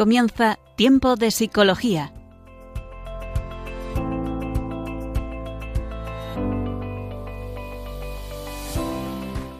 comienza 0.00 0.58
Tiempo 0.76 1.14
de 1.16 1.30
Psicología. 1.30 2.10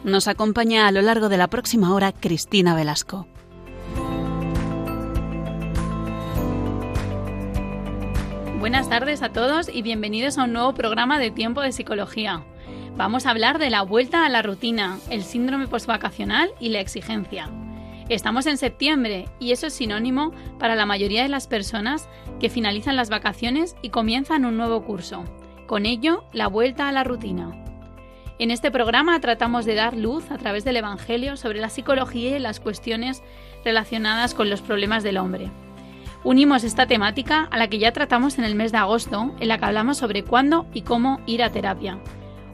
Nos 0.02 0.28
acompaña 0.28 0.88
a 0.88 0.92
lo 0.92 1.02
largo 1.02 1.28
de 1.28 1.36
la 1.36 1.48
próxima 1.48 1.92
hora 1.92 2.12
Cristina 2.12 2.74
Velasco. 2.74 3.26
Buenas 8.60 8.88
tardes 8.88 9.22
a 9.22 9.28
todos 9.28 9.68
y 9.68 9.82
bienvenidos 9.82 10.38
a 10.38 10.44
un 10.44 10.54
nuevo 10.54 10.72
programa 10.72 11.18
de 11.18 11.30
Tiempo 11.30 11.60
de 11.60 11.72
Psicología. 11.72 12.46
Vamos 12.96 13.26
a 13.26 13.32
hablar 13.32 13.58
de 13.58 13.68
la 13.68 13.82
vuelta 13.82 14.24
a 14.24 14.30
la 14.30 14.40
rutina, 14.40 15.00
el 15.10 15.22
síndrome 15.22 15.68
postvacacional 15.68 16.48
y 16.60 16.70
la 16.70 16.80
exigencia. 16.80 17.50
Estamos 18.10 18.46
en 18.46 18.58
septiembre 18.58 19.28
y 19.38 19.52
eso 19.52 19.68
es 19.68 19.74
sinónimo 19.74 20.32
para 20.58 20.74
la 20.74 20.84
mayoría 20.84 21.22
de 21.22 21.28
las 21.28 21.46
personas 21.46 22.08
que 22.40 22.50
finalizan 22.50 22.96
las 22.96 23.08
vacaciones 23.08 23.76
y 23.82 23.90
comienzan 23.90 24.44
un 24.44 24.56
nuevo 24.56 24.82
curso. 24.82 25.22
Con 25.68 25.86
ello, 25.86 26.24
la 26.32 26.48
vuelta 26.48 26.88
a 26.88 26.92
la 26.92 27.04
rutina. 27.04 27.52
En 28.40 28.50
este 28.50 28.72
programa 28.72 29.20
tratamos 29.20 29.64
de 29.64 29.76
dar 29.76 29.96
luz 29.96 30.28
a 30.32 30.38
través 30.38 30.64
del 30.64 30.78
Evangelio 30.78 31.36
sobre 31.36 31.60
la 31.60 31.68
psicología 31.68 32.36
y 32.36 32.40
las 32.40 32.58
cuestiones 32.58 33.22
relacionadas 33.64 34.34
con 34.34 34.50
los 34.50 34.60
problemas 34.60 35.04
del 35.04 35.16
hombre. 35.16 35.48
Unimos 36.24 36.64
esta 36.64 36.86
temática 36.86 37.46
a 37.52 37.58
la 37.58 37.68
que 37.68 37.78
ya 37.78 37.92
tratamos 37.92 38.40
en 38.40 38.44
el 38.44 38.56
mes 38.56 38.72
de 38.72 38.78
agosto, 38.78 39.36
en 39.38 39.46
la 39.46 39.58
que 39.58 39.66
hablamos 39.66 39.98
sobre 39.98 40.24
cuándo 40.24 40.66
y 40.74 40.82
cómo 40.82 41.20
ir 41.26 41.44
a 41.44 41.52
terapia. 41.52 42.00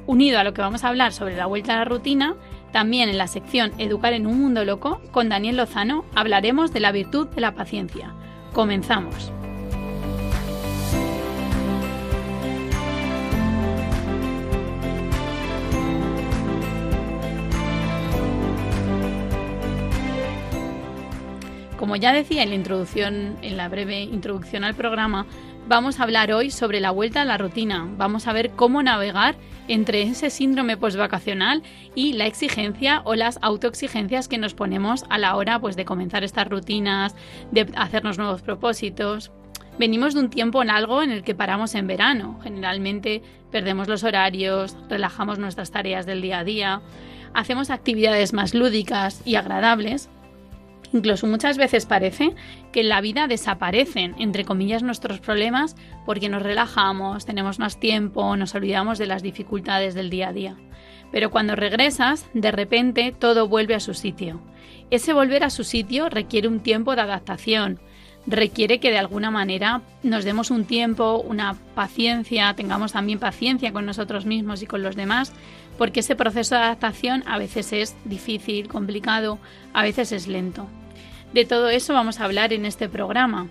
Unido 0.07 0.39
a 0.39 0.45
lo 0.45 0.53
que 0.53 0.61
vamos 0.61 0.85
a 0.85 0.89
hablar 0.89 1.15
sobre 1.15 1.35
la 1.35 1.47
vuelta 1.47 1.73
a 1.73 1.79
la 1.79 1.85
rutina, 1.87 2.37
también 2.77 3.09
en 3.09 3.17
la 3.17 3.27
sección 3.27 3.73
Educar 3.79 4.13
en 4.13 4.27
un 4.27 4.39
mundo 4.39 4.63
loco, 4.63 5.01
con 5.11 5.31
Daniel 5.31 5.57
Lozano, 5.57 6.05
hablaremos 6.15 6.75
de 6.75 6.81
la 6.81 6.93
virtud 6.93 7.27
de 7.29 7.41
la 7.41 7.55
paciencia. 7.55 8.13
Comenzamos. 8.53 9.33
Como 21.79 21.97
ya 21.97 22.13
decía 22.13 22.43
en 22.43 22.51
la 22.51 22.57
introducción, 22.57 23.39
en 23.41 23.57
la 23.57 23.71
breve 23.71 24.03
introducción 24.03 24.65
al 24.65 24.75
programa, 24.75 25.25
vamos 25.67 25.99
a 25.99 26.03
hablar 26.03 26.31
hoy 26.31 26.51
sobre 26.51 26.81
la 26.81 26.91
vuelta 26.91 27.23
a 27.23 27.25
la 27.25 27.39
rutina. 27.39 27.89
Vamos 27.97 28.27
a 28.27 28.35
ver 28.35 28.51
cómo 28.51 28.83
navegar 28.83 29.37
entre 29.69 30.03
ese 30.03 30.31
síndrome 30.31 30.77
postvacacional 30.77 31.63
y 31.95 32.13
la 32.13 32.27
exigencia 32.27 33.03
o 33.05 33.15
las 33.15 33.39
autoexigencias 33.43 34.29
que 34.29 34.39
nos 34.39 34.55
ponemos 34.55 35.05
a 35.09 35.19
la 35.19 35.37
hora 35.37 35.61
pues, 35.61 35.77
de 35.77 35.85
comenzar 35.85 36.25
estas 36.25 36.49
rutinas, 36.49 37.15
de 37.51 37.67
hacernos 37.77 38.19
nuevos 38.19 38.43
propósitos. 38.43 39.33
Venimos 39.79 40.15
de 40.15 40.21
un 40.21 40.31
tiempo 40.31 40.63
en 40.63 40.71
algo 40.71 41.03
en 41.03 41.11
el 41.11 41.23
que 41.23 41.35
paramos 41.35 41.75
en 41.75 41.87
verano. 41.87 42.41
Generalmente 42.43 43.23
perdemos 43.51 43.89
los 43.89 44.05
horarios, 44.05 44.77
relajamos 44.89 45.39
nuestras 45.39 45.71
tareas 45.71 46.07
del 46.07 46.23
día 46.23 46.39
a 46.39 46.45
día, 46.45 46.83
hacemos 47.35 47.71
actividades 47.71 48.33
más 48.33 48.55
lúdicas 48.55 49.21
y 49.25 49.35
agradables 49.35 50.09
Incluso 50.93 51.27
muchas 51.27 51.59
veces 51.59 51.87
parece 51.87 52.35
que 52.73 52.81
en 52.81 52.89
la 52.89 53.01
vida 53.01 53.27
desaparecen, 53.27 54.15
entre 54.19 54.45
comillas, 54.45 54.83
nuestros 54.83 55.21
problemas 55.21 55.77
porque 56.05 56.29
nos 56.29 56.43
relajamos, 56.43 57.27
tenemos 57.27 57.59
más 57.59 57.79
tiempo, 57.79 58.37
nos 58.37 58.55
olvidamos 58.55 58.99
de 58.99 59.07
las 59.07 59.23
dificultades 59.23 59.95
del 59.95 60.11
día 60.11 60.29
a 60.29 60.33
día. 60.33 60.57
Pero 61.13 61.31
cuando 61.31 61.57
regresas, 61.57 62.29
de 62.35 62.51
repente 62.51 63.15
todo 63.19 63.49
vuelve 63.49 63.75
a 63.75 63.81
su 63.81 63.95
sitio. 63.95 64.41
Ese 64.91 65.13
volver 65.13 65.45
a 65.45 65.51
su 65.51 65.65
sitio 65.65 66.09
requiere 66.09 66.49
un 66.49 66.61
tiempo 66.61 66.95
de 66.95 67.03
adaptación, 67.03 67.81
requiere 68.27 68.81
que 68.81 68.91
de 68.91 68.99
alguna 68.99 69.31
manera 69.31 69.83
nos 70.03 70.25
demos 70.25 70.51
un 70.51 70.65
tiempo, 70.65 71.19
una 71.19 71.55
paciencia, 71.75 72.55
tengamos 72.55 72.93
también 72.93 73.19
paciencia 73.19 73.73
con 73.73 73.87
nosotros 73.87 74.27
mismos 74.27 74.63
y 74.63 74.67
con 74.67 74.83
los 74.83 74.97
demás, 74.97 75.33
porque 75.79 76.01
ese 76.01 76.17
proceso 76.17 76.55
de 76.55 76.63
adaptación 76.63 77.23
a 77.27 77.39
veces 77.39 77.73
es 77.73 77.97
difícil, 78.05 78.69
complicado, 78.69 79.39
a 79.73 79.83
veces 79.83 80.13
es 80.13 80.27
lento. 80.27 80.69
De 81.33 81.45
todo 81.45 81.69
eso 81.69 81.93
vamos 81.93 82.21
a 82.21 82.25
hablar 82.25 82.53
en 82.53 82.65
este 82.65 82.89
programa, 82.89 83.49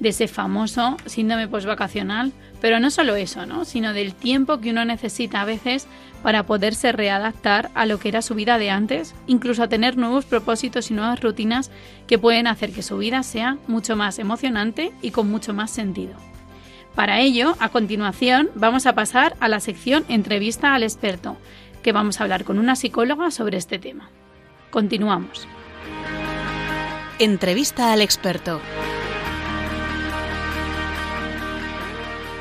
de 0.00 0.10
ese 0.10 0.28
famoso 0.28 0.96
síndrome 1.06 1.48
postvacacional, 1.48 2.32
pero 2.60 2.80
no 2.80 2.90
solo 2.90 3.16
eso, 3.16 3.46
¿no? 3.46 3.64
sino 3.64 3.92
del 3.92 4.14
tiempo 4.14 4.60
que 4.60 4.70
uno 4.70 4.84
necesita 4.84 5.40
a 5.40 5.44
veces 5.44 5.86
para 6.22 6.44
poderse 6.44 6.92
readaptar 6.92 7.70
a 7.74 7.86
lo 7.86 7.98
que 7.98 8.08
era 8.08 8.22
su 8.22 8.34
vida 8.34 8.58
de 8.58 8.70
antes, 8.70 9.14
incluso 9.26 9.62
a 9.62 9.68
tener 9.68 9.96
nuevos 9.96 10.24
propósitos 10.24 10.90
y 10.90 10.94
nuevas 10.94 11.20
rutinas 11.20 11.70
que 12.06 12.18
pueden 12.18 12.46
hacer 12.46 12.72
que 12.72 12.82
su 12.82 12.98
vida 12.98 13.22
sea 13.22 13.56
mucho 13.66 13.96
más 13.96 14.18
emocionante 14.18 14.92
y 15.02 15.10
con 15.10 15.30
mucho 15.30 15.54
más 15.54 15.70
sentido. 15.70 16.14
Para 16.94 17.20
ello, 17.20 17.54
a 17.60 17.68
continuación, 17.68 18.50
vamos 18.56 18.86
a 18.86 18.94
pasar 18.94 19.36
a 19.38 19.46
la 19.46 19.60
sección 19.60 20.04
Entrevista 20.08 20.74
al 20.74 20.82
experto, 20.82 21.36
vamos 21.92 22.20
a 22.20 22.24
hablar 22.24 22.44
con 22.44 22.58
una 22.58 22.76
psicóloga 22.76 23.30
sobre 23.30 23.58
este 23.58 23.78
tema. 23.78 24.10
Continuamos. 24.70 25.46
Entrevista 27.18 27.92
al 27.92 28.00
experto. 28.00 28.60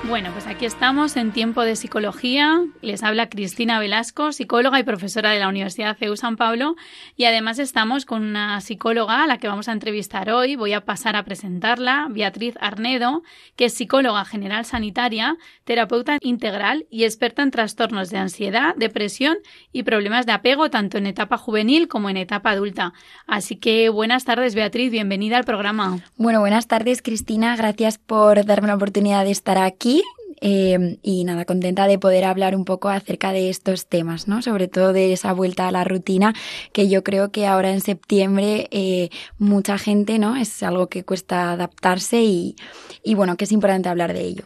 Bueno, 0.08 0.30
pues 0.32 0.48
aquí 0.48 0.66
estamos 0.66 1.18
en 1.18 1.34
tiempo 1.34 1.64
de 1.64 1.76
psicología. 1.76 2.62
Les 2.82 3.04
habla 3.04 3.28
Cristina 3.28 3.78
Velasco, 3.78 4.32
psicóloga 4.32 4.80
y 4.80 4.84
profesora 4.84 5.32
de 5.32 5.40
la 5.40 5.50
Universidad 5.50 5.98
CEU 5.98 6.16
San 6.16 6.38
Pablo. 6.38 6.78
Y 7.18 7.26
además 7.26 7.60
estamos 7.60 8.06
con 8.06 8.24
una 8.24 8.62
psicóloga 8.62 9.26
a 9.26 9.28
la 9.28 9.38
que 9.38 9.50
vamos 9.50 9.68
a 9.68 9.74
entrevistar 9.74 10.30
hoy. 10.30 10.56
Voy 10.56 10.72
a 10.72 10.86
pasar 10.86 11.18
a 11.18 11.26
presentarla, 11.26 12.08
Beatriz 12.10 12.56
Arnedo, 12.62 13.22
que 13.58 13.66
es 13.66 13.74
psicóloga 13.74 14.24
general 14.24 14.64
sanitaria, 14.64 15.36
terapeuta 15.66 16.20
integral 16.22 16.86
y 16.90 17.04
experta 17.04 17.44
en 17.44 17.52
trastornos 17.52 18.10
de 18.10 18.18
ansiedad, 18.18 18.76
depresión 18.78 19.36
y 19.74 19.84
problemas 19.84 20.26
de 20.26 20.32
apego, 20.32 20.70
tanto 20.70 20.98
en 20.98 21.08
etapa 21.08 21.38
juvenil 21.38 21.90
como 21.90 22.10
en 22.10 22.16
etapa 22.16 22.52
adulta. 22.52 22.94
Así 23.28 23.58
que 23.58 23.90
buenas 23.90 24.24
tardes, 24.24 24.56
Beatriz. 24.56 24.90
Bienvenida 24.90 25.36
al 25.36 25.44
programa. 25.44 26.00
Bueno, 26.16 26.40
buenas 26.40 26.68
tardes, 26.68 27.02
Cristina. 27.02 27.58
Gracias 27.58 27.98
por 27.98 28.46
darme 28.46 28.70
la 28.70 28.76
oportunidad 28.76 29.26
de 29.26 29.32
estar 29.32 29.58
aquí 29.58 29.97
Em, 30.40 30.98
y 31.02 31.24
nada, 31.24 31.46
contenta 31.46 31.88
de 31.88 31.98
poder 31.98 32.24
hablar 32.26 32.56
un 32.56 32.66
poco 32.66 32.90
acerca 32.90 33.32
de 33.32 33.50
estos 33.50 33.88
temas, 33.88 34.28
¿no? 34.28 34.42
Sobre 34.42 34.68
todo 34.68 34.94
de 34.94 35.14
esa 35.14 35.34
vuelta 35.34 35.68
a 35.68 35.72
la 35.72 35.84
rutina, 35.84 36.34
que 36.74 36.90
yo 36.90 37.04
creo 37.04 37.32
que 37.32 37.48
ahora 37.48 37.72
en 37.72 37.82
septiembre 37.82 38.68
eh, 38.72 39.10
mucha 39.40 39.78
gente, 39.78 40.20
¿no? 40.20 40.36
Es 40.36 40.62
algo 40.62 40.88
que 40.88 41.04
cuesta 41.04 41.52
adaptarse 41.52 42.22
y, 42.22 42.56
y 43.04 43.16
bueno, 43.16 43.36
que 43.36 43.46
es 43.46 43.52
importante 43.52 43.90
hablar 43.90 44.14
de 44.14 44.22
ello. 44.22 44.46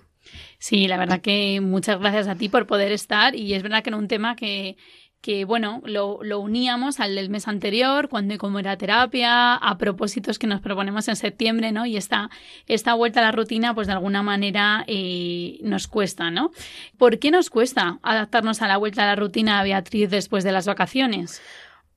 Sí, 0.59 0.87
la 0.87 0.97
verdad 0.97 1.21
que 1.21 1.59
muchas 1.59 1.99
gracias 1.99 2.27
a 2.27 2.35
ti 2.35 2.47
por 2.47 2.67
poder 2.67 2.91
estar 2.91 3.35
y 3.35 3.55
es 3.55 3.63
verdad 3.63 3.83
que 3.83 3.89
era 3.89 3.97
un 3.97 4.07
tema 4.07 4.35
que 4.35 4.77
que 5.21 5.45
bueno, 5.45 5.81
lo, 5.85 6.19
lo, 6.23 6.39
uníamos 6.39 6.99
al 6.99 7.15
del 7.15 7.29
mes 7.29 7.47
anterior, 7.47 8.09
cuando 8.09 8.33
y 8.33 8.37
cómo 8.37 8.57
era 8.57 8.77
terapia, 8.77 9.55
a 9.55 9.77
propósitos 9.77 10.39
que 10.39 10.47
nos 10.47 10.61
proponemos 10.61 11.07
en 11.07 11.15
septiembre, 11.15 11.71
¿no? 11.71 11.85
Y 11.85 11.95
esta, 11.95 12.31
esta 12.67 12.95
vuelta 12.95 13.19
a 13.19 13.23
la 13.23 13.31
rutina, 13.31 13.75
pues 13.75 13.85
de 13.85 13.93
alguna 13.93 14.23
manera 14.23 14.83
eh, 14.87 15.59
nos 15.61 15.87
cuesta, 15.87 16.31
¿no? 16.31 16.51
¿Por 16.97 17.19
qué 17.19 17.29
nos 17.29 17.51
cuesta 17.51 17.99
adaptarnos 18.01 18.63
a 18.63 18.67
la 18.67 18.77
vuelta 18.77 19.03
a 19.03 19.07
la 19.07 19.15
rutina, 19.15 19.61
Beatriz, 19.63 20.09
después 20.09 20.43
de 20.43 20.51
las 20.51 20.65
vacaciones? 20.65 21.41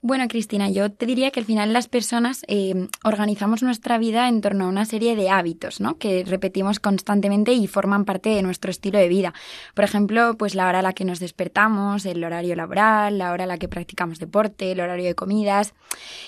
Bueno, 0.06 0.28
Cristina, 0.28 0.68
yo 0.68 0.92
te 0.92 1.06
diría 1.06 1.30
que 1.30 1.40
al 1.40 1.46
final 1.46 1.72
las 1.72 1.88
personas 1.88 2.44
eh, 2.46 2.88
organizamos 3.04 3.62
nuestra 3.62 3.96
vida 3.96 4.28
en 4.28 4.42
torno 4.42 4.66
a 4.66 4.68
una 4.68 4.84
serie 4.84 5.16
de 5.16 5.30
hábitos, 5.30 5.80
¿no? 5.80 5.96
Que 5.96 6.24
repetimos 6.26 6.78
constantemente 6.78 7.54
y 7.54 7.66
forman 7.68 8.04
parte 8.04 8.28
de 8.28 8.42
nuestro 8.42 8.70
estilo 8.70 8.98
de 8.98 9.08
vida. 9.08 9.32
Por 9.72 9.82
ejemplo, 9.82 10.36
pues 10.36 10.54
la 10.54 10.68
hora 10.68 10.80
a 10.80 10.82
la 10.82 10.92
que 10.92 11.06
nos 11.06 11.20
despertamos, 11.20 12.04
el 12.04 12.22
horario 12.22 12.54
laboral, 12.54 13.16
la 13.16 13.32
hora 13.32 13.44
a 13.44 13.46
la 13.46 13.56
que 13.56 13.66
practicamos 13.66 14.18
deporte, 14.18 14.72
el 14.72 14.80
horario 14.80 15.06
de 15.06 15.14
comidas. 15.14 15.72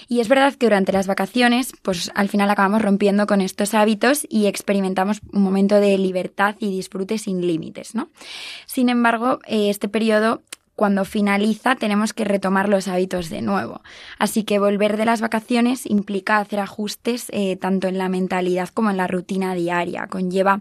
Y 0.08 0.20
es 0.20 0.28
verdad 0.28 0.54
que 0.54 0.64
durante 0.64 0.92
las 0.92 1.06
vacaciones, 1.06 1.74
pues 1.82 2.10
al 2.14 2.30
final 2.30 2.48
acabamos 2.48 2.80
rompiendo 2.80 3.26
con 3.26 3.42
estos 3.42 3.74
hábitos 3.74 4.26
y 4.30 4.46
experimentamos 4.46 5.20
un 5.34 5.42
momento 5.42 5.80
de 5.80 5.98
libertad 5.98 6.56
y 6.60 6.70
disfrute 6.70 7.18
sin 7.18 7.46
límites, 7.46 7.94
¿no? 7.94 8.08
Sin 8.64 8.88
embargo, 8.88 9.40
eh, 9.46 9.68
este 9.68 9.90
periodo 9.90 10.40
cuando 10.76 11.06
finaliza 11.06 11.74
tenemos 11.74 12.12
que 12.12 12.24
retomar 12.24 12.68
los 12.68 12.86
hábitos 12.86 13.30
de 13.30 13.42
nuevo. 13.42 13.80
Así 14.18 14.44
que 14.44 14.58
volver 14.58 14.96
de 14.96 15.06
las 15.06 15.22
vacaciones 15.22 15.86
implica 15.86 16.36
hacer 16.36 16.60
ajustes 16.60 17.26
eh, 17.30 17.56
tanto 17.56 17.88
en 17.88 17.98
la 17.98 18.08
mentalidad 18.08 18.68
como 18.68 18.90
en 18.90 18.98
la 18.98 19.06
rutina 19.06 19.54
diaria. 19.54 20.06
Conlleva 20.06 20.60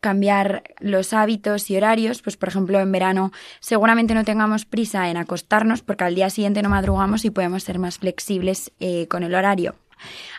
cambiar 0.00 0.64
los 0.80 1.12
hábitos 1.12 1.70
y 1.70 1.76
horarios. 1.76 2.22
Pues 2.22 2.36
por 2.36 2.48
ejemplo 2.48 2.80
en 2.80 2.90
verano 2.90 3.32
seguramente 3.60 4.14
no 4.14 4.24
tengamos 4.24 4.64
prisa 4.64 5.10
en 5.10 5.18
acostarnos 5.18 5.82
porque 5.82 6.04
al 6.04 6.14
día 6.14 6.30
siguiente 6.30 6.62
no 6.62 6.70
madrugamos 6.70 7.24
y 7.24 7.30
podemos 7.30 7.62
ser 7.62 7.78
más 7.78 7.98
flexibles 7.98 8.72
eh, 8.80 9.06
con 9.08 9.22
el 9.22 9.34
horario. 9.34 9.74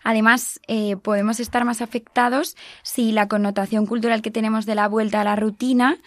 Además, 0.03 0.59
eh, 0.67 0.95
podemos 0.97 1.39
estar 1.39 1.65
más 1.65 1.81
afectados 1.81 2.55
si 2.83 3.11
la 3.11 3.27
connotación 3.27 3.85
cultural 3.85 4.21
que 4.21 4.31
tenemos 4.31 4.65
de 4.65 4.75
la 4.75 4.87
vuelta 4.87 5.21
a 5.21 5.23
la 5.23 5.35
rutina, 5.35 5.97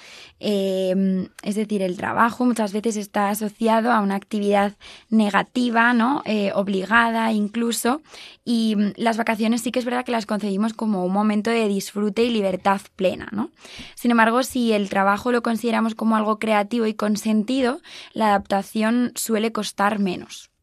eh, 0.41 1.29
es 1.43 1.55
decir, 1.55 1.83
el 1.83 1.97
trabajo, 1.97 2.45
muchas 2.45 2.73
veces 2.73 2.97
está 2.97 3.29
asociado 3.29 3.93
a 3.93 4.01
una 4.01 4.17
actividad 4.17 4.75
negativa, 5.11 5.93
¿no? 5.93 6.23
Eh, 6.25 6.53
obligada 6.55 7.33
incluso. 7.33 8.03
Y 8.45 8.77
mm, 8.77 8.93
las 8.97 9.17
vacaciones 9.17 9.63
sí 9.63 9.73
que 9.73 9.79
es 9.79 9.85
verdad 9.85 10.05
que 10.05 10.13
las 10.13 10.27
concebimos 10.27 10.75
como 10.75 11.05
un 11.05 11.13
momento 11.13 11.51
de 11.51 11.69
disfrute 11.69 12.25
y 12.25 12.31
libertad 12.31 12.81
plena, 12.97 13.29
¿no? 13.33 13.51
Sin 13.95 14.11
embargo, 14.11 14.43
si 14.43 14.73
el 14.73 14.89
trabajo 14.89 15.33
lo 15.33 15.43
consideramos 15.43 15.95
como 15.95 16.17
algo 16.17 16.39
creativo 16.39 16.87
y 16.87 16.95
consentido, 16.95 17.81
la 18.13 18.29
adaptación 18.29 19.13
suele 19.15 19.53
costar 19.53 19.99
menos. 19.99 20.54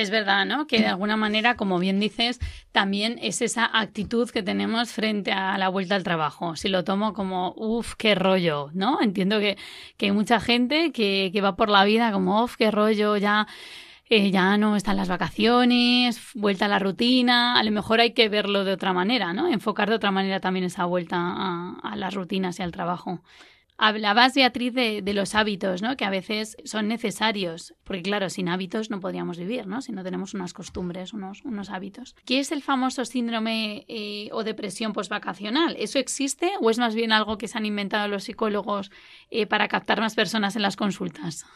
Es 0.00 0.08
verdad, 0.08 0.46
¿no? 0.46 0.66
Que 0.66 0.78
de 0.80 0.86
alguna 0.86 1.18
manera, 1.18 1.56
como 1.56 1.78
bien 1.78 2.00
dices, 2.00 2.40
también 2.72 3.18
es 3.20 3.42
esa 3.42 3.68
actitud 3.70 4.30
que 4.30 4.42
tenemos 4.42 4.92
frente 4.92 5.30
a 5.30 5.58
la 5.58 5.68
vuelta 5.68 5.94
al 5.94 6.04
trabajo. 6.04 6.56
Si 6.56 6.70
lo 6.70 6.84
tomo 6.84 7.12
como, 7.12 7.52
uff, 7.54 7.96
qué 7.96 8.14
rollo, 8.14 8.70
¿no? 8.72 9.02
Entiendo 9.02 9.38
que, 9.40 9.58
que 9.98 10.06
hay 10.06 10.12
mucha 10.12 10.40
gente 10.40 10.90
que, 10.92 11.28
que 11.34 11.40
va 11.42 11.54
por 11.54 11.68
la 11.68 11.84
vida 11.84 12.12
como, 12.12 12.42
uff, 12.44 12.56
qué 12.56 12.70
rollo, 12.70 13.18
ya 13.18 13.46
eh, 14.08 14.30
ya 14.30 14.56
no 14.56 14.74
están 14.74 14.96
las 14.96 15.08
vacaciones, 15.08 16.18
vuelta 16.34 16.64
a 16.64 16.68
la 16.68 16.78
rutina, 16.78 17.58
a 17.58 17.62
lo 17.62 17.70
mejor 17.70 18.00
hay 18.00 18.12
que 18.12 18.30
verlo 18.30 18.64
de 18.64 18.72
otra 18.72 18.94
manera, 18.94 19.34
¿no? 19.34 19.48
Enfocar 19.48 19.90
de 19.90 19.96
otra 19.96 20.10
manera 20.12 20.40
también 20.40 20.64
esa 20.64 20.86
vuelta 20.86 21.16
a, 21.18 21.74
a 21.82 21.96
las 21.96 22.14
rutinas 22.14 22.58
y 22.58 22.62
al 22.62 22.72
trabajo. 22.72 23.20
Hablabas, 23.82 24.34
Beatriz, 24.34 24.74
de, 24.74 25.00
de, 25.00 25.14
los 25.14 25.34
hábitos, 25.34 25.80
¿no? 25.80 25.96
Que 25.96 26.04
a 26.04 26.10
veces 26.10 26.58
son 26.64 26.86
necesarios, 26.86 27.72
porque 27.82 28.02
claro, 28.02 28.28
sin 28.28 28.50
hábitos 28.50 28.90
no 28.90 29.00
podríamos 29.00 29.38
vivir, 29.38 29.66
¿no? 29.66 29.80
Si 29.80 29.90
no 29.90 30.04
tenemos 30.04 30.34
unas 30.34 30.52
costumbres, 30.52 31.14
unos, 31.14 31.42
unos 31.46 31.70
hábitos. 31.70 32.14
¿Qué 32.26 32.40
es 32.40 32.52
el 32.52 32.62
famoso 32.62 33.06
síndrome 33.06 33.86
eh, 33.88 34.28
o 34.32 34.44
depresión 34.44 34.92
postvacacional? 34.92 35.76
¿Eso 35.78 35.98
existe 35.98 36.52
o 36.60 36.68
es 36.68 36.78
más 36.78 36.94
bien 36.94 37.10
algo 37.10 37.38
que 37.38 37.48
se 37.48 37.56
han 37.56 37.64
inventado 37.64 38.06
los 38.06 38.24
psicólogos 38.24 38.90
eh, 39.30 39.46
para 39.46 39.66
captar 39.68 39.98
más 39.98 40.14
personas 40.14 40.56
en 40.56 40.62
las 40.62 40.76
consultas? 40.76 41.46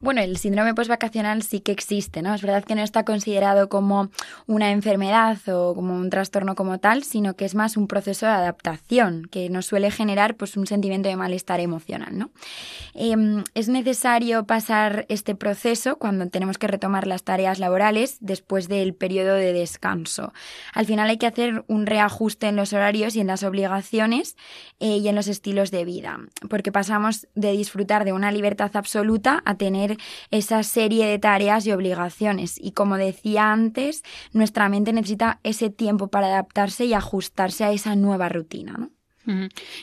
Bueno, 0.00 0.20
el 0.20 0.36
síndrome 0.36 0.74
postvacacional 0.74 1.42
sí 1.42 1.60
que 1.60 1.72
existe, 1.72 2.20
¿no? 2.20 2.34
Es 2.34 2.42
verdad 2.42 2.64
que 2.64 2.74
no 2.74 2.82
está 2.82 3.04
considerado 3.04 3.70
como 3.70 4.10
una 4.46 4.70
enfermedad 4.70 5.38
o 5.48 5.74
como 5.74 5.94
un 5.94 6.10
trastorno 6.10 6.54
como 6.54 6.78
tal, 6.78 7.04
sino 7.04 7.36
que 7.36 7.46
es 7.46 7.54
más 7.54 7.78
un 7.78 7.86
proceso 7.86 8.26
de 8.26 8.32
adaptación 8.32 9.26
que 9.30 9.48
nos 9.48 9.64
suele 9.64 9.90
generar 9.90 10.36
pues 10.36 10.58
un 10.58 10.66
sentimiento 10.66 11.08
de 11.08 11.16
malestar 11.16 11.60
emocional, 11.60 12.18
¿no? 12.18 12.30
Eh, 12.94 13.14
es 13.54 13.68
necesario 13.68 14.44
pasar 14.44 15.06
este 15.08 15.34
proceso 15.34 15.96
cuando 15.96 16.28
tenemos 16.28 16.58
que 16.58 16.66
retomar 16.66 17.06
las 17.06 17.22
tareas 17.22 17.58
laborales 17.58 18.18
después 18.20 18.68
del 18.68 18.94
periodo 18.94 19.34
de 19.34 19.54
descanso. 19.54 20.34
Al 20.74 20.84
final 20.84 21.08
hay 21.08 21.16
que 21.16 21.26
hacer 21.26 21.64
un 21.66 21.86
reajuste 21.86 22.48
en 22.48 22.56
los 22.56 22.72
horarios 22.72 23.16
y 23.16 23.20
en 23.20 23.28
las 23.28 23.42
obligaciones 23.42 24.36
eh, 24.80 24.98
y 24.98 25.08
en 25.08 25.14
los 25.14 25.28
estilos 25.28 25.70
de 25.70 25.84
vida, 25.84 26.18
porque 26.50 26.72
pasamos 26.72 27.26
de 27.34 27.52
disfrutar 27.52 28.04
de 28.04 28.12
una 28.12 28.30
libertad 28.32 28.70
absoluta 28.74 29.42
a 29.46 29.54
tener 29.54 29.83
esa 30.30 30.62
serie 30.62 31.06
de 31.06 31.18
tareas 31.18 31.66
y 31.66 31.72
obligaciones. 31.72 32.56
Y 32.60 32.72
como 32.72 32.96
decía 32.96 33.52
antes, 33.52 34.02
nuestra 34.32 34.68
mente 34.68 34.92
necesita 34.92 35.40
ese 35.42 35.70
tiempo 35.70 36.08
para 36.08 36.28
adaptarse 36.28 36.84
y 36.84 36.94
ajustarse 36.94 37.64
a 37.64 37.72
esa 37.72 37.96
nueva 37.96 38.28
rutina, 38.28 38.74
¿no? 38.78 38.90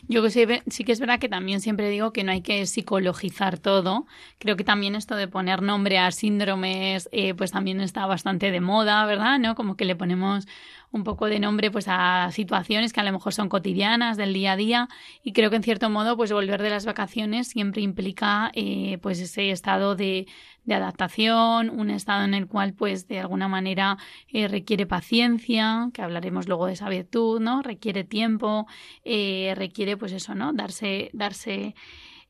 Yo 0.08 0.30
sí, 0.30 0.84
que 0.84 0.92
es 0.92 1.00
verdad 1.00 1.20
que 1.20 1.30
también 1.30 1.62
siempre 1.62 1.90
digo 1.90 2.14
que 2.14 2.24
no 2.24 2.32
hay 2.32 2.42
que 2.42 2.66
psicologizar 2.68 3.58
todo. 3.58 4.06
Creo 4.38 4.56
que 4.56 4.64
también 4.64 4.94
esto 4.96 5.16
de 5.16 5.28
poner 5.28 5.64
nombre 5.64 5.98
a 5.98 6.12
síndromes, 6.12 7.10
eh, 7.12 7.34
pues 7.34 7.52
también 7.52 7.82
está 7.82 8.06
bastante 8.06 8.52
de 8.52 8.62
moda, 8.62 9.04
¿verdad? 9.06 9.40
¿No? 9.40 9.56
Como 9.56 9.76
que 9.76 9.86
le 9.86 9.96
ponemos 9.96 10.48
un 10.92 11.04
poco 11.04 11.28
de 11.28 11.40
nombre 11.40 11.72
pues 11.72 11.86
a 11.88 12.30
situaciones 12.32 12.94
que 12.94 13.00
a 13.00 13.04
lo 13.04 13.12
mejor 13.12 13.34
son 13.34 13.50
cotidianas 13.50 14.18
del 14.18 14.34
día 14.34 14.54
a 14.54 14.56
día 14.56 14.88
y 15.24 15.34
creo 15.34 15.50
que 15.50 15.56
en 15.56 15.64
cierto 15.64 15.90
modo 15.90 16.18
pues 16.18 16.32
volver 16.32 16.62
de 16.62 16.70
las 16.70 16.86
vacaciones 16.86 17.48
siempre 17.48 17.82
implica 17.82 18.52
eh, 18.54 18.98
pues 19.02 19.20
ese 19.20 19.52
estado 19.52 19.96
de, 19.96 20.28
de, 20.66 20.76
adaptación, 20.76 21.70
un 21.70 21.90
estado 21.90 22.26
en 22.26 22.34
el 22.34 22.48
cual 22.48 22.74
pues 22.74 23.08
de 23.08 23.20
alguna 23.20 23.48
manera 23.48 23.98
eh, 24.28 24.48
requiere 24.48 24.86
paciencia, 24.86 25.90
que 25.94 26.02
hablaremos 26.02 26.48
luego 26.48 26.66
de 26.66 26.74
esa 26.74 26.90
virtud, 26.90 27.40
¿no? 27.40 27.62
Requiere 27.62 28.04
tiempo, 28.04 28.68
eh, 29.06 29.54
requiere 29.56 29.98
pues 29.98 30.12
eso, 30.12 30.36
¿no? 30.36 30.54
Darse, 30.54 31.10
darse 31.14 31.76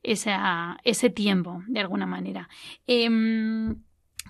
esa, 0.02 0.78
ese 0.84 1.10
tiempo 1.10 1.62
de 1.66 1.80
alguna 1.80 2.06
manera. 2.06 2.48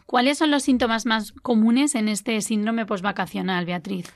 ¿Cuáles 0.06 0.38
son 0.38 0.50
los 0.50 0.62
síntomas 0.62 1.06
más 1.06 1.32
comunes 1.32 1.94
en 1.94 2.08
este 2.08 2.40
síndrome 2.40 2.86
postvacacional, 2.86 3.64
Beatriz? 3.64 4.12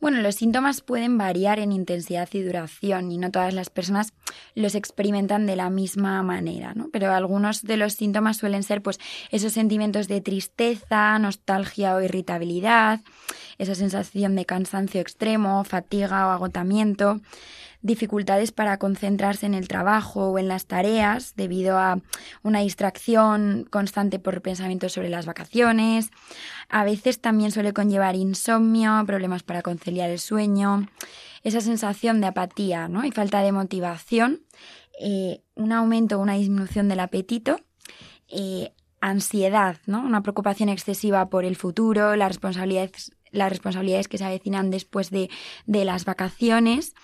Bueno, 0.00 0.22
los 0.22 0.36
síntomas 0.36 0.80
pueden 0.80 1.18
variar 1.18 1.58
en 1.58 1.72
intensidad 1.72 2.26
y 2.32 2.40
duración 2.40 3.12
y 3.12 3.18
no 3.18 3.30
todas 3.30 3.52
las 3.52 3.68
personas 3.68 4.14
los 4.54 4.74
experimentan 4.74 5.44
de 5.44 5.56
la 5.56 5.68
misma 5.68 6.22
manera, 6.22 6.72
¿no? 6.72 6.88
Pero 6.90 7.12
algunos 7.12 7.62
de 7.62 7.76
los 7.76 7.92
síntomas 7.94 8.38
suelen 8.38 8.62
ser 8.62 8.80
pues 8.80 8.98
esos 9.30 9.52
sentimientos 9.52 10.08
de 10.08 10.22
tristeza, 10.22 11.18
nostalgia 11.18 11.94
o 11.94 12.00
irritabilidad, 12.00 13.00
esa 13.58 13.74
sensación 13.74 14.36
de 14.36 14.46
cansancio 14.46 15.02
extremo, 15.02 15.64
fatiga 15.64 16.28
o 16.28 16.30
agotamiento, 16.30 17.20
dificultades 17.82 18.52
para 18.52 18.78
concentrarse 18.78 19.46
en 19.46 19.54
el 19.54 19.68
trabajo 19.68 20.30
o 20.30 20.38
en 20.38 20.48
las 20.48 20.66
tareas 20.66 21.34
debido 21.36 21.78
a 21.78 21.98
una 22.42 22.60
distracción 22.60 23.66
constante 23.70 24.18
por 24.18 24.42
pensamientos 24.42 24.92
sobre 24.92 25.08
las 25.08 25.26
vacaciones. 25.26 26.10
A 26.68 26.84
veces 26.84 27.20
también 27.20 27.50
suele 27.50 27.72
conllevar 27.72 28.16
insomnio, 28.16 29.02
problemas 29.06 29.42
para 29.42 29.62
conciliar 29.62 30.10
el 30.10 30.18
sueño, 30.18 30.88
esa 31.42 31.60
sensación 31.60 32.20
de 32.20 32.26
apatía 32.26 32.88
¿no? 32.88 33.04
y 33.04 33.12
falta 33.12 33.40
de 33.40 33.52
motivación, 33.52 34.42
eh, 35.00 35.42
un 35.54 35.72
aumento 35.72 36.18
o 36.18 36.22
una 36.22 36.34
disminución 36.34 36.88
del 36.88 37.00
apetito. 37.00 37.60
Eh, 38.28 38.72
ansiedad, 39.00 39.78
¿no? 39.86 40.02
Una 40.02 40.22
preocupación 40.22 40.68
excesiva 40.68 41.30
por 41.30 41.46
el 41.46 41.56
futuro, 41.56 42.16
las 42.16 42.28
responsabilidades 42.28 43.12
las 43.32 43.50
responsabilidades 43.50 44.08
que 44.08 44.18
se 44.18 44.24
avecinan 44.24 44.70
después 44.70 45.10
de, 45.10 45.30
de 45.66 45.84
las 45.84 46.04
vacaciones 46.04 46.94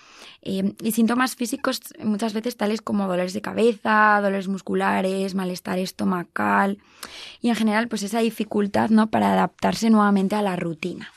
eh, 0.41 0.73
y 0.81 0.91
síntomas 0.91 1.35
físicos 1.35 1.81
muchas 2.03 2.33
veces 2.33 2.57
tales 2.57 2.81
como 2.81 3.07
dolores 3.07 3.33
de 3.33 3.41
cabeza, 3.41 4.19
dolores 4.21 4.47
musculares, 4.47 5.35
malestar 5.35 5.79
estomacal 5.79 6.77
y 7.41 7.49
en 7.49 7.55
general 7.55 7.87
pues 7.87 8.03
esa 8.03 8.19
dificultad 8.19 8.89
¿no? 8.89 9.07
para 9.07 9.33
adaptarse 9.33 9.89
nuevamente 9.89 10.35
a 10.35 10.41
la 10.41 10.55
rutina. 10.55 11.11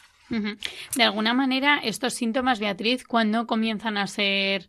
De 0.95 1.03
alguna 1.03 1.35
manera, 1.35 1.81
estos 1.83 2.15
síntomas, 2.15 2.61
Beatriz, 2.61 3.03
¿cuándo 3.05 3.49
comienzan 3.49 3.97
a 3.97 4.07
ser 4.07 4.69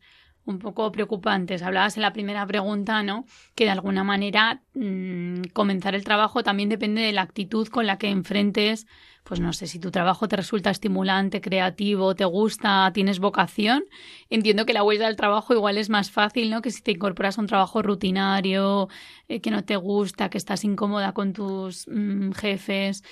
un 0.52 0.60
poco 0.60 0.92
preocupantes. 0.92 1.64
Hablabas 1.64 1.98
en 1.98 2.04
la 2.04 2.14
primera 2.14 2.46
pregunta, 2.46 3.02
¿no? 3.04 3.26
Que 3.56 3.66
de 3.66 3.72
alguna 3.72 4.04
manera 4.04 4.62
mmm, 4.74 5.42
comenzar 5.54 5.96
el 5.96 6.04
trabajo 6.04 6.44
también 6.44 6.70
depende 6.70 7.02
de 7.02 7.12
la 7.12 7.24
actitud 7.24 7.68
con 7.68 7.88
la 7.88 7.98
que 7.98 8.10
enfrentes 8.10 8.86
pues 9.24 9.40
no 9.40 9.54
sé, 9.54 9.68
si 9.68 9.80
tu 9.80 9.92
trabajo 9.92 10.28
te 10.28 10.36
resulta 10.36 10.72
estimulante, 10.72 11.42
creativo, 11.42 12.16
te 12.16 12.26
gusta, 12.26 12.92
tienes 12.94 13.20
vocación, 13.20 13.84
entiendo 14.30 14.66
que 14.66 14.74
la 14.74 14.82
vuelta 14.82 15.08
al 15.08 15.16
trabajo 15.16 15.54
igual 15.54 15.78
es 15.78 15.90
más 15.90 16.12
fácil, 16.12 16.50
¿no? 16.50 16.62
Que 16.62 16.72
si 16.72 16.82
te 16.82 16.92
incorporas 16.92 17.38
a 17.38 17.42
un 17.42 17.48
trabajo 17.48 17.82
rutinario, 17.82 18.90
eh, 19.28 19.40
que 19.40 19.52
no 19.52 19.64
te 19.64 19.76
gusta, 19.76 20.30
que 20.30 20.38
estás 20.38 20.64
incómoda 20.64 21.14
con 21.14 21.34
tus 21.34 21.88
mmm, 21.88 22.32
jefes. 22.32 23.04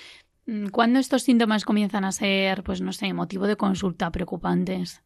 Mm, 0.46 0.68
¿Cuándo 0.68 0.98
estos 0.98 1.22
síntomas 1.22 1.64
comienzan 1.64 2.04
a 2.04 2.12
ser, 2.12 2.64
pues 2.64 2.80
no 2.80 2.92
sé, 2.92 3.12
motivo 3.12 3.46
de 3.46 3.56
consulta 3.56 4.10
preocupantes? 4.10 5.02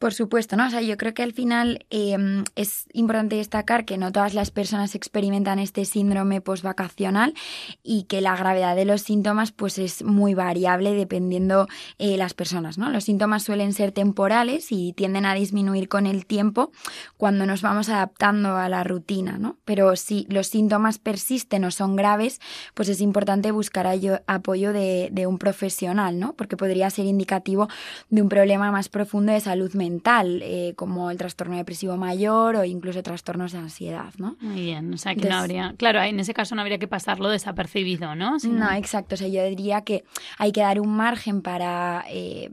Por 0.00 0.14
supuesto, 0.14 0.56
¿no? 0.56 0.66
O 0.66 0.70
sea, 0.70 0.80
yo 0.80 0.96
creo 0.96 1.12
que 1.12 1.22
al 1.22 1.34
final 1.34 1.84
eh, 1.90 2.16
es 2.56 2.86
importante 2.94 3.36
destacar 3.36 3.84
que 3.84 3.98
no 3.98 4.10
todas 4.12 4.32
las 4.32 4.50
personas 4.50 4.94
experimentan 4.94 5.58
este 5.58 5.84
síndrome 5.84 6.40
postvacacional 6.40 7.34
y 7.82 8.04
que 8.04 8.22
la 8.22 8.34
gravedad 8.34 8.74
de 8.74 8.86
los 8.86 9.02
síntomas 9.02 9.52
pues 9.52 9.76
es 9.76 10.02
muy 10.02 10.32
variable 10.32 10.94
dependiendo 10.94 11.68
eh, 11.98 12.16
las 12.16 12.32
personas, 12.32 12.78
¿no? 12.78 12.88
Los 12.88 13.04
síntomas 13.04 13.42
suelen 13.42 13.74
ser 13.74 13.92
temporales 13.92 14.72
y 14.72 14.94
tienden 14.94 15.26
a 15.26 15.34
disminuir 15.34 15.90
con 15.90 16.06
el 16.06 16.24
tiempo 16.24 16.72
cuando 17.18 17.44
nos 17.44 17.60
vamos 17.60 17.90
adaptando 17.90 18.56
a 18.56 18.70
la 18.70 18.82
rutina, 18.84 19.36
¿no? 19.36 19.58
Pero 19.66 19.96
si 19.96 20.26
los 20.30 20.46
síntomas 20.46 20.96
persisten 20.96 21.62
o 21.66 21.70
son 21.70 21.94
graves, 21.94 22.40
pues 22.72 22.88
es 22.88 23.02
importante 23.02 23.50
buscar 23.50 23.86
apoyo 24.26 24.72
de, 24.72 25.10
de 25.12 25.26
un 25.26 25.36
profesional, 25.36 26.18
¿no? 26.18 26.32
Porque 26.36 26.56
podría 26.56 26.88
ser 26.88 27.04
indicativo 27.04 27.68
de 28.08 28.22
un 28.22 28.30
problema 28.30 28.72
más 28.72 28.88
profundo 28.88 29.32
de 29.32 29.40
salud 29.40 29.74
mental 29.74 29.89
mental, 29.90 30.40
eh, 30.42 30.74
como 30.76 31.10
el 31.10 31.18
trastorno 31.18 31.56
depresivo 31.56 31.96
mayor 31.96 32.56
o 32.56 32.64
incluso 32.64 33.02
trastornos 33.02 33.52
de 33.52 33.58
ansiedad, 33.58 34.12
¿no? 34.18 34.36
Muy 34.40 34.60
bien, 34.60 34.92
o 34.94 34.96
sea 34.96 35.14
que 35.14 35.20
Entonces, 35.20 35.30
no 35.30 35.40
habría, 35.40 35.74
claro, 35.76 36.02
en 36.02 36.20
ese 36.20 36.34
caso 36.34 36.54
no 36.54 36.62
habría 36.62 36.78
que 36.78 36.88
pasarlo 36.88 37.28
desapercibido, 37.28 38.14
¿no? 38.14 38.38
Si 38.38 38.48
no, 38.48 38.70
no, 38.70 38.72
exacto, 38.72 39.14
o 39.14 39.18
sea, 39.18 39.28
yo 39.28 39.44
diría 39.44 39.82
que 39.82 40.04
hay 40.38 40.52
que 40.52 40.60
dar 40.60 40.80
un 40.80 40.96
margen 40.96 41.42
para... 41.42 42.04
Eh, 42.08 42.50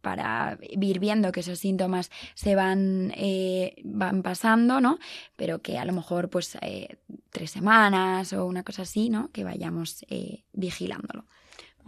para 0.00 0.58
ir 0.70 1.00
viendo 1.00 1.32
que 1.32 1.40
esos 1.40 1.58
síntomas 1.58 2.10
se 2.34 2.54
van, 2.54 3.12
eh, 3.16 3.74
van 3.84 4.22
pasando, 4.22 4.80
¿no? 4.80 4.98
Pero 5.36 5.60
que 5.60 5.76
a 5.76 5.84
lo 5.84 5.92
mejor 5.92 6.30
pues 6.30 6.56
eh, 6.62 6.96
tres 7.30 7.50
semanas 7.50 8.32
o 8.32 8.46
una 8.46 8.62
cosa 8.62 8.82
así, 8.82 9.10
¿no? 9.10 9.30
Que 9.32 9.44
vayamos 9.44 10.06
eh, 10.08 10.44
vigilándolo. 10.52 11.26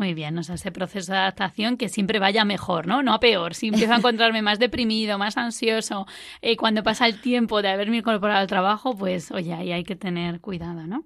Muy 0.00 0.14
bien, 0.14 0.38
o 0.38 0.42
sea, 0.42 0.54
ese 0.54 0.72
proceso 0.72 1.12
de 1.12 1.18
adaptación 1.18 1.76
que 1.76 1.90
siempre 1.90 2.18
vaya 2.18 2.46
mejor, 2.46 2.86
¿no? 2.86 3.02
No 3.02 3.12
a 3.12 3.20
peor. 3.20 3.54
Si 3.54 3.68
empiezo 3.68 3.92
a 3.92 3.96
encontrarme 3.98 4.40
más 4.40 4.58
deprimido, 4.58 5.18
más 5.18 5.36
ansioso, 5.36 6.06
eh, 6.40 6.56
cuando 6.56 6.82
pasa 6.82 7.06
el 7.06 7.20
tiempo 7.20 7.60
de 7.60 7.68
haberme 7.68 7.98
incorporado 7.98 8.40
al 8.40 8.46
trabajo, 8.46 8.96
pues 8.96 9.30
oye, 9.30 9.52
ahí 9.52 9.72
hay 9.72 9.84
que 9.84 9.96
tener 9.96 10.40
cuidado, 10.40 10.86
¿no? 10.86 11.04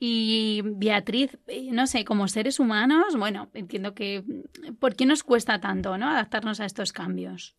Y 0.00 0.62
Beatriz, 0.64 1.38
eh, 1.46 1.68
no 1.70 1.86
sé, 1.86 2.04
como 2.04 2.26
seres 2.26 2.58
humanos, 2.58 3.14
bueno, 3.16 3.50
entiendo 3.54 3.94
que 3.94 4.24
¿por 4.80 4.96
qué 4.96 5.06
nos 5.06 5.22
cuesta 5.22 5.60
tanto, 5.60 5.96
¿no? 5.96 6.08
Adaptarnos 6.10 6.58
a 6.58 6.64
estos 6.64 6.92
cambios. 6.92 7.54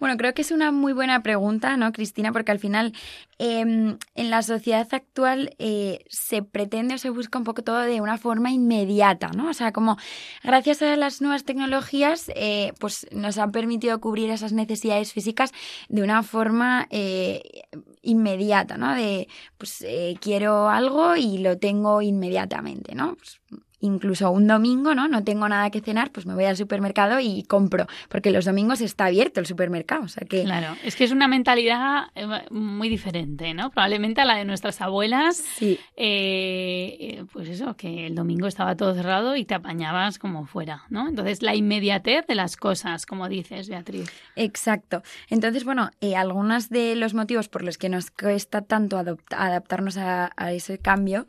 Bueno, 0.00 0.16
creo 0.16 0.34
que 0.34 0.42
es 0.42 0.50
una 0.50 0.72
muy 0.72 0.92
buena 0.92 1.22
pregunta, 1.22 1.76
¿no, 1.76 1.92
Cristina? 1.92 2.32
Porque 2.32 2.52
al 2.52 2.58
final 2.58 2.92
em, 3.38 3.96
en 4.14 4.30
la 4.30 4.42
sociedad 4.42 4.86
actual 4.92 5.54
eh, 5.58 6.04
se 6.08 6.42
pretende 6.42 6.94
o 6.94 6.98
se 6.98 7.10
busca 7.10 7.38
un 7.38 7.44
poco 7.44 7.62
todo 7.62 7.78
de 7.78 8.00
una 8.00 8.18
forma 8.18 8.50
inmediata, 8.50 9.28
¿no? 9.28 9.48
O 9.48 9.54
sea, 9.54 9.72
como 9.72 9.96
gracias 10.42 10.82
a 10.82 10.96
las 10.96 11.20
nuevas 11.20 11.44
tecnologías, 11.44 12.30
eh, 12.34 12.72
pues 12.80 13.06
nos 13.12 13.38
han 13.38 13.52
permitido 13.52 14.00
cubrir 14.00 14.30
esas 14.30 14.52
necesidades 14.52 15.12
físicas 15.12 15.52
de 15.88 16.02
una 16.02 16.22
forma 16.22 16.86
eh, 16.90 17.62
inmediata, 18.02 18.76
¿no? 18.76 18.94
De, 18.94 19.28
pues 19.58 19.84
quiero 20.20 20.68
algo 20.68 21.16
y 21.16 21.38
lo 21.38 21.56
tengo 21.58 22.02
inmediatamente, 22.02 22.94
¿no? 22.94 23.16
Pues, 23.16 23.40
incluso 23.84 24.30
un 24.30 24.46
domingo, 24.46 24.94
¿no? 24.94 25.08
No 25.08 25.22
tengo 25.24 25.48
nada 25.48 25.70
que 25.70 25.80
cenar, 25.80 26.10
pues 26.10 26.26
me 26.26 26.34
voy 26.34 26.44
al 26.44 26.56
supermercado 26.56 27.20
y 27.20 27.42
compro, 27.44 27.86
porque 28.08 28.30
los 28.30 28.44
domingos 28.44 28.80
está 28.80 29.06
abierto 29.06 29.40
el 29.40 29.46
supermercado, 29.46 30.04
o 30.04 30.08
sea 30.08 30.26
que... 30.26 30.42
Claro, 30.42 30.76
es 30.82 30.96
que 30.96 31.04
es 31.04 31.12
una 31.12 31.28
mentalidad 31.28 32.04
eh, 32.14 32.26
muy 32.50 32.88
diferente, 32.88 33.52
¿no? 33.54 33.70
Probablemente 33.70 34.22
a 34.22 34.24
la 34.24 34.36
de 34.36 34.44
nuestras 34.44 34.80
abuelas, 34.80 35.36
sí. 35.36 35.78
Eh, 35.96 36.96
eh, 36.98 37.24
pues 37.32 37.48
eso, 37.48 37.76
que 37.76 38.06
el 38.06 38.14
domingo 38.14 38.46
estaba 38.46 38.74
todo 38.76 38.94
cerrado 38.94 39.36
y 39.36 39.44
te 39.44 39.54
apañabas 39.54 40.18
como 40.18 40.46
fuera, 40.46 40.84
¿no? 40.88 41.08
Entonces, 41.08 41.42
la 41.42 41.54
inmediatez 41.54 42.26
de 42.26 42.34
las 42.34 42.56
cosas, 42.56 43.04
como 43.06 43.28
dices, 43.28 43.68
Beatriz. 43.68 44.10
Exacto. 44.36 45.02
Entonces, 45.28 45.64
bueno, 45.64 45.90
algunos 46.16 46.70
de 46.70 46.96
los 46.96 47.12
motivos 47.12 47.48
por 47.48 47.62
los 47.62 47.76
que 47.76 47.88
nos 47.88 48.10
cuesta 48.10 48.62
tanto 48.62 48.96
adaptarnos 48.96 49.96
a 49.98 50.30
ese 50.52 50.78
cambio 50.78 51.26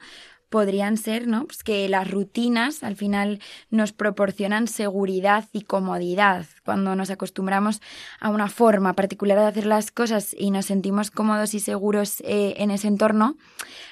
podrían 0.55 0.95
ser 0.95 1.27
¿no? 1.27 1.47
Pues 1.47 1.65
que 1.65 1.89
las 1.89 2.09
rutinas 2.09 2.81
al 2.81 2.95
final 2.95 3.41
nos 3.71 3.91
proporcionan 3.91 4.69
seguridad 4.69 5.43
y 5.51 5.63
comodidad. 5.63 6.45
Cuando 6.63 6.95
nos 6.95 7.09
acostumbramos 7.09 7.81
a 8.21 8.29
una 8.29 8.47
forma 8.47 8.93
particular 8.93 9.37
de 9.37 9.47
hacer 9.47 9.65
las 9.65 9.91
cosas 9.91 10.33
y 10.39 10.51
nos 10.51 10.67
sentimos 10.67 11.11
cómodos 11.11 11.53
y 11.55 11.59
seguros 11.59 12.21
eh, 12.21 12.53
en 12.55 12.71
ese 12.71 12.87
entorno, 12.87 13.35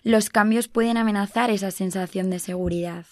los 0.03 0.29
cambios 0.29 0.69
pueden 0.69 0.95
amenazar 0.95 1.49
esa 1.49 1.69
sensación 1.69 2.29
de 2.29 2.39
seguridad. 2.39 3.05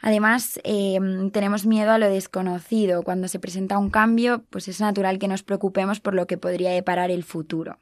Además, 0.00 0.58
eh, 0.64 0.98
tenemos 1.34 1.66
miedo 1.66 1.90
a 1.90 1.98
lo 1.98 2.08
desconocido. 2.08 3.02
Cuando 3.02 3.28
se 3.28 3.38
presenta 3.38 3.76
un 3.76 3.90
cambio, 3.90 4.42
pues 4.48 4.68
es 4.68 4.80
natural 4.80 5.18
que 5.18 5.28
nos 5.28 5.42
preocupemos 5.42 6.00
por 6.00 6.14
lo 6.14 6.26
que 6.26 6.38
podría 6.38 6.70
deparar 6.70 7.10
el 7.10 7.24
futuro. 7.24 7.78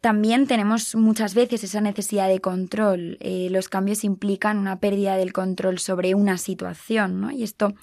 También 0.00 0.46
tenemos 0.46 0.94
muchas 0.94 1.34
veces 1.34 1.62
esa 1.62 1.82
necesidad 1.82 2.28
de 2.28 2.40
control. 2.40 3.18
Eh, 3.20 3.48
los 3.50 3.68
cambios 3.68 4.02
implican 4.02 4.56
una 4.58 4.80
pérdida 4.80 5.16
del 5.16 5.32
control 5.34 5.78
sobre 5.78 6.14
una 6.14 6.38
situación, 6.38 7.20
¿no? 7.20 7.30
Y 7.30 7.42
esto 7.42 7.74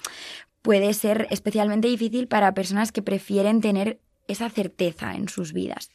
puede 0.62 0.92
ser 0.94 1.28
especialmente 1.30 1.86
difícil 1.86 2.26
para 2.26 2.54
personas 2.54 2.90
que 2.90 3.02
prefieren 3.02 3.60
tener 3.60 4.00
esa 4.26 4.50
certeza 4.50 5.14
en 5.14 5.28
sus 5.28 5.52
vidas. 5.52 5.90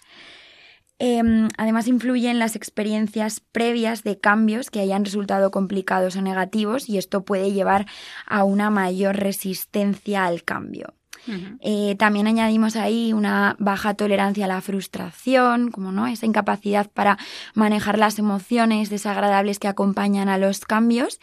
Em, 0.99 1.49
además 1.57 1.87
influyen 1.87 2.39
las 2.39 2.55
experiencias 2.55 3.41
previas 3.41 4.03
de 4.03 4.19
cambios 4.19 4.69
que 4.69 4.79
hayan 4.79 5.03
resultado 5.03 5.51
complicados 5.51 6.15
o 6.15 6.21
negativos 6.21 6.87
y 6.87 6.97
esto 6.97 7.25
puede 7.25 7.51
llevar 7.51 7.85
a 8.25 8.45
una 8.45 8.69
mayor 8.69 9.17
resistencia 9.17 10.25
al 10.25 10.43
cambio. 10.43 10.93
Eh, 11.61 11.95
también 11.97 12.27
añadimos 12.27 12.75
ahí 12.75 13.13
una 13.13 13.55
baja 13.59 13.93
tolerancia 13.93 14.45
a 14.45 14.47
la 14.49 14.61
frustración, 14.61 15.71
como 15.71 15.91
no, 15.91 16.07
esa 16.07 16.25
incapacidad 16.25 16.89
para 16.91 17.17
manejar 17.53 17.97
las 17.97 18.19
emociones 18.19 18.89
desagradables 18.89 19.59
que 19.59 19.67
acompañan 19.67 20.29
a 20.29 20.37
los 20.37 20.61
cambios 20.61 21.19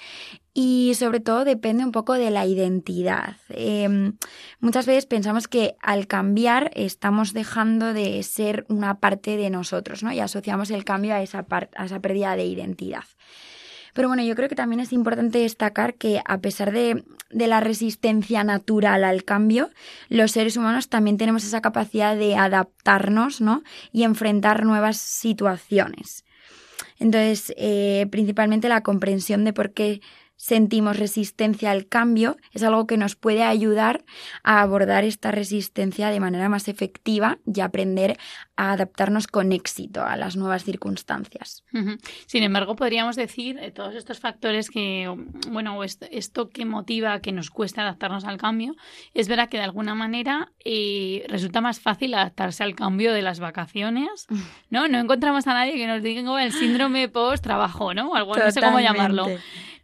y 0.53 0.93
sobre 0.95 1.21
todo 1.21 1.45
depende 1.45 1.85
un 1.85 1.93
poco 1.93 2.15
de 2.15 2.31
la 2.31 2.45
identidad. 2.45 3.37
Em, 3.51 4.17
muchas 4.59 4.87
veces 4.87 5.07
pensamos 5.07 5.47
que 5.47 5.77
al 5.81 6.07
cambiar 6.07 6.71
estamos 6.75 7.33
dejando 7.33 7.93
de 7.93 8.23
ser 8.23 8.67
una 8.69 8.99
parte 8.99 9.37
de 9.37 9.51
nosotros, 9.51 10.03
¿no? 10.03 10.13
Y 10.13 10.21
asociamos 10.21 10.71
el 10.71 10.85
cambio 10.85 11.15
a 11.15 11.23
esa, 11.23 11.47
a 11.77 11.85
esa 11.85 12.01
pérdida 12.01 12.35
de 12.37 12.47
identidad. 12.47 13.05
Pero 13.95 14.09
bueno, 14.09 14.23
yo 14.23 14.35
creo 14.35 14.49
que 14.49 14.55
también 14.55 14.81
es 14.81 14.93
importante 14.93 15.39
destacar 15.39 15.95
que 15.95 16.23
a 16.25 16.39
pesar 16.39 16.73
de, 16.73 17.05
la 17.31 17.61
resistencia 17.61 18.45
natural 18.45 19.05
al 19.05 19.25
cambio, 19.25 19.71
los 20.09 20.33
seres 20.33 20.57
humanos 20.57 20.89
también 20.89 21.17
tenemos 21.17 21.45
esa 21.45 21.61
capacidad 21.61 22.17
de 22.17 22.37
adaptarnos 22.37 23.41
¿no? 23.41 23.63
y 23.93 24.03
enfrentar 24.03 24.65
nuevas 24.65 24.97
situaciones. 24.97 26.25
Entonces, 26.99 27.55
eh, 27.57 28.07
principalmente 28.11 28.69
la 28.69 28.83
comprensión 28.83 29.45
de 29.45 29.53
por 29.53 29.73
qué 29.73 30.01
sentimos 30.41 30.99
resistencia 30.99 31.71
al 31.71 31.87
cambio, 31.87 32.39
es 32.53 32.63
algo 32.63 32.87
que 32.87 32.97
nos 32.97 33.15
puede 33.15 33.43
ayudar 33.43 34.07
a 34.43 34.63
abordar 34.63 35.05
esta 35.05 35.31
resistencia 35.31 36.09
de 36.09 36.19
manera 36.19 36.49
más 36.49 36.67
efectiva 36.67 37.39
y 37.45 37.61
aprender 37.61 38.17
a 38.57 38.73
adaptarnos 38.73 39.27
con 39.27 39.53
éxito 39.53 40.03
a 40.03 40.17
las 40.17 40.37
nuevas 40.37 40.65
circunstancias. 40.65 41.63
Sin 42.25 42.43
embargo, 42.43 42.75
podríamos 42.75 43.17
decir 43.17 43.59
eh, 43.59 43.71
todos 43.71 43.95
estos 43.95 44.19
factores 44.19 44.71
que, 44.71 45.15
bueno, 45.51 45.85
esto, 45.85 46.49
que 46.49 46.65
motiva 46.65 47.21
que 47.21 47.33
nos 47.33 47.51
cueste 47.51 47.83
adaptarnos 47.83 48.25
al 48.25 48.39
cambio, 48.39 48.75
es 49.13 49.29
verdad 49.29 49.51
que 49.51 49.59
de 49.59 49.65
alguna 49.65 49.95
manera 49.95 50.53
eh, 50.65 51.27
resulta 51.29 51.61
más 51.61 51.81
fácil 51.81 52.15
adaptarse 52.15 52.63
al 52.63 52.75
cambio 52.75 53.13
de 53.13 53.21
las 53.21 53.41
vacaciones, 53.41 54.27
¿no? 54.71 54.89
No 54.89 54.99
encontramos 54.99 55.47
a 55.47 55.53
nadie 55.53 55.75
que 55.75 55.87
nos 55.87 56.03
diga 56.03 56.43
el 56.43 56.53
síndrome 56.53 57.11
post-trabajo, 57.11 57.93
¿no? 57.93 58.15
Algo, 58.15 58.35
no 58.35 58.51
sé 58.51 58.61
cómo 58.63 58.81
llamarlo. 58.81 59.27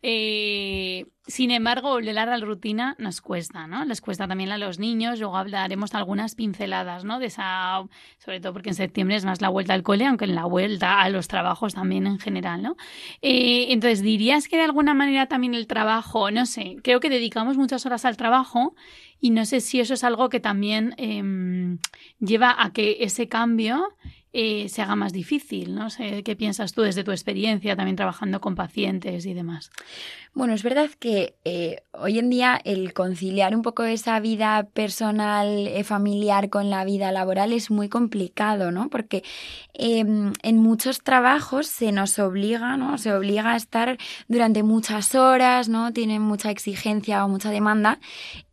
Eh, 0.08 1.06
sin 1.26 1.50
embargo, 1.50 1.88
volver 1.88 2.16
a 2.16 2.26
la 2.26 2.38
rutina 2.38 2.94
nos 3.00 3.20
cuesta, 3.20 3.66
¿no? 3.66 3.84
Les 3.84 4.00
cuesta 4.00 4.28
también 4.28 4.52
a 4.52 4.56
los 4.56 4.78
niños. 4.78 5.18
Luego 5.18 5.36
hablaremos 5.36 5.96
algunas 5.96 6.36
pinceladas, 6.36 7.04
¿no? 7.04 7.18
De 7.18 7.26
esa, 7.26 7.84
sobre 8.18 8.38
todo 8.38 8.52
porque 8.52 8.68
en 8.68 8.76
septiembre 8.76 9.16
es 9.16 9.24
más 9.24 9.40
la 9.40 9.48
vuelta 9.48 9.74
al 9.74 9.82
cole, 9.82 10.06
aunque 10.06 10.26
en 10.26 10.36
la 10.36 10.44
vuelta 10.44 11.00
a 11.00 11.08
los 11.08 11.26
trabajos 11.26 11.74
también 11.74 12.06
en 12.06 12.20
general, 12.20 12.62
¿no? 12.62 12.76
Eh, 13.20 13.66
entonces, 13.70 14.00
dirías 14.00 14.46
que 14.46 14.58
de 14.58 14.62
alguna 14.62 14.94
manera 14.94 15.26
también 15.26 15.54
el 15.54 15.66
trabajo, 15.66 16.30
no 16.30 16.46
sé, 16.46 16.76
creo 16.84 17.00
que 17.00 17.10
dedicamos 17.10 17.56
muchas 17.56 17.84
horas 17.84 18.04
al 18.04 18.16
trabajo 18.16 18.76
y 19.18 19.30
no 19.30 19.44
sé 19.44 19.60
si 19.60 19.80
eso 19.80 19.94
es 19.94 20.04
algo 20.04 20.28
que 20.28 20.38
también 20.38 20.94
em, 20.98 21.78
lleva 22.20 22.54
a 22.56 22.72
que 22.72 22.98
ese 23.00 23.26
cambio 23.26 23.96
eh, 24.38 24.68
se 24.68 24.82
haga 24.82 24.96
más 24.96 25.14
difícil. 25.14 25.74
No 25.74 25.88
sé 25.88 26.22
qué 26.22 26.36
piensas 26.36 26.74
tú 26.74 26.82
desde 26.82 27.04
tu 27.04 27.10
experiencia 27.10 27.74
también 27.74 27.96
trabajando 27.96 28.38
con 28.38 28.54
pacientes 28.54 29.24
y 29.24 29.32
demás. 29.32 29.70
Bueno, 30.34 30.52
es 30.52 30.62
verdad 30.62 30.90
que 30.98 31.36
eh, 31.46 31.84
hoy 31.92 32.18
en 32.18 32.28
día 32.28 32.60
el 32.62 32.92
conciliar 32.92 33.56
un 33.56 33.62
poco 33.62 33.84
esa 33.84 34.20
vida 34.20 34.68
personal, 34.74 35.66
eh, 35.66 35.84
familiar 35.84 36.50
con 36.50 36.68
la 36.68 36.84
vida 36.84 37.12
laboral 37.12 37.54
es 37.54 37.70
muy 37.70 37.88
complicado, 37.88 38.70
¿no? 38.70 38.90
Porque 38.90 39.24
em, 39.72 40.34
en 40.42 40.58
muchos 40.58 41.02
trabajos 41.02 41.66
se 41.66 41.90
nos 41.90 42.18
obliga, 42.18 42.76
¿no? 42.76 42.98
Se 42.98 43.14
obliga 43.14 43.52
a 43.52 43.56
estar 43.56 43.96
durante 44.28 44.62
muchas 44.62 45.14
horas, 45.14 45.70
¿no? 45.70 45.94
Tienen 45.94 46.20
mucha 46.20 46.50
exigencia 46.50 47.24
o 47.24 47.28
mucha 47.30 47.50
demanda 47.50 47.98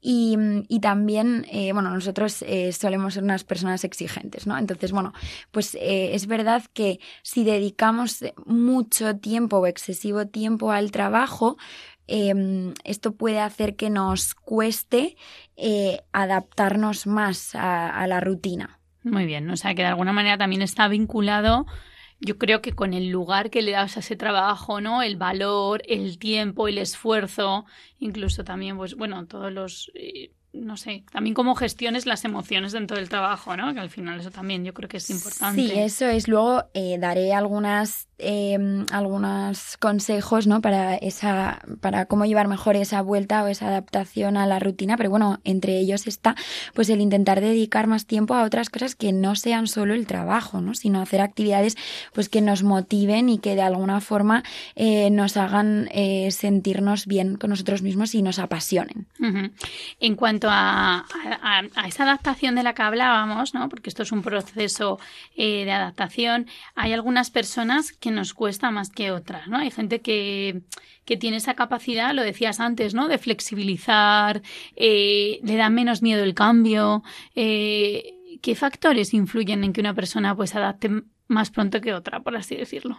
y, 0.05 0.37
y 0.67 0.81
también, 0.81 1.45
eh, 1.49 1.71
bueno, 1.71 1.89
nosotros 1.89 2.43
eh, 2.45 2.73
solemos 2.73 3.13
ser 3.13 3.23
unas 3.23 3.45
personas 3.45 3.85
exigentes, 3.85 4.45
¿no? 4.45 4.57
Entonces, 4.57 4.91
bueno, 4.91 5.13
pues 5.51 5.75
eh, 5.75 6.13
es 6.13 6.27
verdad 6.27 6.63
que 6.73 6.99
si 7.21 7.45
dedicamos 7.45 8.25
mucho 8.45 9.15
tiempo 9.15 9.59
o 9.59 9.65
excesivo 9.65 10.27
tiempo 10.27 10.73
al 10.73 10.91
trabajo, 10.91 11.57
em, 12.07 12.73
esto 12.83 13.13
puede 13.15 13.39
hacer 13.39 13.77
que 13.77 13.89
nos 13.89 14.35
cueste 14.35 15.15
adaptarnos 16.11 17.07
más 17.07 17.55
a, 17.55 17.89
a 17.89 18.05
la 18.07 18.19
rutina. 18.19 18.79
Muy 19.03 19.25
bien, 19.25 19.49
o 19.49 19.55
sea 19.55 19.73
que 19.73 19.83
de 19.83 19.87
alguna 19.87 20.11
manera 20.11 20.37
también 20.37 20.61
está 20.61 20.89
vinculado 20.89 21.65
yo 22.25 22.37
creo 22.37 22.61
que 22.61 22.73
con 22.73 22.93
el 22.93 23.09
lugar 23.09 23.49
que 23.49 23.61
le 23.61 23.71
das 23.71 23.97
a 23.97 23.99
ese 23.99 24.15
trabajo, 24.15 24.81
¿no? 24.81 25.03
El 25.03 25.17
valor, 25.17 25.83
el 25.87 26.17
tiempo, 26.17 26.67
el 26.67 26.77
esfuerzo, 26.77 27.65
incluso 27.99 28.43
también, 28.43 28.77
pues 28.77 28.95
bueno, 28.95 29.25
todos 29.27 29.51
los 29.51 29.91
eh, 29.93 30.31
no 30.53 30.77
sé, 30.77 31.03
también 31.11 31.33
cómo 31.33 31.55
gestiones 31.55 32.05
las 32.05 32.23
emociones 32.25 32.71
dentro 32.71 32.95
del 32.95 33.09
trabajo, 33.09 33.57
¿no? 33.57 33.73
Que 33.73 33.79
al 33.79 33.89
final 33.89 34.19
eso 34.19 34.29
también 34.29 34.63
yo 34.63 34.73
creo 34.73 34.87
que 34.87 34.97
es 34.97 35.09
importante. 35.09 35.61
Sí, 35.61 35.71
eso 35.75 36.05
es. 36.05 36.27
Luego 36.27 36.65
eh, 36.75 36.97
daré 36.99 37.33
algunas, 37.33 38.07
eh, 38.19 38.85
algunos 38.91 39.77
consejos, 39.77 40.47
¿no? 40.47 40.61
Para 40.61 40.95
esa, 40.95 41.61
para 41.81 42.05
cómo 42.05 42.25
llevar 42.25 42.47
mejor 42.47 42.75
esa 42.75 43.01
vuelta 43.01 43.43
o 43.43 43.47
esa 43.47 43.67
adaptación 43.67 44.37
a 44.37 44.45
la 44.45 44.59
rutina. 44.59 44.97
Pero 44.97 45.09
bueno, 45.09 45.39
entre 45.43 45.77
ellos 45.79 46.07
está, 46.07 46.35
pues 46.73 46.89
el 46.89 47.01
intentar 47.01 47.41
dedicar 47.41 47.87
más 47.87 48.05
tiempo 48.05 48.33
a 48.33 48.43
otras 48.43 48.69
cosas 48.69 48.95
que 48.95 49.11
no 49.11 49.35
sean 49.35 49.67
solo 49.67 49.93
el 49.93 50.07
trabajo, 50.07 50.61
¿no? 50.61 50.73
Sino 50.75 51.01
hacer 51.01 51.21
actividades, 51.21 51.75
pues 52.13 52.29
que 52.29 52.41
nos 52.41 52.63
motiven 52.63 53.29
y 53.29 53.39
que 53.39 53.55
de 53.55 53.61
alguna 53.61 54.01
forma 54.01 54.43
eh, 54.75 55.09
nos 55.09 55.37
hagan 55.37 55.89
sentirnos 56.29 57.07
bien 57.07 57.35
con 57.37 57.49
nosotros 57.49 57.81
mismos 57.81 58.15
y 58.15 58.21
nos 58.21 58.39
apasionen. 58.39 59.07
En 59.99 60.15
cuanto 60.15 60.47
a, 60.49 61.05
esa 61.87 62.03
adaptación 62.03 62.55
de 62.55 62.63
la 62.63 62.73
que 62.73 62.81
hablábamos, 62.81 63.53
¿no? 63.53 63.69
porque 63.69 63.89
esto 63.89 64.03
es 64.03 64.11
un 64.11 64.21
proceso 64.21 64.99
eh, 65.35 65.65
de 65.65 65.71
adaptación, 65.71 66.47
hay 66.75 66.93
algunas 66.93 67.29
personas 67.29 67.91
nos 68.11 68.33
cuesta 68.33 68.71
más 68.71 68.89
que 68.89 69.11
otras. 69.11 69.47
¿no? 69.47 69.57
Hay 69.57 69.71
gente 69.71 70.01
que, 70.01 70.61
tiene 71.05 71.37
esa 71.37 71.53
capacidad, 71.53 72.13
lo 72.13 72.23
decías 72.23 72.59
antes, 72.59 72.93
¿no? 72.93 73.07
de 73.07 73.17
flexibilizar, 73.17 74.41
eh, 74.75 75.39
le 75.43 75.55
da 75.55 75.69
menos 75.69 76.01
miedo 76.01 76.23
el 76.23 76.33
cambio. 76.33 77.03
Eh, 77.35 78.39
¿Qué 78.41 78.55
factores 78.55 79.13
influyen 79.13 79.63
en 79.63 79.73
que 79.73 79.81
una 79.81 79.93
persona 79.93 80.35
pues 80.35 80.55
adapte 80.55 80.89
más 81.27 81.49
pronto 81.49 81.81
que 81.81 81.93
otra, 81.93 82.21
por 82.21 82.35
así 82.35 82.55
decirlo? 82.55 82.97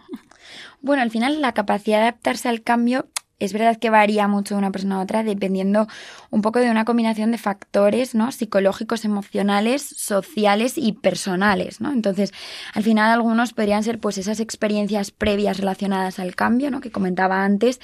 Bueno, 0.81 1.01
al 1.01 1.11
final 1.11 1.41
la 1.41 1.53
capacidad 1.53 1.97
de 1.97 2.03
adaptarse 2.03 2.47
al 2.47 2.61
cambio 2.61 3.07
es 3.39 3.51
verdad 3.53 3.77
que 3.77 3.89
varía 3.89 4.27
mucho 4.27 4.55
de 4.55 4.59
una 4.59 4.71
persona 4.71 4.97
a 4.97 5.01
otra 5.01 5.23
dependiendo 5.23 5.87
un 6.29 6.41
poco 6.41 6.59
de 6.59 6.71
una 6.71 6.85
combinación 6.85 7.31
de 7.31 7.37
factores, 7.37 8.15
¿no? 8.15 8.31
Psicológicos, 8.31 9.03
emocionales, 9.03 9.81
sociales 9.81 10.77
y 10.77 10.93
personales, 10.93 11.81
¿no? 11.81 11.91
Entonces, 11.91 12.31
al 12.73 12.83
final 12.83 13.11
algunos 13.11 13.53
podrían 13.53 13.83
ser 13.83 13.99
pues 13.99 14.17
esas 14.17 14.39
experiencias 14.39 15.11
previas 15.11 15.57
relacionadas 15.57 16.19
al 16.19 16.35
cambio, 16.35 16.71
¿no? 16.71 16.79
Que 16.79 16.91
comentaba 16.91 17.43
antes. 17.43 17.79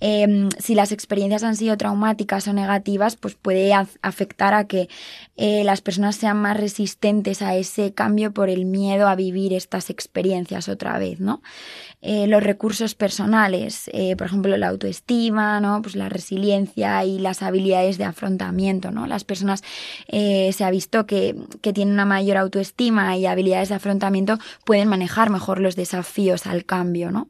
Em, 0.00 0.48
si 0.58 0.74
las 0.74 0.90
experiencias 0.90 1.44
han 1.44 1.56
sido 1.56 1.76
traumáticas 1.76 2.48
o 2.48 2.52
negativas, 2.52 3.16
pues 3.16 3.34
puede 3.34 3.72
afectar 3.74 4.54
a 4.54 4.64
que 4.64 4.88
eh, 5.36 5.62
las 5.64 5.82
personas 5.82 6.16
sean 6.16 6.38
más 6.38 6.56
resistentes 6.56 7.42
a 7.42 7.54
ese 7.56 7.94
cambio 7.94 8.32
por 8.32 8.50
el 8.50 8.64
miedo 8.66 9.08
a 9.08 9.14
vivir 9.14 9.52
estas 9.52 9.90
experiencias 9.90 10.68
otra 10.68 10.98
vez, 10.98 11.20
¿no? 11.20 11.42
Eh, 12.02 12.26
los 12.26 12.42
recursos 12.42 12.94
personales, 12.94 13.90
eh, 13.92 14.16
por 14.16 14.26
ejemplo, 14.26 14.56
la 14.56 14.68
autoestima, 14.68 14.95
¿no? 15.60 15.82
Pues 15.82 15.96
la 15.96 16.08
resiliencia 16.08 17.04
y 17.04 17.18
las 17.18 17.42
habilidades 17.42 17.98
de 17.98 18.04
afrontamiento, 18.04 18.90
¿no? 18.90 19.06
Las 19.06 19.24
personas 19.24 19.62
eh, 20.08 20.52
se 20.52 20.64
ha 20.64 20.70
visto 20.70 21.06
que, 21.06 21.36
que 21.62 21.72
tienen 21.72 21.94
una 21.94 22.04
mayor 22.04 22.36
autoestima 22.36 23.16
y 23.16 23.26
habilidades 23.26 23.68
de 23.68 23.76
afrontamiento 23.76 24.38
pueden 24.64 24.88
manejar 24.88 25.30
mejor 25.30 25.60
los 25.60 25.76
desafíos 25.76 26.46
al 26.46 26.64
cambio, 26.64 27.10
¿no? 27.10 27.28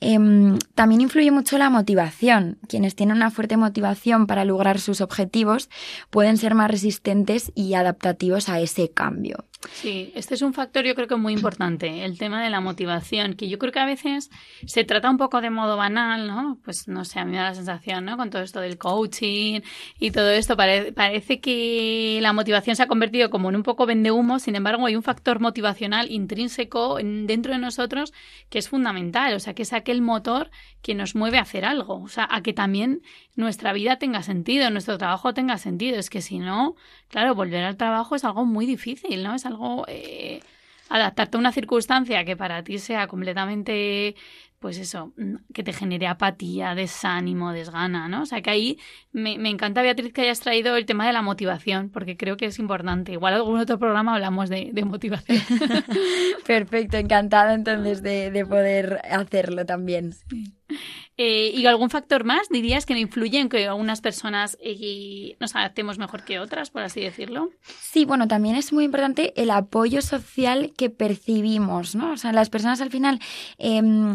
Em, 0.00 0.58
también 0.74 1.00
influye 1.00 1.30
mucho 1.30 1.58
la 1.58 1.70
motivación. 1.70 2.58
Quienes 2.68 2.94
tienen 2.94 3.16
una 3.16 3.30
fuerte 3.30 3.56
motivación 3.56 4.26
para 4.26 4.44
lograr 4.44 4.78
sus 4.78 5.00
objetivos 5.00 5.68
pueden 6.10 6.36
ser 6.36 6.54
más 6.54 6.70
resistentes 6.70 7.50
y 7.54 7.74
adaptativos 7.74 8.48
a 8.48 8.60
ese 8.60 8.90
cambio. 8.90 9.47
Sí, 9.72 10.12
este 10.14 10.34
es 10.34 10.42
un 10.42 10.54
factor 10.54 10.84
yo 10.84 10.94
creo 10.94 11.08
que 11.08 11.16
muy 11.16 11.32
importante, 11.32 12.04
el 12.04 12.16
tema 12.16 12.44
de 12.44 12.48
la 12.48 12.60
motivación, 12.60 13.34
que 13.34 13.48
yo 13.48 13.58
creo 13.58 13.72
que 13.72 13.80
a 13.80 13.86
veces 13.86 14.30
se 14.64 14.84
trata 14.84 15.10
un 15.10 15.16
poco 15.18 15.40
de 15.40 15.50
modo 15.50 15.76
banal, 15.76 16.28
¿no? 16.28 16.58
Pues 16.64 16.86
no 16.86 17.04
sé, 17.04 17.18
a 17.18 17.24
mí 17.24 17.32
me 17.32 17.38
da 17.38 17.44
la 17.44 17.54
sensación, 17.54 18.04
¿no? 18.04 18.16
Con 18.16 18.30
todo 18.30 18.42
esto 18.42 18.60
del 18.60 18.78
coaching 18.78 19.62
y 19.98 20.12
todo 20.12 20.30
esto, 20.30 20.56
parece 20.56 21.40
que 21.40 22.20
la 22.22 22.32
motivación 22.32 22.76
se 22.76 22.84
ha 22.84 22.86
convertido 22.86 23.30
como 23.30 23.48
en 23.48 23.56
un 23.56 23.64
poco 23.64 23.84
vende 23.84 24.12
humo, 24.12 24.38
sin 24.38 24.54
embargo 24.54 24.86
hay 24.86 24.94
un 24.94 25.02
factor 25.02 25.40
motivacional 25.40 26.08
intrínseco 26.08 26.98
dentro 26.98 27.52
de 27.52 27.58
nosotros 27.58 28.12
que 28.50 28.60
es 28.60 28.68
fundamental, 28.68 29.34
o 29.34 29.40
sea, 29.40 29.54
que 29.54 29.62
es 29.62 29.72
aquel 29.72 30.02
motor 30.02 30.50
que 30.82 30.94
nos 30.94 31.16
mueve 31.16 31.38
a 31.38 31.42
hacer 31.42 31.64
algo, 31.64 32.00
o 32.00 32.08
sea, 32.08 32.28
a 32.30 32.42
que 32.42 32.52
también 32.52 33.02
nuestra 33.34 33.72
vida 33.72 33.98
tenga 33.98 34.22
sentido, 34.22 34.70
nuestro 34.70 34.98
trabajo 34.98 35.34
tenga 35.34 35.58
sentido, 35.58 35.98
es 35.98 36.10
que 36.10 36.22
si 36.22 36.38
no, 36.38 36.76
claro, 37.08 37.34
volver 37.34 37.64
al 37.64 37.76
trabajo 37.76 38.14
es 38.14 38.24
algo 38.24 38.44
muy 38.44 38.64
difícil, 38.64 39.22
¿no? 39.24 39.34
Es 39.34 39.46
algo... 39.46 39.57
Eh, 39.88 40.40
adaptarte 40.88 41.36
a 41.36 41.40
una 41.40 41.52
circunstancia 41.52 42.24
que 42.24 42.36
para 42.36 42.62
ti 42.62 42.78
sea 42.78 43.06
completamente, 43.06 44.16
pues 44.58 44.78
eso, 44.78 45.12
mm, 45.16 45.52
que 45.52 45.62
te 45.62 45.72
genere 45.72 46.06
apatía, 46.06 46.74
desánimo, 46.74 47.52
desgana, 47.52 48.08
¿no? 48.08 48.22
O 48.22 48.26
sea 48.26 48.40
que 48.42 48.50
ahí 48.50 48.78
me, 49.12 49.34
encanta, 49.48 49.82
Beatriz, 49.82 50.12
que 50.12 50.22
hayas 50.22 50.40
traído 50.40 50.76
el 50.76 50.86
tema 50.86 51.06
de 51.06 51.12
la 51.12 51.22
motivación, 51.22 51.90
porque 51.90 52.16
creo 52.16 52.36
que 52.36 52.46
es 52.46 52.58
importante. 52.58 53.12
Igual 53.12 53.34
en 53.34 53.40
algún 53.40 53.60
otro 53.60 53.78
programa 53.78 54.14
hablamos 54.14 54.48
de, 54.48 54.72
motivación. 54.84 55.38
Perfecto, 56.46 56.96
encantada 56.96 57.54
entonces 57.54 58.02
de, 58.02 58.30
de 58.30 58.46
poder 58.46 59.00
hacerlo 59.10 59.66
también. 59.66 60.12
Sí. 60.12 60.57
Eh, 61.20 61.50
¿Y 61.52 61.66
algún 61.66 61.90
factor 61.90 62.22
más 62.22 62.48
dirías 62.48 62.86
que 62.86 62.96
influye 62.96 63.40
en 63.40 63.48
que 63.48 63.66
algunas 63.66 64.00
personas 64.00 64.56
eh, 64.60 65.36
nos 65.40 65.56
adaptemos 65.56 65.98
mejor 65.98 66.22
que 66.22 66.38
otras, 66.38 66.70
por 66.70 66.82
así 66.82 67.00
decirlo? 67.00 67.50
Sí, 67.80 68.04
bueno, 68.04 68.28
también 68.28 68.54
es 68.54 68.72
muy 68.72 68.84
importante 68.84 69.32
el 69.34 69.50
apoyo 69.50 70.00
social 70.00 70.72
que 70.76 70.90
percibimos, 70.90 71.96
¿no? 71.96 72.12
O 72.12 72.16
sea, 72.16 72.32
las 72.32 72.50
personas 72.50 72.80
al 72.80 72.90
final, 72.90 73.18
em, 73.58 74.14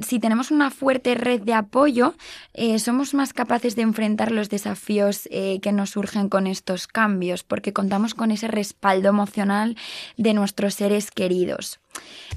si 0.00 0.20
tenemos 0.20 0.52
una 0.52 0.70
fuerte 0.70 1.16
red 1.16 1.40
de 1.40 1.54
apoyo, 1.54 2.14
eh, 2.54 2.78
somos 2.78 3.14
más 3.14 3.32
capaces 3.32 3.74
de 3.74 3.82
enfrentar 3.82 4.30
los 4.30 4.48
desafíos 4.48 5.28
que 5.28 5.72
nos 5.72 5.90
surgen 5.90 6.28
con 6.28 6.46
estos 6.46 6.86
cambios, 6.86 7.42
porque 7.42 7.72
contamos 7.72 8.14
con 8.14 8.30
ese 8.30 8.46
respaldo 8.46 9.08
emocional 9.08 9.76
de 10.16 10.34
nuestros 10.34 10.74
seres 10.74 11.10
queridos. 11.10 11.80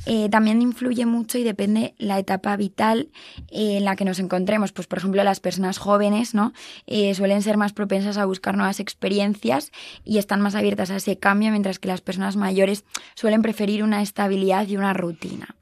Eh, 0.05 0.29
también 0.29 0.61
influye 0.61 1.05
mucho 1.05 1.37
y 1.37 1.43
depende 1.43 1.93
la 1.97 2.17
etapa 2.19 2.55
vital 2.55 3.09
eh, 3.49 3.77
en 3.77 3.85
la 3.85 3.95
que 3.95 4.05
nos 4.05 4.19
encontremos. 4.19 4.71
Pues, 4.71 4.87
por 4.87 4.99
ejemplo, 4.99 5.23
las 5.23 5.39
personas 5.39 5.77
jóvenes 5.77 6.33
¿no? 6.33 6.53
Eh, 6.87 7.13
suelen 7.13 7.41
ser 7.41 7.57
más 7.57 7.73
propensas 7.73 8.17
a 8.17 8.25
buscar 8.25 8.57
nuevas 8.57 8.79
experiencias 8.79 9.71
y 10.03 10.17
están 10.17 10.41
más 10.41 10.55
abiertas 10.55 10.91
a 10.91 10.97
ese 10.97 11.17
cambio, 11.17 11.51
mientras 11.51 11.79
que 11.79 11.87
las 11.87 12.01
personas 12.01 12.35
mayores 12.35 12.85
suelen 13.15 13.41
preferir 13.41 13.83
una 13.83 14.01
estabilidad 14.01 14.67
y 14.67 14.77
una 14.77 14.93
rutina. 14.93 15.55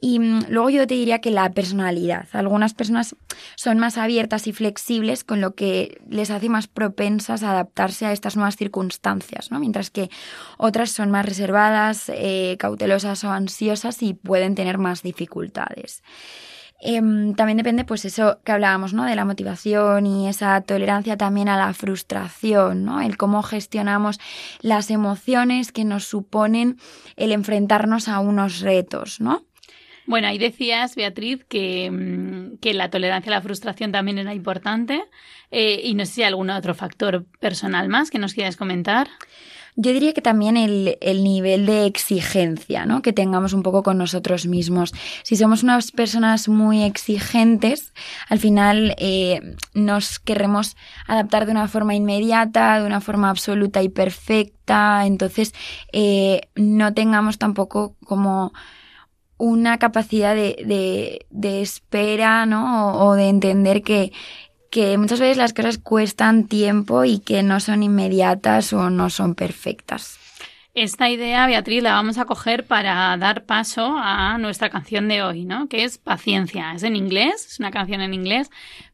Y 0.00 0.18
mm, 0.20 0.46
luego 0.48 0.70
yo 0.70 0.86
te 0.86 0.94
diría 0.94 1.20
que 1.20 1.30
la 1.30 1.50
personalidad. 1.50 2.28
Algunas 2.32 2.74
personas 2.74 3.16
son 3.56 3.78
más 3.78 3.98
abiertas 3.98 4.46
y 4.46 4.52
flexibles, 4.52 5.24
con 5.24 5.40
lo 5.40 5.54
que 5.54 6.00
les 6.08 6.30
hace 6.30 6.48
más 6.48 6.68
propensas 6.68 7.42
a 7.42 7.50
adaptarse 7.50 8.06
a 8.06 8.12
estas 8.12 8.36
nuevas 8.36 8.56
circunstancias, 8.56 9.50
¿no? 9.50 9.58
Mientras 9.58 9.90
que 9.90 10.10
otras 10.56 10.90
son 10.90 11.10
más 11.10 11.26
reservadas, 11.26 12.10
eh, 12.14 12.56
cautelosas 12.58 13.24
o 13.24 13.30
ansiosas 13.30 14.02
y 14.02 14.14
pueden 14.14 14.54
tener 14.54 14.78
más 14.78 15.02
dificultades. 15.02 16.02
Em, 16.80 17.34
también 17.34 17.56
depende, 17.56 17.84
pues 17.84 18.04
eso 18.04 18.38
que 18.44 18.52
hablábamos, 18.52 18.94
¿no? 18.94 19.04
De 19.04 19.16
la 19.16 19.24
motivación 19.24 20.06
y 20.06 20.28
esa 20.28 20.60
tolerancia 20.60 21.16
también 21.16 21.48
a 21.48 21.56
la 21.56 21.74
frustración, 21.74 22.84
¿no? 22.84 23.00
El 23.00 23.16
cómo 23.16 23.42
gestionamos 23.42 24.20
las 24.60 24.90
emociones 24.92 25.72
que 25.72 25.84
nos 25.84 26.04
suponen 26.04 26.78
el 27.16 27.32
enfrentarnos 27.32 28.06
a 28.06 28.20
unos 28.20 28.60
retos, 28.60 29.20
¿no? 29.20 29.42
Bueno, 30.08 30.26
ahí 30.26 30.38
decías, 30.38 30.94
Beatriz, 30.96 31.44
que, 31.44 31.90
mm, 31.90 32.56
que 32.62 32.72
la 32.72 32.88
tolerancia 32.88 33.30
a 33.30 33.34
la 33.34 33.42
frustración 33.42 33.92
también 33.92 34.16
era 34.16 34.32
importante. 34.32 35.04
Eh, 35.50 35.82
y 35.84 35.92
no 35.92 36.06
sé 36.06 36.12
si 36.12 36.22
hay 36.22 36.28
algún 36.28 36.48
otro 36.48 36.74
factor 36.74 37.26
personal 37.40 37.90
más 37.90 38.10
que 38.10 38.18
nos 38.18 38.32
quieras 38.32 38.56
comentar. 38.56 39.08
Yo 39.76 39.92
diría 39.92 40.14
que 40.14 40.22
también 40.22 40.56
el, 40.56 40.96
el, 41.02 41.22
nivel 41.22 41.66
de 41.66 41.84
exigencia, 41.84 42.86
¿no? 42.86 43.02
Que 43.02 43.12
tengamos 43.12 43.52
un 43.52 43.62
poco 43.62 43.82
con 43.82 43.98
nosotros 43.98 44.46
mismos. 44.46 44.94
Si 45.24 45.36
somos 45.36 45.62
unas 45.62 45.92
personas 45.92 46.48
muy 46.48 46.84
exigentes, 46.84 47.92
al 48.30 48.38
final 48.38 48.94
eh, 48.96 49.56
nos 49.74 50.18
querremos 50.20 50.74
adaptar 51.06 51.44
de 51.44 51.52
una 51.52 51.68
forma 51.68 51.94
inmediata, 51.94 52.80
de 52.80 52.86
una 52.86 53.02
forma 53.02 53.28
absoluta 53.28 53.82
y 53.82 53.90
perfecta. 53.90 55.04
Entonces, 55.04 55.52
eh, 55.92 56.48
no 56.56 56.94
tengamos 56.94 57.36
tampoco 57.36 57.94
como 58.04 58.54
una 59.38 59.78
capacidad 59.78 60.34
de, 60.34 61.24
de, 61.30 61.62
espera, 61.62 62.44
¿no? 62.44 62.94
O, 62.98 63.14
de 63.14 63.28
entender 63.28 63.82
que, 63.82 64.12
que 64.70 64.98
muchas 64.98 65.20
veces 65.20 65.36
las 65.36 65.52
cosas 65.52 65.78
cuestan 65.78 66.46
tiempo 66.46 67.04
y 67.04 67.20
que 67.20 67.42
no 67.42 67.60
son 67.60 67.82
inmediatas 67.82 68.72
o 68.72 68.90
no 68.90 69.08
son 69.10 69.34
perfectas. 69.34 70.18
Esta 70.74 71.08
idea, 71.08 71.46
Beatriz, 71.46 71.82
la 71.82 71.92
vamos 71.92 72.18
a 72.18 72.24
coger 72.24 72.64
para 72.64 73.16
dar 73.16 73.44
paso 73.46 73.96
a 73.96 74.38
nuestra 74.38 74.70
canción 74.70 75.08
de 75.08 75.22
hoy, 75.22 75.44
¿no? 75.44 75.68
Que 75.68 75.82
es 75.82 75.98
Paciencia. 75.98 76.72
Es 76.72 76.84
en 76.84 76.94
inglés, 76.94 77.46
es 77.46 77.58
una 77.58 77.72
canción 77.72 78.00
en 78.00 78.14
inglés, 78.14 78.50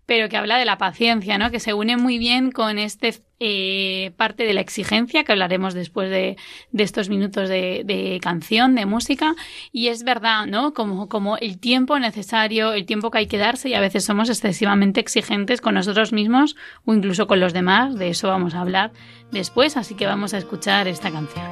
pero 0.06 0.28
que 0.28 0.36
habla 0.36 0.58
de 0.58 0.64
la 0.64 0.78
paciencia, 0.78 1.38
¿no? 1.38 1.50
Que 1.50 1.60
se 1.60 1.74
une 1.74 1.96
muy 1.96 2.18
bien 2.18 2.50
con 2.50 2.78
este 2.78 3.14
eh, 3.40 4.12
parte 4.16 4.44
de 4.44 4.54
la 4.54 4.60
exigencia 4.60 5.24
que 5.24 5.32
hablaremos 5.32 5.74
después 5.74 6.10
de, 6.10 6.36
estos 6.76 7.08
minutos 7.08 7.48
de, 7.48 8.18
canción, 8.22 8.74
de 8.74 8.86
música. 8.86 9.34
Y 9.72 9.88
es 9.88 10.04
verdad, 10.04 10.46
¿no? 10.46 10.74
Como, 10.74 11.08
como 11.08 11.36
el 11.38 11.58
tiempo 11.58 11.98
necesario, 11.98 12.72
el 12.72 12.86
tiempo 12.86 13.10
que 13.10 13.18
hay 13.18 13.26
que 13.26 13.38
darse 13.38 13.68
y 13.68 13.74
a 13.74 13.80
veces 13.80 14.04
somos 14.04 14.28
excesivamente 14.28 15.00
exigentes 15.00 15.60
con 15.60 15.74
nosotros 15.74 16.12
mismos 16.12 16.56
o 16.84 16.94
incluso 16.94 17.26
con 17.26 17.40
los 17.40 17.52
demás. 17.52 17.96
De 17.96 18.08
eso 18.08 18.28
vamos 18.28 18.54
a 18.54 18.60
hablar 18.60 18.92
después, 19.30 19.76
así 19.76 19.94
que 19.94 20.06
vamos 20.06 20.34
a 20.34 20.38
escuchar 20.38 20.88
esta 20.88 21.10
canción. 21.10 21.44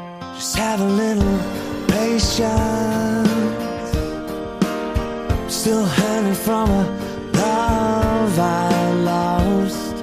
Still 5.53 5.87
from 6.35 7.12
love 7.35 8.39
I 8.39 8.93
lost. 9.11 9.95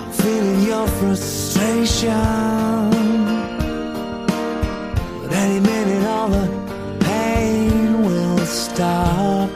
I'm 0.00 0.12
feeling 0.12 0.62
your 0.62 0.86
frustration. 0.98 2.10
But 5.20 5.32
any 5.32 5.60
minute, 5.60 6.06
all 6.06 6.28
the 6.28 6.46
pain 7.00 8.02
will 8.02 8.38
stop. 8.46 9.50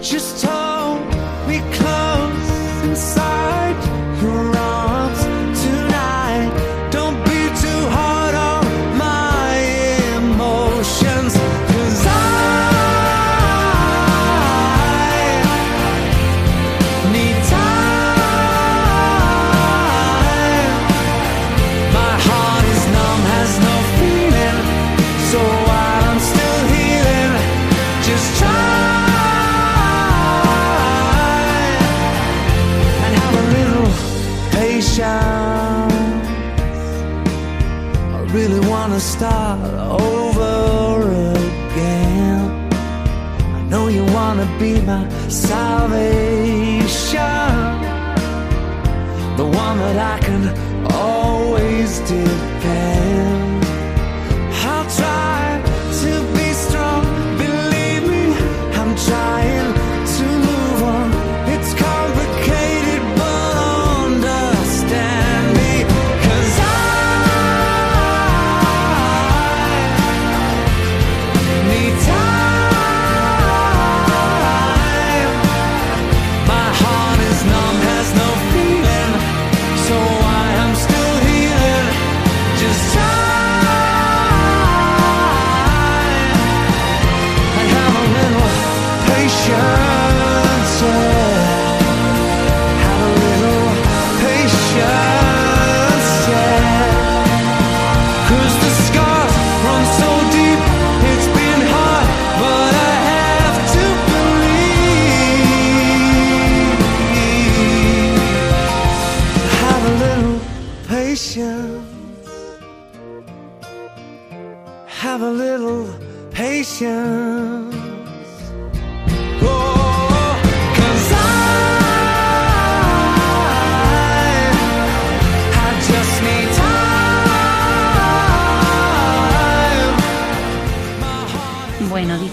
Just 0.00 0.44
hold 0.44 0.71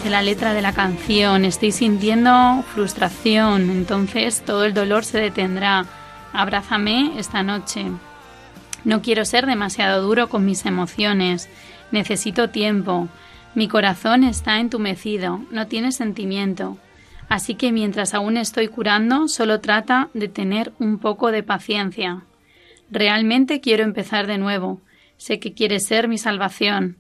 La 0.09 0.23
letra 0.23 0.55
de 0.55 0.63
la 0.63 0.73
canción, 0.73 1.45
estoy 1.45 1.71
sintiendo 1.71 2.63
frustración, 2.73 3.69
entonces 3.69 4.41
todo 4.41 4.65
el 4.65 4.73
dolor 4.73 5.05
se 5.05 5.19
detendrá. 5.19 5.85
Abrázame 6.33 7.19
esta 7.19 7.43
noche. 7.43 7.85
No 8.83 9.03
quiero 9.03 9.23
ser 9.23 9.45
demasiado 9.45 10.01
duro 10.01 10.27
con 10.27 10.45
mis 10.45 10.65
emociones. 10.65 11.47
Necesito 11.91 12.49
tiempo. 12.49 13.07
Mi 13.53 13.67
corazón 13.67 14.23
está 14.23 14.59
entumecido, 14.59 15.41
no 15.51 15.67
tiene 15.67 15.91
sentimiento. 15.91 16.79
Así 17.29 17.53
que 17.53 17.71
mientras 17.71 18.15
aún 18.15 18.35
estoy 18.37 18.67
curando, 18.67 19.27
solo 19.27 19.59
trata 19.59 20.09
de 20.15 20.27
tener 20.27 20.73
un 20.79 20.97
poco 20.97 21.31
de 21.31 21.43
paciencia. 21.43 22.23
Realmente 22.89 23.61
quiero 23.61 23.83
empezar 23.83 24.25
de 24.25 24.39
nuevo. 24.39 24.81
Sé 25.17 25.39
que 25.39 25.53
quieres 25.53 25.85
ser 25.85 26.07
mi 26.07 26.17
salvación. 26.17 26.97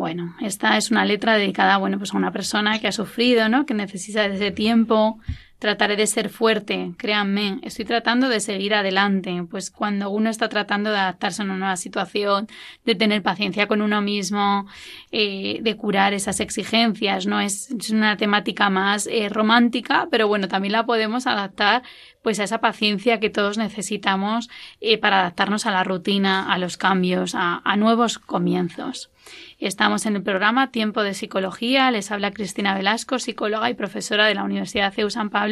Bueno, 0.00 0.34
esta 0.40 0.78
es 0.78 0.90
una 0.90 1.04
letra 1.04 1.36
dedicada, 1.36 1.76
bueno, 1.76 1.98
pues 1.98 2.14
a 2.14 2.16
una 2.16 2.32
persona 2.32 2.78
que 2.78 2.88
ha 2.88 2.92
sufrido, 2.92 3.50
¿no? 3.50 3.66
Que 3.66 3.74
necesita 3.74 4.26
de 4.26 4.36
ese 4.36 4.50
tiempo. 4.50 5.18
Trataré 5.60 5.94
de 5.94 6.06
ser 6.06 6.30
fuerte, 6.30 6.92
créanme, 6.96 7.58
estoy 7.62 7.84
tratando 7.84 8.30
de 8.30 8.40
seguir 8.40 8.72
adelante, 8.72 9.44
pues 9.50 9.70
cuando 9.70 10.08
uno 10.08 10.30
está 10.30 10.48
tratando 10.48 10.90
de 10.90 10.96
adaptarse 10.96 11.42
a 11.42 11.44
una 11.44 11.58
nueva 11.58 11.76
situación, 11.76 12.48
de 12.86 12.94
tener 12.94 13.22
paciencia 13.22 13.66
con 13.66 13.82
uno 13.82 14.00
mismo, 14.00 14.66
eh, 15.12 15.58
de 15.60 15.76
curar 15.76 16.14
esas 16.14 16.40
exigencias, 16.40 17.26
¿no? 17.26 17.42
Es, 17.42 17.70
es 17.72 17.90
una 17.90 18.16
temática 18.16 18.70
más 18.70 19.06
eh, 19.06 19.28
romántica, 19.28 20.08
pero 20.10 20.26
bueno, 20.28 20.48
también 20.48 20.72
la 20.72 20.86
podemos 20.86 21.26
adaptar 21.26 21.82
pues 22.22 22.40
a 22.40 22.44
esa 22.44 22.62
paciencia 22.62 23.20
que 23.20 23.28
todos 23.28 23.58
necesitamos 23.58 24.48
eh, 24.80 24.96
para 24.96 25.20
adaptarnos 25.20 25.66
a 25.66 25.72
la 25.72 25.84
rutina, 25.84 26.50
a 26.50 26.56
los 26.56 26.78
cambios, 26.78 27.34
a, 27.34 27.60
a 27.64 27.76
nuevos 27.76 28.18
comienzos. 28.18 29.10
Estamos 29.58 30.06
en 30.06 30.16
el 30.16 30.22
programa 30.22 30.70
Tiempo 30.70 31.02
de 31.02 31.14
Psicología. 31.14 31.90
Les 31.90 32.10
habla 32.10 32.32
Cristina 32.32 32.74
Velasco, 32.74 33.18
psicóloga 33.18 33.68
y 33.68 33.74
profesora 33.74 34.26
de 34.26 34.34
la 34.34 34.42
Universidad 34.42 34.92
CEU 34.92 35.10
San 35.10 35.28
Pablo. 35.28 35.49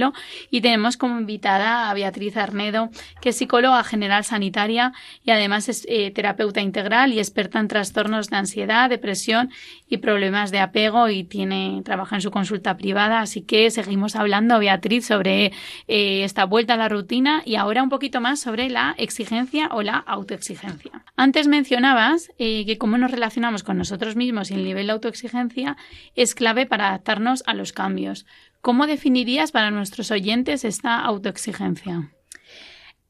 Y 0.50 0.60
tenemos 0.60 0.96
como 0.96 1.18
invitada 1.18 1.90
a 1.90 1.94
Beatriz 1.94 2.36
Arnedo, 2.36 2.90
que 3.20 3.30
es 3.30 3.36
psicóloga 3.36 3.82
general 3.84 4.24
sanitaria 4.24 4.92
y 5.24 5.30
además 5.30 5.68
es 5.68 5.86
eh, 5.88 6.10
terapeuta 6.10 6.60
integral 6.60 7.12
y 7.12 7.18
experta 7.18 7.60
en 7.60 7.68
trastornos 7.68 8.30
de 8.30 8.36
ansiedad, 8.36 8.90
depresión 8.90 9.50
y 9.88 9.98
problemas 9.98 10.50
de 10.50 10.60
apego 10.60 11.08
y 11.08 11.24
tiene 11.24 11.82
trabaja 11.84 12.16
en 12.16 12.22
su 12.22 12.30
consulta 12.30 12.76
privada. 12.76 13.20
Así 13.20 13.42
que 13.42 13.70
seguimos 13.70 14.16
hablando, 14.16 14.58
Beatriz, 14.58 15.06
sobre 15.06 15.52
eh, 15.88 16.24
esta 16.24 16.44
vuelta 16.44 16.74
a 16.74 16.76
la 16.76 16.88
rutina 16.88 17.42
y 17.44 17.56
ahora 17.56 17.82
un 17.82 17.88
poquito 17.88 18.20
más 18.20 18.40
sobre 18.40 18.68
la 18.68 18.94
exigencia 18.98 19.68
o 19.72 19.82
la 19.82 19.96
autoexigencia. 19.96 21.04
Antes 21.16 21.48
mencionabas 21.48 22.30
eh, 22.38 22.64
que 22.66 22.78
cómo 22.78 22.98
nos 22.98 23.10
relacionamos 23.10 23.62
con 23.62 23.78
nosotros 23.78 24.16
mismos 24.16 24.50
y 24.50 24.54
el 24.54 24.64
nivel 24.64 24.86
de 24.86 24.92
autoexigencia 24.92 25.76
es 26.14 26.34
clave 26.34 26.66
para 26.66 26.88
adaptarnos 26.88 27.42
a 27.46 27.54
los 27.54 27.72
cambios. 27.72 28.26
¿Cómo 28.60 28.86
definirías 28.86 29.52
para 29.52 29.70
nuestros 29.70 30.10
oyentes 30.10 30.64
esta 30.64 31.00
autoexigencia? 31.00 32.10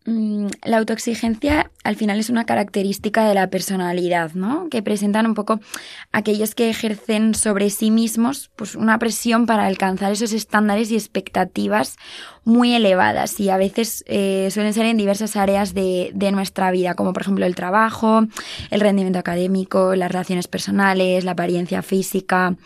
Mm, 0.04 0.46
La 0.64 0.78
autoexigencia 0.78 1.70
al 1.84 1.96
final 1.96 2.18
es 2.18 2.30
una 2.30 2.44
característica 2.44 3.28
de 3.28 3.34
la 3.34 3.50
personalidad, 3.50 4.32
¿no? 4.32 4.68
Que 4.70 4.82
presentan 4.82 5.26
un 5.26 5.34
poco 5.34 5.60
aquellos 6.12 6.54
que 6.54 6.70
ejercen 6.70 7.34
sobre 7.34 7.68
sí 7.68 7.90
mismos 7.90 8.50
pues 8.56 8.74
una 8.74 8.98
presión 8.98 9.46
para 9.46 9.66
alcanzar 9.66 10.12
esos 10.12 10.32
estándares 10.32 10.90
y 10.90 10.94
expectativas 10.94 11.96
muy 12.44 12.74
elevadas 12.74 13.38
y 13.40 13.50
a 13.50 13.58
veces 13.58 14.02
eh, 14.06 14.48
suelen 14.50 14.72
ser 14.72 14.86
en 14.86 14.96
diversas 14.96 15.36
áreas 15.36 15.74
de, 15.74 16.10
de 16.14 16.32
nuestra 16.32 16.70
vida, 16.70 16.94
como 16.94 17.12
por 17.12 17.22
ejemplo 17.22 17.44
el 17.44 17.54
trabajo, 17.54 18.26
el 18.70 18.80
rendimiento 18.80 19.18
académico, 19.18 19.94
las 19.94 20.10
relaciones 20.10 20.48
personales, 20.48 21.24
la 21.24 21.32
apariencia 21.32 21.82
física 21.82 22.56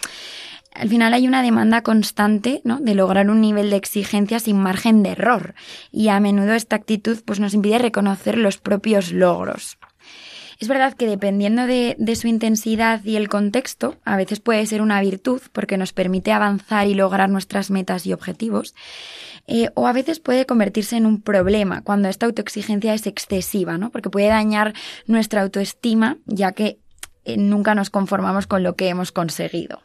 al 0.75 0.89
final 0.89 1.15
hay 1.15 1.29
una 1.29 1.43
demanda 1.43 1.83
constante 1.83 2.61
¿no? 2.65 2.79
de 2.79 2.95
lograr 2.95 3.31
un 3.31 3.41
nivel 3.41 3.71
de 3.71 3.77
exigencia 3.77 4.39
sin 4.41 4.59
margen 4.59 5.03
de 5.03 5.11
error 5.11 5.55
y 5.91 6.09
a 6.09 6.21
menudo 6.21 6.55
esta 6.55 6.77
actitud 6.77 7.19
pues, 7.25 7.41
nos 7.41 7.55
impide 7.55 7.79
reconocer 7.79 8.39
los 8.39 8.59
propios 8.59 9.13
logros. 9.13 9.79
Es 10.59 10.69
verdad 10.69 10.95
que 10.95 11.09
dependiendo 11.09 11.67
de, 11.67 11.97
su 12.15 12.29
intensidad 12.29 13.03
y 13.05 13.17
el 13.17 13.29
contexto, 13.29 13.97
a 14.05 14.17
veces 14.17 14.39
puede 14.39 14.65
ser 14.67 14.81
una 14.81 15.01
virtud 15.01 15.43
porque 15.53 15.77
nos 15.77 15.93
permite 15.93 16.31
avanzar 16.31 16.87
y 16.87 16.95
lograr 16.95 17.29
nuestras 17.29 17.73
metas 17.73 18.07
y 18.07 18.13
objetivos, 18.13 18.73
eh, 19.49 19.71
o 19.75 19.89
a 19.89 19.93
veces 19.93 20.21
puede 20.21 20.47
convertirse 20.47 20.97
en 20.97 21.05
un 21.05 21.21
problema 21.21 21.83
cuando 21.83 22.09
esta 22.09 22.27
autoexigencia 22.27 22.95
es 22.95 23.09
excesiva, 23.09 23.77
¿no? 23.77 23.91
porque 23.91 24.09
puede 24.09 24.29
dañar 24.29 24.73
nuestra 25.07 25.43
autoestima 25.43 26.19
ya 26.27 26.53
que 26.53 26.79
eh, 27.25 27.37
nunca 27.37 27.75
nos 27.75 27.91
conformamos 27.91 28.47
con 28.47 28.63
lo 28.63 28.77
que 28.77 28.89
hemos 28.89 29.11
conseguido. 29.11 29.81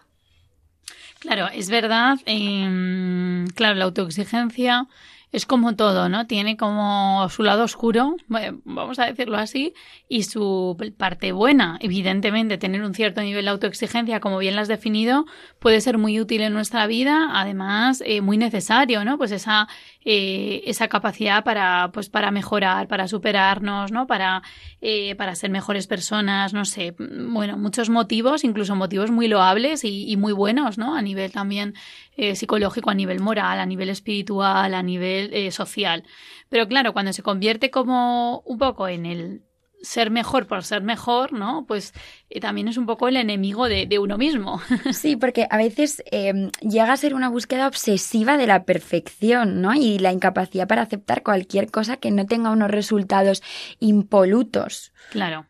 Claro, 1.20 1.48
es 1.54 1.70
verdad. 1.70 2.20
Eh, 2.26 3.46
claro, 3.56 3.76
la 3.76 3.86
autoexigencia 3.86 4.88
es 5.32 5.46
como 5.46 5.76
todo, 5.76 6.08
¿no? 6.08 6.26
Tiene 6.26 6.56
como 6.56 7.28
su 7.30 7.44
lado 7.44 7.64
oscuro, 7.64 8.16
vamos 8.64 8.98
a 8.98 9.06
decirlo 9.06 9.38
así, 9.38 9.74
y 10.08 10.24
su 10.24 10.78
parte 10.98 11.34
buena. 11.34 11.78
Evidentemente, 11.82 12.58
tener 12.58 12.82
un 12.82 12.94
cierto 12.94 13.22
nivel 13.22 13.46
de 13.46 13.52
autoexigencia, 13.52 14.22
como 14.22 14.38
bien 14.38 14.56
lo 14.56 14.62
has 14.62 14.70
definido, 14.70 15.26
puede 15.60 15.82
ser 15.82 15.98
muy 15.98 16.20
útil 16.20 16.42
en 16.42 16.54
nuestra 16.54 16.88
vida, 16.88 17.30
además, 17.34 18.02
eh, 18.06 18.22
muy 18.22 18.38
necesario, 18.38 19.04
¿no? 19.04 19.18
Pues 19.18 19.32
esa, 19.32 19.68
eh, 20.06 20.64
esa 20.66 20.88
capacidad 20.88 21.44
para, 21.44 21.92
pues, 21.94 22.10
para 22.10 22.32
mejorar, 22.32 22.88
para 22.88 23.10
superarnos, 23.10 23.92
¿no? 23.92 24.08
Para, 24.08 24.44
eh, 24.80 25.16
para 25.16 25.36
ser 25.36 25.50
mejores 25.50 25.88
personas, 25.88 26.54
no 26.54 26.64
sé. 26.64 26.96
Bueno, 26.98 27.58
muchos 27.58 27.90
motivos, 27.90 28.46
incluso 28.46 28.78
motivos 28.78 29.12
muy 29.12 29.28
loables 29.28 29.84
y, 29.84 30.10
y 30.10 30.16
muy 30.16 30.32
buenos, 30.32 30.78
¿no? 30.78 30.96
A 30.96 31.02
nivel 31.02 31.34
también 31.34 31.74
eh, 32.18 32.36
psicológico, 32.36 32.90
a 32.90 32.94
nivel 32.96 33.20
moral, 33.22 33.60
a 33.60 33.66
nivel 33.66 33.90
espiritual, 33.90 34.74
a 34.74 34.84
nivel 34.84 35.30
eh, 35.34 35.52
social. 35.52 36.04
Pero 36.50 36.68
claro, 36.68 36.92
cuando 36.94 37.14
se 37.14 37.24
convierte 37.24 37.70
como 37.72 38.42
un 38.46 38.58
poco 38.58 38.88
en 38.88 39.06
el 39.06 39.42
ser 39.84 40.10
mejor 40.10 40.48
por 40.48 40.64
ser 40.64 40.82
mejor, 40.82 41.34
¿no? 41.34 41.66
Pues 41.68 41.94
eh, 42.32 42.40
también 42.40 42.68
es 42.68 42.78
un 42.78 42.88
poco 42.88 43.08
el 43.08 43.16
enemigo 43.16 43.70
de, 43.70 43.86
de 43.86 44.00
uno 44.00 44.18
mismo. 44.18 44.60
Sí, 44.92 45.16
porque 45.16 45.46
a 45.52 45.58
veces 45.58 46.04
eh, 46.12 46.50
llega 46.62 46.92
a 46.92 46.98
ser 46.98 47.14
una 47.14 47.30
búsqueda 47.30 47.68
obsesiva 47.68 48.38
de 48.38 48.48
la 48.48 48.64
perfección, 48.64 49.62
¿no? 49.62 49.76
Y 49.76 50.00
la 50.00 50.12
incapacidad 50.12 50.68
para 50.68 50.82
aceptar 50.82 51.22
cualquier 51.22 51.70
cosa 51.70 51.98
que 51.98 52.10
no 52.10 52.26
tenga 52.26 52.50
unos 52.50 52.72
resultados 52.72 53.44
impolutos. 53.80 54.94
Claro. 55.12 55.46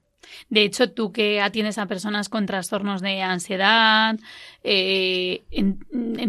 De 0.49 0.61
hecho, 0.63 0.91
tú 0.91 1.11
que 1.13 1.39
atiendes 1.41 1.77
a 1.77 1.85
personas 1.87 2.27
con 2.27 2.45
trastornos 2.45 3.01
de 3.01 3.21
ansiedad, 3.21 4.19
eh, 4.63 5.43
en- 5.51 5.79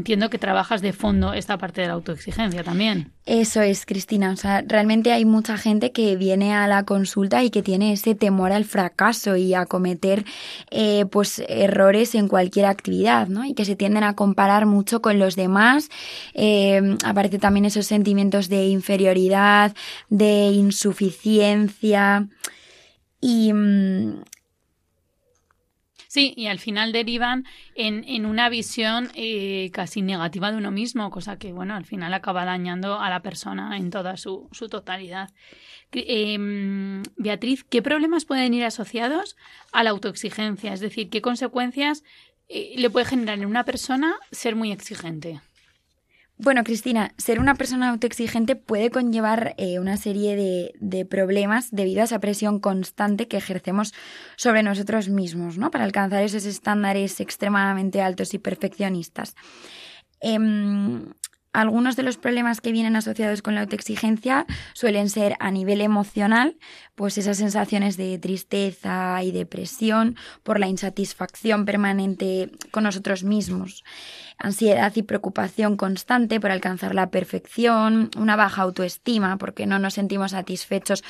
entiendo 0.08 0.30
que 0.30 0.38
trabajas 0.38 0.80
de 0.80 0.94
fondo 0.94 1.34
esta 1.34 1.58
parte 1.58 1.82
de 1.82 1.88
la 1.88 1.92
autoexigencia 1.92 2.64
también. 2.64 3.12
Eso 3.26 3.60
es, 3.60 3.84
Cristina. 3.84 4.32
O 4.32 4.36
sea, 4.36 4.64
realmente 4.66 5.12
hay 5.12 5.26
mucha 5.26 5.58
gente 5.58 5.92
que 5.92 6.16
viene 6.16 6.54
a 6.54 6.66
la 6.66 6.84
consulta 6.84 7.44
y 7.44 7.50
que 7.50 7.62
tiene 7.62 7.92
ese 7.92 8.14
temor 8.14 8.52
al 8.52 8.64
fracaso 8.64 9.36
y 9.36 9.52
a 9.52 9.66
cometer 9.66 10.24
eh, 10.70 11.04
pues 11.10 11.42
errores 11.46 12.14
en 12.14 12.26
cualquier 12.26 12.64
actividad, 12.64 13.28
¿no? 13.28 13.44
Y 13.44 13.52
que 13.52 13.66
se 13.66 13.76
tienden 13.76 14.02
a 14.02 14.14
comparar 14.14 14.64
mucho 14.64 15.02
con 15.02 15.18
los 15.18 15.36
demás. 15.36 15.90
Eh, 16.32 16.96
aparece 17.04 17.38
también 17.38 17.66
esos 17.66 17.86
sentimientos 17.86 18.48
de 18.48 18.64
inferioridad, 18.64 19.74
de 20.08 20.46
insuficiencia. 20.52 22.28
Y, 23.20 23.52
mm, 23.52 24.22
Sí, 26.08 26.32
y 26.38 26.46
al 26.46 26.58
final 26.58 26.90
derivan 26.90 27.44
en, 27.74 28.02
en 28.08 28.24
una 28.24 28.48
visión 28.48 29.10
eh, 29.14 29.70
casi 29.74 30.00
negativa 30.00 30.50
de 30.50 30.56
uno 30.56 30.70
mismo, 30.70 31.10
cosa 31.10 31.38
que, 31.38 31.52
bueno, 31.52 31.74
al 31.74 31.84
final 31.84 32.14
acaba 32.14 32.46
dañando 32.46 32.98
a 32.98 33.10
la 33.10 33.20
persona 33.20 33.76
en 33.76 33.90
toda 33.90 34.16
su, 34.16 34.48
su 34.50 34.70
totalidad. 34.70 35.30
Em, 35.92 37.02
Beatriz, 37.16 37.62
¿qué 37.62 37.82
problemas 37.82 38.24
pueden 38.24 38.54
ir 38.54 38.64
asociados 38.64 39.36
a 39.70 39.84
la 39.84 39.90
autoexigencia? 39.90 40.72
Es 40.72 40.80
decir, 40.80 41.10
¿qué 41.10 41.20
consecuencias 41.20 42.04
eh, 42.48 42.72
le 42.76 42.88
puede 42.88 43.04
generar 43.04 43.38
en 43.38 43.44
una 43.44 43.66
persona 43.66 44.16
ser 44.32 44.56
muy 44.56 44.72
exigente? 44.72 45.40
Bueno, 46.40 46.62
Cristina, 46.62 47.12
ser 47.16 47.40
una 47.40 47.56
persona 47.56 47.90
autoexigente 47.90 48.54
puede 48.54 48.90
conllevar 48.90 49.56
eh, 49.58 49.80
una 49.80 49.96
serie 49.96 50.36
de, 50.78 51.04
problemas 51.04 51.72
debido 51.72 52.00
a 52.00 52.04
esa 52.04 52.20
presión 52.20 52.60
constante 52.60 53.26
que 53.26 53.36
ejercemos 53.36 53.92
sobre 54.36 54.62
nosotros 54.62 55.08
mismos, 55.08 55.58
¿no? 55.58 55.72
Para 55.72 55.82
alcanzar 55.82 56.22
esos 56.22 56.44
estándares 56.44 57.18
extremadamente 57.18 58.02
altos 58.02 58.34
y 58.34 58.38
perfeccionistas. 58.38 59.34
Em, 60.20 61.06
algunos 61.58 61.96
de 61.96 62.04
los 62.04 62.16
problemas 62.18 62.60
que 62.60 62.70
vienen 62.70 62.94
asociados 62.94 63.42
con 63.42 63.56
la 63.56 63.62
autoexigencia 63.62 64.46
suelen 64.74 65.10
ser 65.10 65.34
a 65.40 65.50
nivel 65.50 65.80
emocional, 65.80 66.56
pues 66.94 67.18
esas 67.18 67.38
sensaciones 67.38 67.96
de 67.96 68.16
tristeza 68.18 69.20
y 69.24 69.32
depresión 69.32 70.14
por 70.44 70.60
la 70.60 70.68
insatisfacción 70.68 71.64
permanente 71.64 72.52
con 72.70 72.84
nosotros 72.84 73.24
mismos, 73.24 73.82
ansiedad 74.38 74.92
y 74.94 75.02
preocupación 75.02 75.76
constante 75.76 76.38
por 76.38 76.52
alcanzar 76.52 76.94
la 76.94 77.10
perfección, 77.10 78.10
una 78.16 78.36
baja 78.36 78.62
autoestima 78.62 79.36
porque 79.36 79.66
no 79.66 79.80
nos 79.80 79.94
sentimos 79.94 80.30
satisfechos 80.30 81.02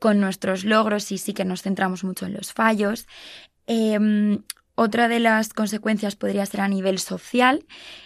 con 0.00 0.18
nuestros 0.18 0.64
logros 0.64 1.12
y 1.12 1.18
sí 1.18 1.32
que 1.32 1.44
nos 1.44 1.62
centramos 1.62 2.02
mucho 2.02 2.26
en 2.26 2.34
los 2.34 2.52
fallos. 2.52 3.06
Em, 3.68 4.42
otra 4.82 5.08
de 5.08 5.20
las 5.20 5.52
consecuencias 5.52 6.16
podría 6.16 6.44
ser 6.46 6.60
a 6.60 6.68
nivel 6.68 6.98
social. 6.98 7.64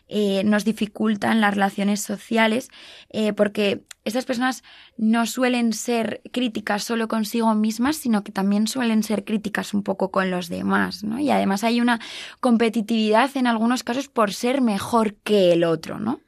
Eh, 0.08 0.42
nos 0.44 0.64
dificultan 0.64 1.40
las 1.40 1.54
relaciones 1.54 2.00
sociales 2.00 2.68
eh, 3.10 3.32
porque 3.32 3.82
estas 4.04 4.24
personas 4.24 4.62
no 4.96 5.26
suelen 5.26 5.72
ser 5.72 6.22
críticas 6.32 6.84
solo 6.84 7.08
consigo 7.08 7.52
mismas, 7.56 7.96
sino 7.96 8.22
que 8.22 8.30
también 8.30 8.68
suelen 8.68 9.02
ser 9.02 9.24
críticas 9.24 9.74
un 9.74 9.82
poco 9.82 10.12
con 10.12 10.30
los 10.30 10.48
demás. 10.48 11.02
¿no? 11.02 11.18
Y 11.18 11.30
además 11.30 11.64
hay 11.64 11.80
una 11.80 11.98
competitividad 12.40 13.36
en 13.36 13.48
algunos 13.48 13.82
casos 13.82 14.06
por 14.06 14.32
ser 14.32 14.60
mejor 14.60 15.14
que 15.14 15.52
el 15.52 15.64
otro. 15.64 15.98
¿no? 15.98 16.20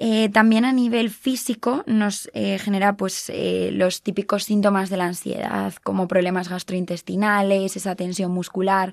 Eh, 0.00 0.28
también 0.28 0.64
a 0.64 0.72
nivel 0.72 1.10
físico 1.10 1.82
nos 1.86 2.30
eh, 2.32 2.60
genera 2.60 2.96
pues 2.96 3.28
eh, 3.34 3.70
los 3.72 4.02
típicos 4.02 4.44
síntomas 4.44 4.90
de 4.90 4.96
la 4.96 5.06
ansiedad, 5.06 5.74
como 5.82 6.06
problemas 6.06 6.48
gastrointestinales, 6.48 7.74
esa 7.74 7.96
tensión 7.96 8.30
muscular, 8.30 8.92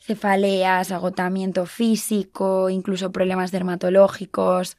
cefaleas, 0.00 0.92
agotamiento 0.92 1.66
físico, 1.66 2.70
incluso 2.70 3.12
problemas 3.12 3.50
dermatológicos. 3.52 4.78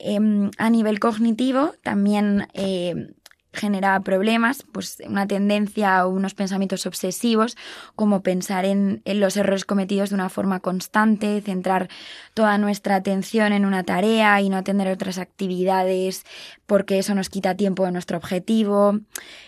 Em, 0.00 0.50
a 0.58 0.68
nivel 0.68 0.98
cognitivo 0.98 1.72
también 1.84 2.48
genera 3.56 3.98
problemas, 4.00 4.64
pues 4.70 4.98
una 5.06 5.26
tendencia 5.26 6.06
o 6.06 6.10
unos 6.10 6.34
pensamientos 6.34 6.86
obsesivos, 6.86 7.56
como 7.94 8.22
pensar 8.22 8.64
en, 8.64 9.02
los 9.04 9.36
errores 9.36 9.64
cometidos 9.64 10.10
de 10.10 10.14
una 10.14 10.28
forma 10.28 10.60
constante, 10.60 11.40
centrar 11.40 11.88
toda 12.34 12.58
nuestra 12.58 12.96
atención 12.96 13.52
en 13.52 13.64
una 13.64 13.82
tarea 13.82 14.40
y 14.40 14.48
no 14.48 14.56
atender 14.56 14.88
otras 14.88 15.18
actividades 15.18 16.24
porque 16.66 16.98
eso 16.98 17.14
nos 17.14 17.30
quita 17.30 17.54
tiempo 17.54 17.84
de 17.84 17.92
nuestro 17.92 18.16
objetivo. 18.16 18.98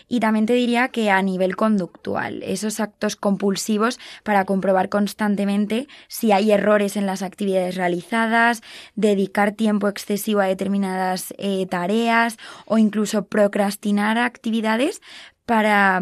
Y 0.07 0.19
también 0.21 0.45
te 0.45 0.53
diría 0.53 0.87
que 0.87 1.11
a 1.11 1.21
nivel 1.21 1.55
conductual, 1.55 2.41
esos 2.43 2.79
actos 2.79 3.15
compulsivos 3.15 3.99
para 4.23 4.45
comprobar 4.45 4.89
constantemente 4.89 5.87
si 6.07 6.31
hay 6.31 6.51
errores 6.51 6.95
en 6.95 7.05
las 7.05 7.21
actividades 7.21 7.75
realizadas, 7.75 8.61
dedicar 8.95 9.51
tiempo 9.51 9.87
excesivo 9.87 10.39
a 10.39 10.45
determinadas 10.45 11.33
eh, 11.37 11.67
tareas 11.69 12.37
o 12.65 12.77
incluso 12.77 13.25
procrastinar 13.25 13.98
actividades 14.07 15.01
para, 15.45 16.01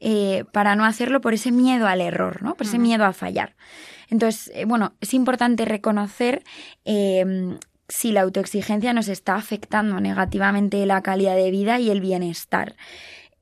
eh, 0.00 0.44
para 0.52 0.76
no 0.76 0.84
hacerlo 0.84 1.20
por 1.20 1.34
ese 1.34 1.52
miedo 1.52 1.86
al 1.86 2.00
error, 2.00 2.42
¿no? 2.42 2.54
Por 2.54 2.66
ese 2.66 2.78
miedo 2.78 3.04
a 3.04 3.12
fallar. 3.12 3.54
Entonces, 4.10 4.50
eh, 4.54 4.64
bueno, 4.64 4.94
es 5.00 5.14
importante 5.14 5.64
reconocer 5.64 6.42
eh, 6.84 7.58
si 7.88 8.12
la 8.12 8.22
autoexigencia 8.22 8.92
nos 8.92 9.08
está 9.08 9.36
afectando 9.36 10.00
negativamente 10.00 10.84
la 10.86 11.02
calidad 11.02 11.36
de 11.36 11.50
vida 11.50 11.78
y 11.78 11.90
el 11.90 12.00
bienestar. 12.00 12.76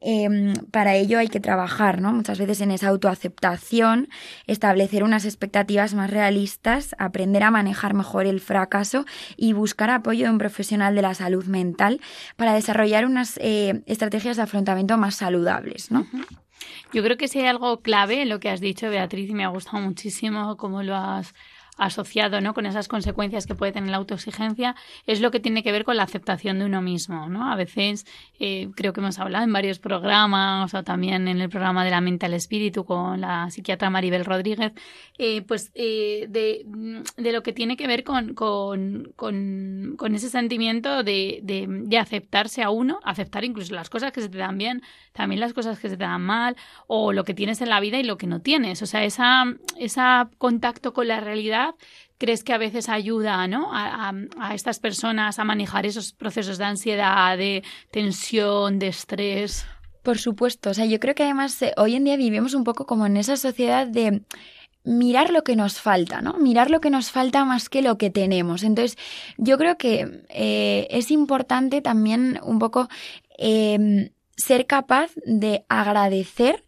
Em, 0.01 0.55
para 0.71 0.95
ello 0.95 1.19
hay 1.19 1.29
que 1.29 1.41
trabajar, 1.41 2.01
¿no? 2.01 2.13
Muchas 2.13 2.39
veces 2.39 2.61
en 2.61 2.71
esa 2.71 2.89
autoaceptación, 2.89 4.09
establecer 4.47 5.03
unas 5.03 5.25
expectativas 5.25 5.95
más 5.95 6.11
realistas, 6.11 6.95
aprender 6.99 7.43
a 7.43 7.51
manejar 7.51 7.95
mejor 7.95 8.27
el 8.27 8.41
fracaso 8.41 9.07
y 9.37 9.55
buscar 9.55 9.91
apoyo 9.91 10.27
de 10.27 10.33
un 10.33 10.39
profesional 10.39 10.95
de 10.95 11.03
la 11.03 11.15
salud 11.15 11.47
mental 11.47 12.01
para 12.37 12.53
desarrollar 12.53 13.07
unas 13.07 13.39
eh, 13.43 13.83
estrategias 13.87 14.37
de 14.37 14.43
afrontamiento 14.43 14.99
más 14.99 15.17
saludables. 15.17 15.89
Yo 16.93 17.03
creo 17.03 17.17
que 17.17 17.29
si 17.29 17.41
hay 17.41 17.47
algo 17.47 17.81
clave 17.81 18.23
en 18.23 18.29
lo 18.29 18.39
que 18.39 18.51
has 18.51 18.61
dicho, 18.61 18.89
Beatriz, 18.91 19.31
y 19.31 19.35
me 19.35 19.45
ha 19.45 19.49
gustado 19.49 19.83
muchísimo 19.83 20.57
cómo 20.57 20.83
lo 20.83 20.95
has 20.95 21.35
asociado 21.77 22.41
¿no? 22.41 22.55
con 22.55 22.67
esas 22.67 22.89
consecuencias 22.89 23.47
que 23.47 23.55
puede 23.55 23.73
tener 23.73 23.91
la 23.91 23.99
autoexigencia, 23.99 24.75
es 25.07 25.21
lo 25.21 25.31
que 25.31 25.41
tiene 25.41 25.63
que 25.63 25.73
ver 25.73 25.85
con 25.85 25.97
la 25.97 26.03
aceptación 26.03 26.59
de 26.59 26.65
uno 26.65 26.83
mismo. 26.83 27.29
¿no? 27.29 27.51
A 27.51 27.57
veces 27.57 28.07
eh, 28.39 28.69
creo 28.75 28.93
que 28.93 29.01
hemos 29.01 29.19
hablado 29.19 29.45
en 29.45 29.53
varios 29.53 29.79
programas 29.79 30.73
o 30.75 30.83
también 30.83 31.29
en 31.29 31.41
el 31.41 31.49
programa 31.49 31.85
de 31.85 31.91
la 31.91 32.01
mente 32.01 32.27
al 32.27 32.35
espíritu 32.35 32.85
con 32.85 33.21
la 33.21 33.51
psiquiatra 33.51 33.91
Maribel 33.91 34.25
Rodríguez, 34.25 34.73
eh, 35.19 35.43
pues 35.43 35.71
eh, 35.75 36.27
de, 36.29 36.65
de, 37.17 37.33
lo 37.33 37.43
que 37.43 37.53
tiene 37.53 37.77
que 37.77 37.87
ver 37.87 38.05
con, 38.05 38.35
con, 38.35 39.13
con, 39.17 39.95
con 39.97 40.15
ese 40.15 40.31
sentimiento 40.31 41.03
de, 41.03 41.41
de, 41.43 41.67
de, 41.69 41.99
aceptarse 41.99 42.63
a 42.63 42.71
uno, 42.71 43.01
aceptar 43.05 43.45
incluso 43.45 43.75
las 43.75 43.91
cosas 43.91 44.13
que 44.13 44.21
se 44.21 44.29
te 44.29 44.39
dan 44.39 44.59
bien, 44.59 44.83
también 45.13 45.41
las 45.41 45.53
cosas 45.53 45.79
que 45.79 45.89
se 45.89 45.97
te 45.97 46.05
dan 46.05 46.23
mal, 46.23 46.57
o 46.87 47.13
lo 47.13 47.25
que 47.25 47.35
tienes 47.35 47.61
en 47.61 47.69
la 47.69 47.81
vida 47.81 47.99
y 47.99 48.03
lo 48.03 48.19
que 48.19 48.27
no 48.27 48.41
tienes. 48.41 48.83
O 48.83 48.87
sea, 48.87 49.05
esa, 49.05 49.45
esa 49.79 50.31
contacto 50.39 50.93
con 50.93 51.09
la 51.09 51.21
realidad 51.21 51.66
crees 52.19 52.45
que 52.45 52.53
a 52.53 52.59
veces 52.59 52.89
ayuda 52.89 53.47
¿no? 53.47 53.71
a, 53.73 54.13
a, 54.39 54.55
estas 54.55 54.79
personas 54.79 55.39
a 55.39 55.45
manejar 55.45 55.87
esos 55.87 56.13
procesos 56.13 56.59
de 56.59 56.65
ansiedad, 56.65 57.37
de 57.37 57.63
tensión, 57.91 58.79
de 58.79 58.89
estrés? 58.89 59.67
Por 60.03 60.19
supuesto, 60.19 60.71
o 60.71 60.75
sea, 60.75 60.87
yo 60.87 61.01
creo 61.01 61.15
que 61.15 61.25
además 61.25 61.61
eh, 61.63 61.73
hoy 61.77 61.97
en 61.97 62.05
día 62.05 62.17
vivimos 62.17 62.55
un 62.55 62.65
poco 62.65 62.87
como 62.87 63.07
en 63.07 63.17
esa 63.17 63.37
sociedad 63.37 63.87
de 63.87 64.23
mirar 64.87 65.31
lo 65.31 65.43
que 65.43 65.57
nos 65.57 65.81
falta, 65.81 66.23
¿no? 66.23 66.35
Mirar 66.35 66.71
lo 66.71 66.81
que 66.81 66.91
nos 66.91 67.11
falta 67.11 67.45
más 67.45 67.69
que 67.69 67.83
lo 67.83 67.99
que 67.99 68.09
tenemos. 68.09 68.63
Entonces, 68.63 68.97
yo 69.37 69.59
creo 69.59 69.77
que 69.77 70.23
eh, 70.29 70.87
es 70.91 71.11
importante 71.11 71.83
también 71.83 72.39
un 72.45 72.61
poco 72.61 72.89
eh, 73.37 74.13
ser 74.37 74.67
capaz 74.67 75.11
de 75.25 75.65
agradecer 75.69 76.65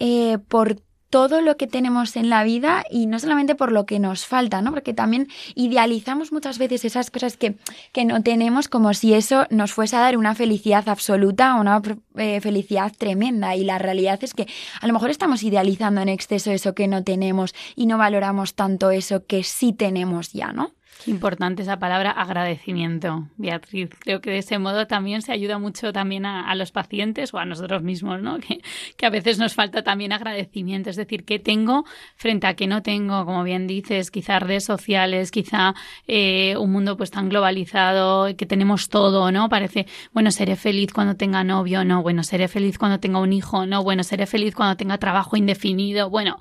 eh, 0.00 0.38
por 0.48 0.80
todo 1.10 1.40
lo 1.40 1.56
que 1.56 1.66
tenemos 1.66 2.16
en 2.16 2.28
la 2.28 2.44
vida 2.44 2.84
y 2.90 3.06
no 3.06 3.18
solamente 3.18 3.54
por 3.54 3.72
lo 3.72 3.86
que 3.86 3.98
nos 3.98 4.26
falta, 4.26 4.60
¿no? 4.60 4.70
Porque 4.70 4.94
también 4.94 5.28
idealizamos 5.54 6.32
muchas 6.32 6.58
veces 6.58 6.84
esas 6.84 7.10
cosas 7.10 7.36
que, 7.36 7.56
que 7.92 8.04
no 8.04 8.22
tenemos 8.22 8.68
como 8.68 8.92
si 8.94 9.14
eso 9.14 9.46
nos 9.50 9.72
fuese 9.72 9.96
a 9.96 10.00
dar 10.00 10.16
una 10.16 10.34
felicidad 10.34 10.88
absoluta 10.88 11.56
o 11.56 11.60
una 11.60 11.80
eh, 12.16 12.40
felicidad 12.40 12.92
tremenda. 12.96 13.56
Y 13.56 13.64
la 13.64 13.78
realidad 13.78 14.18
es 14.22 14.34
que 14.34 14.46
a 14.80 14.86
lo 14.86 14.92
mejor 14.92 15.10
estamos 15.10 15.42
idealizando 15.42 16.00
en 16.00 16.08
exceso 16.08 16.50
eso 16.50 16.74
que 16.74 16.88
no 16.88 17.04
tenemos 17.04 17.54
y 17.74 17.86
no 17.86 17.98
valoramos 17.98 18.54
tanto 18.54 18.90
eso 18.90 19.24
que 19.26 19.44
sí 19.44 19.72
tenemos 19.72 20.32
ya, 20.32 20.52
¿no? 20.52 20.72
Qué 21.04 21.12
importante 21.12 21.62
esa 21.62 21.78
palabra 21.78 22.10
agradecimiento, 22.10 23.28
Beatriz. 23.36 23.90
Creo 24.00 24.20
que 24.20 24.30
de 24.30 24.38
ese 24.38 24.58
modo 24.58 24.86
también 24.86 25.22
se 25.22 25.32
ayuda 25.32 25.58
mucho 25.58 25.92
también 25.92 26.26
a, 26.26 26.52
los 26.56 26.72
pacientes 26.72 27.32
o 27.32 27.38
a 27.38 27.44
nosotros 27.44 27.82
mismos, 27.82 28.20
¿no? 28.20 28.38
Que, 28.48 28.62
que, 28.96 29.06
a 29.06 29.10
veces 29.10 29.38
nos 29.38 29.54
falta 29.54 29.82
también 29.82 30.12
agradecimiento, 30.12 30.90
es 30.90 30.96
decir, 30.96 31.24
qué 31.24 31.38
tengo 31.38 31.84
frente 32.16 32.46
a 32.46 32.54
qué 32.54 32.66
no 32.66 32.82
tengo, 32.82 33.24
como 33.26 33.42
bien 33.42 33.66
dices, 33.66 34.10
quizá 34.10 34.38
redes 34.38 34.64
sociales, 34.64 35.30
quizá 35.30 35.74
eh, 36.06 36.56
un 36.56 36.72
mundo 36.72 36.96
pues 36.96 37.10
tan 37.10 37.28
globalizado, 37.28 38.34
que 38.36 38.46
tenemos 38.46 38.88
todo, 38.88 39.30
¿no? 39.30 39.48
Parece, 39.48 39.86
bueno, 40.12 40.30
seré 40.30 40.56
feliz 40.56 40.92
cuando 40.92 41.16
tenga 41.16 41.44
novio, 41.44 41.84
no, 41.84 42.02
bueno, 42.02 42.22
seré 42.22 42.48
feliz 42.48 42.78
cuando 42.78 42.98
tenga 43.00 43.20
un 43.20 43.32
hijo, 43.32 43.66
no, 43.66 43.82
bueno, 43.82 44.02
seré 44.02 44.26
feliz 44.26 44.54
cuando 44.54 44.76
tenga 44.76 44.98
trabajo 44.98 45.36
indefinido, 45.36 46.10
bueno, 46.10 46.38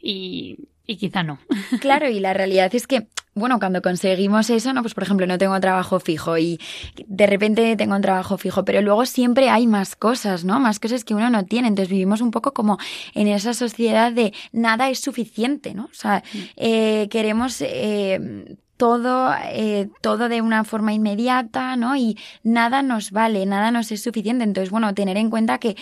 y, 0.00 0.69
y 0.90 0.96
quizá 0.96 1.22
no. 1.22 1.38
Claro, 1.80 2.08
y 2.08 2.20
la 2.20 2.34
realidad 2.34 2.74
es 2.74 2.86
que 2.86 3.06
bueno, 3.32 3.60
cuando 3.60 3.80
conseguimos 3.80 4.50
eso, 4.50 4.72
¿no? 4.72 4.82
Pues 4.82 4.92
por 4.92 5.04
ejemplo, 5.04 5.24
no 5.24 5.38
tengo 5.38 5.58
trabajo 5.60 6.00
fijo 6.00 6.36
y 6.36 6.60
de 7.06 7.26
repente 7.28 7.76
tengo 7.76 7.94
un 7.94 8.02
trabajo 8.02 8.36
fijo, 8.36 8.64
pero 8.64 8.82
luego 8.82 9.06
siempre 9.06 9.48
hay 9.48 9.68
más 9.68 9.94
cosas, 9.94 10.44
¿no? 10.44 10.58
Más 10.58 10.80
cosas 10.80 11.04
que 11.04 11.14
uno 11.14 11.30
no 11.30 11.44
tiene. 11.44 11.68
Entonces 11.68 11.90
vivimos 11.90 12.20
un 12.22 12.32
poco 12.32 12.52
como 12.52 12.78
en 13.14 13.28
esa 13.28 13.54
sociedad 13.54 14.12
de 14.12 14.34
nada 14.52 14.90
es 14.90 14.98
suficiente, 14.98 15.74
¿no? 15.74 15.84
O 15.84 15.94
sea, 15.94 16.24
mm. 16.34 16.38
eh, 16.56 17.08
queremos 17.08 17.60
eh, 17.60 18.56
todo, 18.76 19.32
eh, 19.52 19.88
todo 20.02 20.28
de 20.28 20.42
una 20.42 20.64
forma 20.64 20.92
inmediata, 20.92 21.76
¿no? 21.76 21.94
Y 21.94 22.18
nada 22.42 22.82
nos 22.82 23.12
vale, 23.12 23.46
nada 23.46 23.70
nos 23.70 23.92
es 23.92 24.02
suficiente. 24.02 24.42
Entonces, 24.42 24.70
bueno, 24.70 24.92
tener 24.92 25.16
en 25.16 25.30
cuenta 25.30 25.58
que 25.58 25.76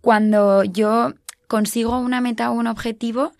cuando 0.00 0.64
yo 0.64 1.12
consigo 1.46 1.98
una 1.98 2.20
meta 2.20 2.50
o 2.50 2.54
un 2.54 2.66
objetivo, 2.66 3.32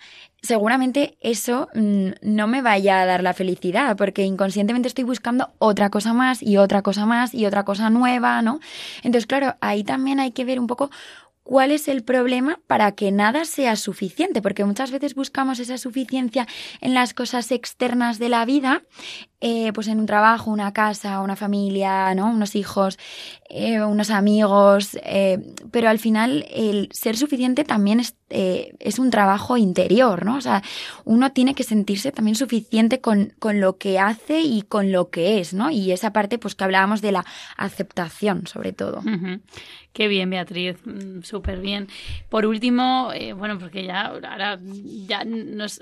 seguramente 0.42 1.16
eso 1.20 1.68
mm, 1.74 2.08
no 2.22 2.46
me 2.46 2.62
vaya 2.62 3.00
a 3.00 3.06
dar 3.06 3.22
la 3.22 3.34
felicidad, 3.34 3.96
porque 3.96 4.24
inconscientemente 4.24 4.88
estoy 4.88 5.04
buscando 5.04 5.50
otra 5.58 5.90
cosa 5.90 6.12
más 6.12 6.42
y 6.42 6.56
otra 6.56 6.82
cosa 6.82 7.06
más 7.06 7.34
y 7.34 7.46
otra 7.46 7.64
cosa 7.64 7.90
nueva, 7.90 8.42
¿no? 8.42 8.60
Entonces, 8.98 9.26
claro, 9.26 9.56
ahí 9.60 9.84
también 9.84 10.20
hay 10.20 10.32
que 10.32 10.44
ver 10.44 10.60
un 10.60 10.66
poco 10.66 10.90
cuál 11.46 11.70
es 11.70 11.86
el 11.86 12.02
problema 12.02 12.58
para 12.66 12.92
que 12.92 13.12
nada 13.12 13.44
sea 13.44 13.76
suficiente, 13.76 14.42
porque 14.42 14.64
muchas 14.64 14.90
veces 14.90 15.14
buscamos 15.14 15.60
esa 15.60 15.78
suficiencia 15.78 16.44
en 16.80 16.92
las 16.92 17.14
cosas 17.14 17.52
externas 17.52 18.18
de 18.18 18.28
la 18.28 18.44
vida, 18.44 18.82
eh, 19.40 19.72
pues 19.72 19.86
en 19.86 20.00
un 20.00 20.06
trabajo, 20.06 20.50
una 20.50 20.72
casa, 20.72 21.20
una 21.20 21.36
familia, 21.36 22.12
¿no? 22.16 22.30
unos 22.30 22.56
hijos, 22.56 22.98
eh, 23.48 23.80
unos 23.80 24.10
amigos, 24.10 24.98
eh, 25.04 25.38
pero 25.70 25.88
al 25.88 26.00
final 26.00 26.46
el 26.50 26.88
ser 26.90 27.16
suficiente 27.16 27.62
también 27.62 28.00
es, 28.00 28.98
un 28.98 29.10
trabajo 29.10 29.56
interior, 29.56 30.24
¿no? 30.24 30.36
O 30.36 30.40
sea, 30.40 30.62
uno 31.04 31.30
tiene 31.30 31.54
que 31.54 31.62
sentirse 31.62 32.10
también 32.10 32.34
suficiente 32.34 33.00
con, 33.00 33.34
con 33.38 33.60
lo 33.60 33.76
que 33.76 34.00
hace 34.00 34.40
y 34.40 34.62
con 34.62 34.90
lo 34.90 35.10
que 35.10 35.38
es, 35.38 35.52
¿no? 35.52 35.70
Y 35.70 35.92
esa 35.92 36.12
parte, 36.12 36.38
pues 36.38 36.54
que 36.54 36.64
hablábamos 36.64 37.02
de 37.02 37.12
la 37.12 37.24
aceptación, 37.56 38.46
sobre 38.46 38.72
todo. 38.72 39.02
Qué 39.96 40.08
bien, 40.08 40.28
Beatriz, 40.28 40.76
mm, 40.84 41.22
súper 41.22 41.58
bien. 41.58 41.88
Por 42.28 42.44
último, 42.44 43.12
eh, 43.14 43.32
bueno, 43.32 43.58
porque 43.58 43.82
ya 43.82 44.02
ahora 44.02 44.60
ya 45.06 45.24
nos, 45.24 45.80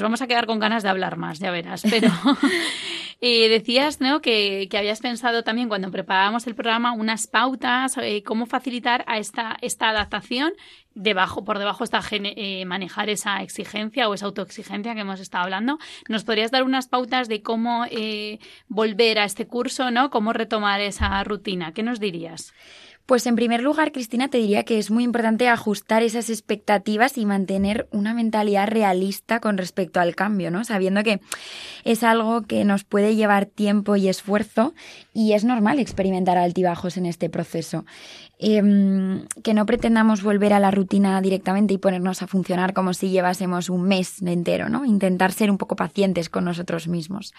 vamos 0.00 0.22
a 0.22 0.28
quedar 0.28 0.46
con 0.46 0.60
ganas 0.60 0.84
de 0.84 0.88
hablar 0.88 1.16
más, 1.16 1.40
ya 1.40 1.50
verás, 1.50 1.82
pero 1.90 2.06
eh, 3.20 3.48
decías 3.48 4.00
¿no? 4.00 4.20
Que, 4.20 4.68
habías 4.78 5.00
pensado 5.00 5.42
también 5.42 5.68
cuando 5.68 5.90
preparábamos 5.90 6.46
el 6.46 6.54
programa 6.54 6.92
unas 6.92 7.26
pautas, 7.26 7.96
eh, 7.98 8.22
cómo 8.22 8.46
facilitar 8.46 9.04
a 9.08 9.18
esta, 9.18 9.56
esta 9.60 9.88
adaptación 9.88 10.52
debajo, 10.94 11.44
por 11.44 11.58
debajo 11.58 11.82
está 11.82 12.00
manejar 12.64 13.10
esa 13.10 13.42
exigencia 13.42 14.08
o 14.08 14.14
esa 14.14 14.26
autoexigencia 14.26 14.94
que 14.94 15.00
hemos 15.00 15.18
estado 15.18 15.44
hablando. 15.44 15.78
¿Nos 16.08 16.22
podrías 16.22 16.52
dar 16.52 16.62
unas 16.62 16.86
pautas 16.86 17.28
de 17.28 17.42
cómo 17.42 17.86
volver 18.68 19.18
a 19.18 19.24
este 19.24 19.46
curso, 19.46 19.92
¿no? 19.92 20.10
Cómo 20.10 20.32
retomar 20.32 20.80
esa 20.80 21.22
rutina. 21.22 21.72
¿Qué 21.72 21.84
nos 21.84 22.00
dirías? 22.00 22.52
Pues 23.08 23.26
en 23.26 23.36
primer 23.36 23.62
lugar, 23.62 23.90
Cristina, 23.90 24.28
te 24.28 24.36
diría 24.36 24.64
que 24.64 24.78
es 24.78 24.90
muy 24.90 25.02
importante 25.02 25.48
ajustar 25.48 26.02
esas 26.02 26.28
expectativas 26.28 27.16
y 27.16 27.24
mantener 27.24 27.88
una 27.90 28.12
mentalidad 28.12 28.68
realista 28.68 29.40
con 29.40 29.56
respecto 29.56 29.98
al 29.98 30.14
cambio, 30.14 30.50
¿no? 30.50 30.62
Sabiendo 30.62 31.02
que 31.02 31.22
es 31.84 32.02
algo 32.02 32.42
que 32.42 32.66
nos 32.66 32.84
puede 32.84 33.16
llevar 33.16 33.46
tiempo 33.46 33.96
y 33.96 34.08
esfuerzo 34.08 34.74
y 35.14 35.32
es 35.32 35.44
normal 35.44 35.78
experimentar 35.78 36.36
altibajos 36.36 36.98
en 36.98 37.06
este 37.06 37.30
proceso. 37.30 37.86
Em, 38.40 39.26
que 39.42 39.52
no 39.52 39.66
pretendamos 39.66 40.22
volver 40.22 40.52
a 40.52 40.60
la 40.60 40.70
rutina 40.70 41.20
directamente 41.20 41.74
y 41.74 41.78
ponernos 41.78 42.22
a 42.22 42.28
funcionar 42.28 42.72
como 42.72 42.94
si 42.94 43.10
llevásemos 43.10 43.68
un 43.68 43.82
mes 43.82 44.22
entero, 44.22 44.68
¿no? 44.68 44.84
Intentar 44.84 45.32
ser 45.32 45.50
un 45.50 45.58
poco 45.58 45.74
pacientes 45.74 46.28
con 46.28 46.44
nosotros 46.44 46.86
mismos. 46.86 47.34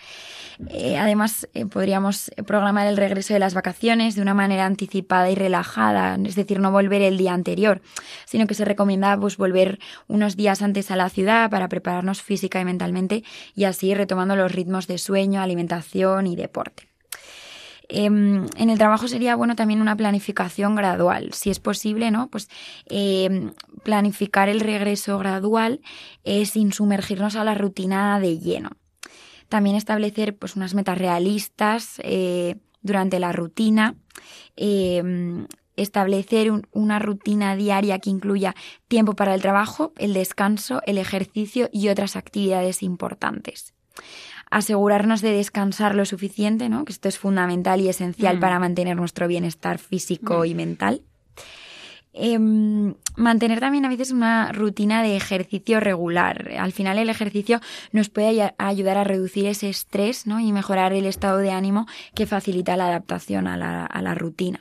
Eh, 0.69 0.97
además, 0.97 1.47
eh, 1.53 1.65
podríamos 1.65 2.31
programar 2.45 2.85
el 2.87 2.97
regreso 2.97 3.33
de 3.33 3.39
las 3.39 3.53
vacaciones 3.53 4.15
de 4.15 4.21
una 4.21 4.33
manera 4.33 4.65
anticipada 4.65 5.29
y 5.29 5.35
relajada, 5.35 6.17
es 6.21 6.35
decir, 6.35 6.59
no 6.59 6.69
volver 6.69 7.01
el 7.01 7.17
día 7.17 7.33
anterior, 7.33 7.81
sino 8.25 8.45
que 8.45 8.53
se 8.53 8.65
recomienda 8.65 9.17
pues, 9.17 9.37
volver 9.37 9.79
unos 10.07 10.35
días 10.35 10.61
antes 10.61 10.91
a 10.91 10.97
la 10.97 11.09
ciudad 11.09 11.49
para 11.49 11.69
prepararnos 11.69 12.21
física 12.21 12.59
y 12.59 12.65
mentalmente 12.65 13.23
y 13.55 13.63
así 13.63 13.93
retomando 13.93 14.35
los 14.35 14.51
ritmos 14.51 14.87
de 14.87 14.97
sueño, 14.97 15.41
alimentación 15.41 16.27
y 16.27 16.35
deporte. 16.35 16.88
Em, 17.89 18.45
en 18.55 18.69
el 18.69 18.77
trabajo 18.77 19.07
sería 19.07 19.35
bueno 19.35 19.55
también 19.55 19.81
una 19.81 19.95
planificación 19.95 20.75
gradual. 20.75 21.33
Si 21.33 21.49
es 21.49 21.59
posible, 21.59 22.11
¿no? 22.11 22.29
Pues 22.29 22.47
em, 22.85 23.51
planificar 23.83 24.47
el 24.47 24.59
regreso 24.59 25.17
gradual 25.17 25.81
sin 26.45 26.71
sumergirnos 26.71 27.35
a 27.35 27.43
la 27.43 27.55
rutina 27.55 28.19
de 28.19 28.37
lleno. 28.37 28.69
También 29.49 29.75
establecer 29.75 30.37
pues 30.37 30.55
unas 30.55 30.75
metas 30.75 30.99
realistas 30.99 31.99
eh, 32.03 32.57
durante 32.83 33.19
la 33.19 33.31
rutina. 33.31 33.95
Em, 34.55 35.47
establecer 35.75 36.51
una 36.71 36.99
rutina 36.99 37.55
diaria 37.55 37.99
que 37.99 38.11
incluya 38.11 38.53
tiempo 38.87 39.15
para 39.15 39.33
el 39.33 39.41
trabajo, 39.41 39.93
el 39.97 40.13
descanso, 40.13 40.81
el 40.85 40.97
ejercicio 40.97 41.69
y 41.71 41.87
otras 41.89 42.15
actividades 42.15 42.83
importantes 42.83 43.73
asegurarnos 44.49 45.21
de 45.21 45.31
descansar 45.31 45.95
lo 45.95 46.05
suficiente, 46.05 46.69
¿no? 46.69 46.85
que 46.85 46.91
esto 46.91 47.07
es 47.07 47.17
fundamental 47.17 47.81
y 47.81 47.89
esencial 47.89 48.37
mm. 48.37 48.39
para 48.39 48.59
mantener 48.59 48.95
nuestro 48.95 49.27
bienestar 49.27 49.77
físico 49.77 50.39
mm. 50.39 50.45
y 50.45 50.55
mental. 50.55 51.01
Em, 52.11 52.95
mantener 53.15 53.59
también 53.59 53.85
a 53.85 53.89
veces 53.89 54.11
una 54.11 54.51
rutina 54.51 55.03
de 55.03 55.15
ejercicio 55.15 55.79
regular. 55.79 56.51
Al 56.57 56.71
final 56.71 56.97
el 56.97 57.09
ejercicio 57.09 57.61
nos 57.91 58.09
puede 58.09 58.53
ayudar 58.57 58.97
a 58.97 59.03
reducir 59.03 59.45
ese 59.45 59.69
estrés 59.69 60.25
¿no? 60.25 60.39
y 60.39 60.51
mejorar 60.51 60.93
el 60.93 61.05
estado 61.05 61.37
de 61.37 61.51
ánimo 61.51 61.85
que 62.15 62.25
facilita 62.25 62.77
la 62.77 62.87
adaptación 62.87 63.47
a 63.47 63.57
la 63.57 64.15
rutina. 64.15 64.59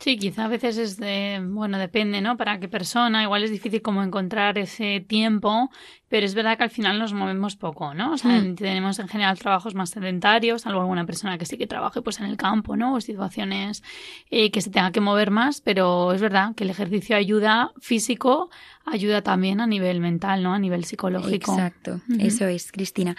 Sí, 0.00 0.16
quizá 0.16 0.46
a 0.46 0.48
veces 0.48 0.78
es 0.78 0.96
de, 0.96 1.42
bueno, 1.44 1.76
depende, 1.76 2.22
¿no? 2.22 2.38
Para 2.38 2.58
qué 2.58 2.68
persona, 2.68 3.22
igual 3.22 3.44
es 3.44 3.50
difícil 3.50 3.82
como 3.82 4.02
encontrar 4.02 4.56
ese 4.56 5.04
tiempo, 5.06 5.70
pero 6.08 6.24
es 6.24 6.32
verdad 6.34 6.56
que 6.56 6.62
al 6.62 6.70
final 6.70 6.98
nos 6.98 7.12
movemos 7.12 7.54
poco, 7.56 7.92
¿no? 7.92 8.14
O 8.14 8.16
sea, 8.16 8.40
mm. 8.40 8.54
tenemos 8.54 8.98
en 8.98 9.08
general 9.08 9.38
trabajos 9.38 9.74
más 9.74 9.90
sedentarios, 9.90 10.62
salvo 10.62 10.80
alguna 10.80 11.04
persona 11.04 11.36
que 11.36 11.44
sí 11.44 11.58
que 11.58 11.66
trabaje 11.66 12.00
pues 12.00 12.18
en 12.18 12.24
el 12.24 12.38
campo, 12.38 12.76
¿no? 12.76 12.94
O 12.94 13.00
situaciones 13.02 13.82
eh, 14.30 14.50
que 14.50 14.62
se 14.62 14.70
tenga 14.70 14.90
que 14.90 15.02
mover 15.02 15.30
más, 15.30 15.60
pero 15.60 16.14
es 16.14 16.22
verdad 16.22 16.54
que 16.54 16.64
el 16.64 16.70
ejercicio 16.70 17.14
ayuda 17.14 17.72
físico, 17.78 18.48
ayuda 18.86 19.20
también 19.20 19.60
a 19.60 19.66
nivel 19.66 20.00
mental, 20.00 20.42
¿no? 20.42 20.54
A 20.54 20.58
nivel 20.58 20.86
psicológico. 20.86 21.52
Exacto, 21.52 22.00
eso 22.18 22.46
es, 22.46 22.72
Cristina. 22.72 23.16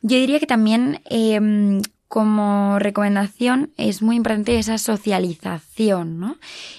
Yo 0.00 0.16
diría 0.16 0.40
que 0.40 0.46
también 0.46 1.02
eh, 1.10 1.82
como 2.14 2.78
recomendación 2.78 3.72
es 3.76 4.00
muy 4.00 4.14
importante 4.14 4.56
esa 4.56 4.78
socialización, 4.78 6.20
¿no? 6.20 6.36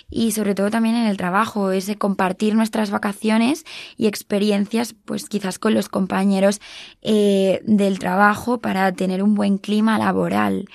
Y 0.10 0.32
sobre 0.32 0.56
todo 0.56 0.72
también 0.72 0.96
en 0.96 1.08
el 1.08 1.18
trabajo, 1.18 1.74
ese 1.74 1.98
compartir 1.98 2.56
nuestras 2.56 2.90
vacaciones 2.90 3.66
y 3.98 4.08
experiencias, 4.08 4.96
pues 5.04 5.28
quizás 5.28 5.60
con 5.60 5.74
los 5.74 5.90
compañeros 5.90 6.62
eh, 7.02 7.60
del 7.66 8.00
trabajo 8.00 8.60
para 8.60 8.94
tener 8.94 9.22
un 9.22 9.36
buen 9.36 9.58
clima 9.58 9.98
laboral. 9.98 10.70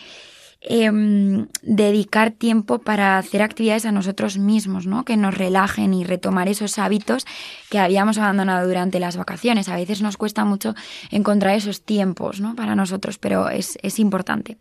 Em, 0.63 1.47
dedicar 1.63 2.33
tiempo 2.33 2.81
para 2.81 3.17
hacer 3.17 3.41
actividades 3.41 3.87
a 3.87 3.93
nosotros 3.93 4.37
mismos, 4.37 4.87
¿no? 4.87 5.07
Que 5.07 5.17
nos 5.17 5.35
relajen 5.35 5.95
y 5.95 6.05
retomar 6.05 6.49
esos 6.49 6.79
hábitos 6.79 7.25
que 7.71 7.79
habíamos 7.79 8.19
abandonado 8.19 8.69
durante 8.69 9.01
las 9.01 9.17
vacaciones. 9.17 9.71
A 9.71 9.77
veces 9.77 10.03
nos 10.03 10.19
cuesta 10.19 10.45
mucho 10.45 10.75
encontrar 11.11 11.57
esos 11.57 11.83
tiempos, 11.83 12.41
¿no? 12.41 12.57
Para 12.57 12.75
nosotros, 12.75 13.17
pero 13.17 13.49
es, 13.49 13.79
es 13.81 13.99
importante 13.99 14.59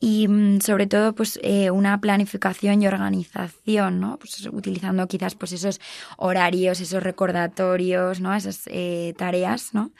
y 0.00 0.28
mm, 0.28 0.60
sobre 0.60 0.86
todo 0.86 1.14
pues 1.14 1.40
eh, 1.42 1.70
una 1.70 1.98
planificación 2.00 2.82
y 2.82 2.86
organización, 2.86 4.00
¿no? 4.00 4.18
Pues 4.18 4.46
utilizando 4.52 5.06
quizás 5.08 5.34
pues 5.34 5.52
esos 5.52 5.80
horarios, 6.18 6.80
esos 6.80 7.02
recordatorios, 7.02 8.20
¿no? 8.20 8.34
Esas 8.34 8.64
eh, 8.66 9.14
tareas, 9.16 9.72
¿no? 9.72 9.92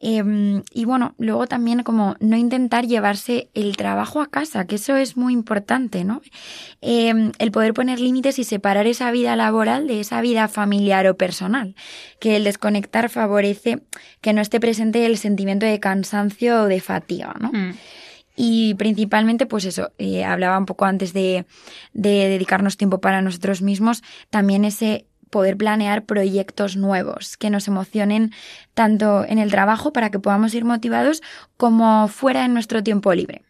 Em, 0.00 0.62
y 0.72 0.84
bueno, 0.84 1.14
luego 1.18 1.48
también 1.48 1.82
como 1.82 2.14
no 2.20 2.36
intentar 2.36 2.86
llevarse 2.86 3.50
el 3.54 3.76
trabajo 3.76 4.20
a 4.20 4.28
casa, 4.28 4.64
que 4.66 4.76
eso 4.76 4.96
es 4.96 5.16
muy 5.16 5.32
importante, 5.32 6.04
¿no? 6.04 6.22
Em, 6.80 7.32
el 7.38 7.50
poder 7.50 7.74
poner 7.74 7.98
límites 7.98 8.38
y 8.38 8.44
separar 8.44 8.86
esa 8.86 9.10
vida 9.10 9.34
laboral 9.34 9.88
de 9.88 10.00
esa 10.00 10.20
vida 10.20 10.46
familiar 10.46 11.06
o 11.08 11.16
personal, 11.16 11.74
que 12.20 12.36
el 12.36 12.44
desconectar 12.44 13.08
favorece 13.10 13.82
que 14.20 14.32
no 14.32 14.40
esté 14.40 14.60
presente 14.60 15.04
el 15.04 15.18
sentimiento 15.18 15.66
de 15.66 15.80
cansancio 15.80 16.62
o 16.62 16.66
de 16.66 16.80
fatiga, 16.80 17.34
¿no? 17.40 17.50
Mm. 17.52 17.74
Y 18.40 18.74
principalmente, 18.74 19.46
pues 19.46 19.64
eso, 19.64 19.90
eh, 19.98 20.24
hablaba 20.24 20.56
un 20.58 20.66
poco 20.66 20.84
antes 20.84 21.12
de, 21.12 21.44
de 21.92 22.28
dedicarnos 22.28 22.76
tiempo 22.76 23.00
para 23.00 23.20
nosotros 23.20 23.62
mismos, 23.62 24.04
también 24.30 24.64
ese 24.64 25.07
poder 25.30 25.56
planear 25.56 26.04
proyectos 26.04 26.76
nuevos 26.76 27.36
que 27.36 27.50
nos 27.50 27.68
emocionen 27.68 28.32
tanto 28.74 29.24
en 29.24 29.38
el 29.38 29.50
trabajo 29.50 29.92
para 29.92 30.10
que 30.10 30.18
podamos 30.18 30.54
ir 30.54 30.64
motivados 30.64 31.22
como 31.56 32.06
fuera 32.08 32.44
en 32.44 32.54
nuestro 32.54 32.82
tiempo 32.82 33.12
libre. 33.12 33.42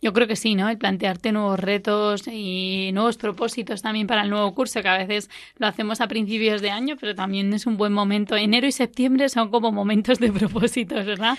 Yo 0.00 0.12
creo 0.12 0.26
que 0.26 0.36
sí, 0.36 0.54
¿no? 0.54 0.68
El 0.68 0.78
plantearte 0.78 1.32
nuevos 1.32 1.60
retos 1.60 2.26
y 2.26 2.90
nuevos 2.94 3.18
propósitos 3.18 3.82
también 3.82 4.06
para 4.06 4.22
el 4.22 4.30
nuevo 4.30 4.54
curso, 4.54 4.80
que 4.80 4.88
a 4.88 4.96
veces 4.96 5.28
lo 5.58 5.66
hacemos 5.66 6.00
a 6.00 6.08
principios 6.08 6.62
de 6.62 6.70
año, 6.70 6.96
pero 6.98 7.14
también 7.14 7.52
es 7.52 7.66
un 7.66 7.76
buen 7.76 7.92
momento. 7.92 8.36
Enero 8.36 8.66
y 8.66 8.72
septiembre 8.72 9.28
son 9.28 9.50
como 9.50 9.72
momentos 9.72 10.18
de 10.18 10.32
propósitos, 10.32 11.04
¿verdad? 11.04 11.36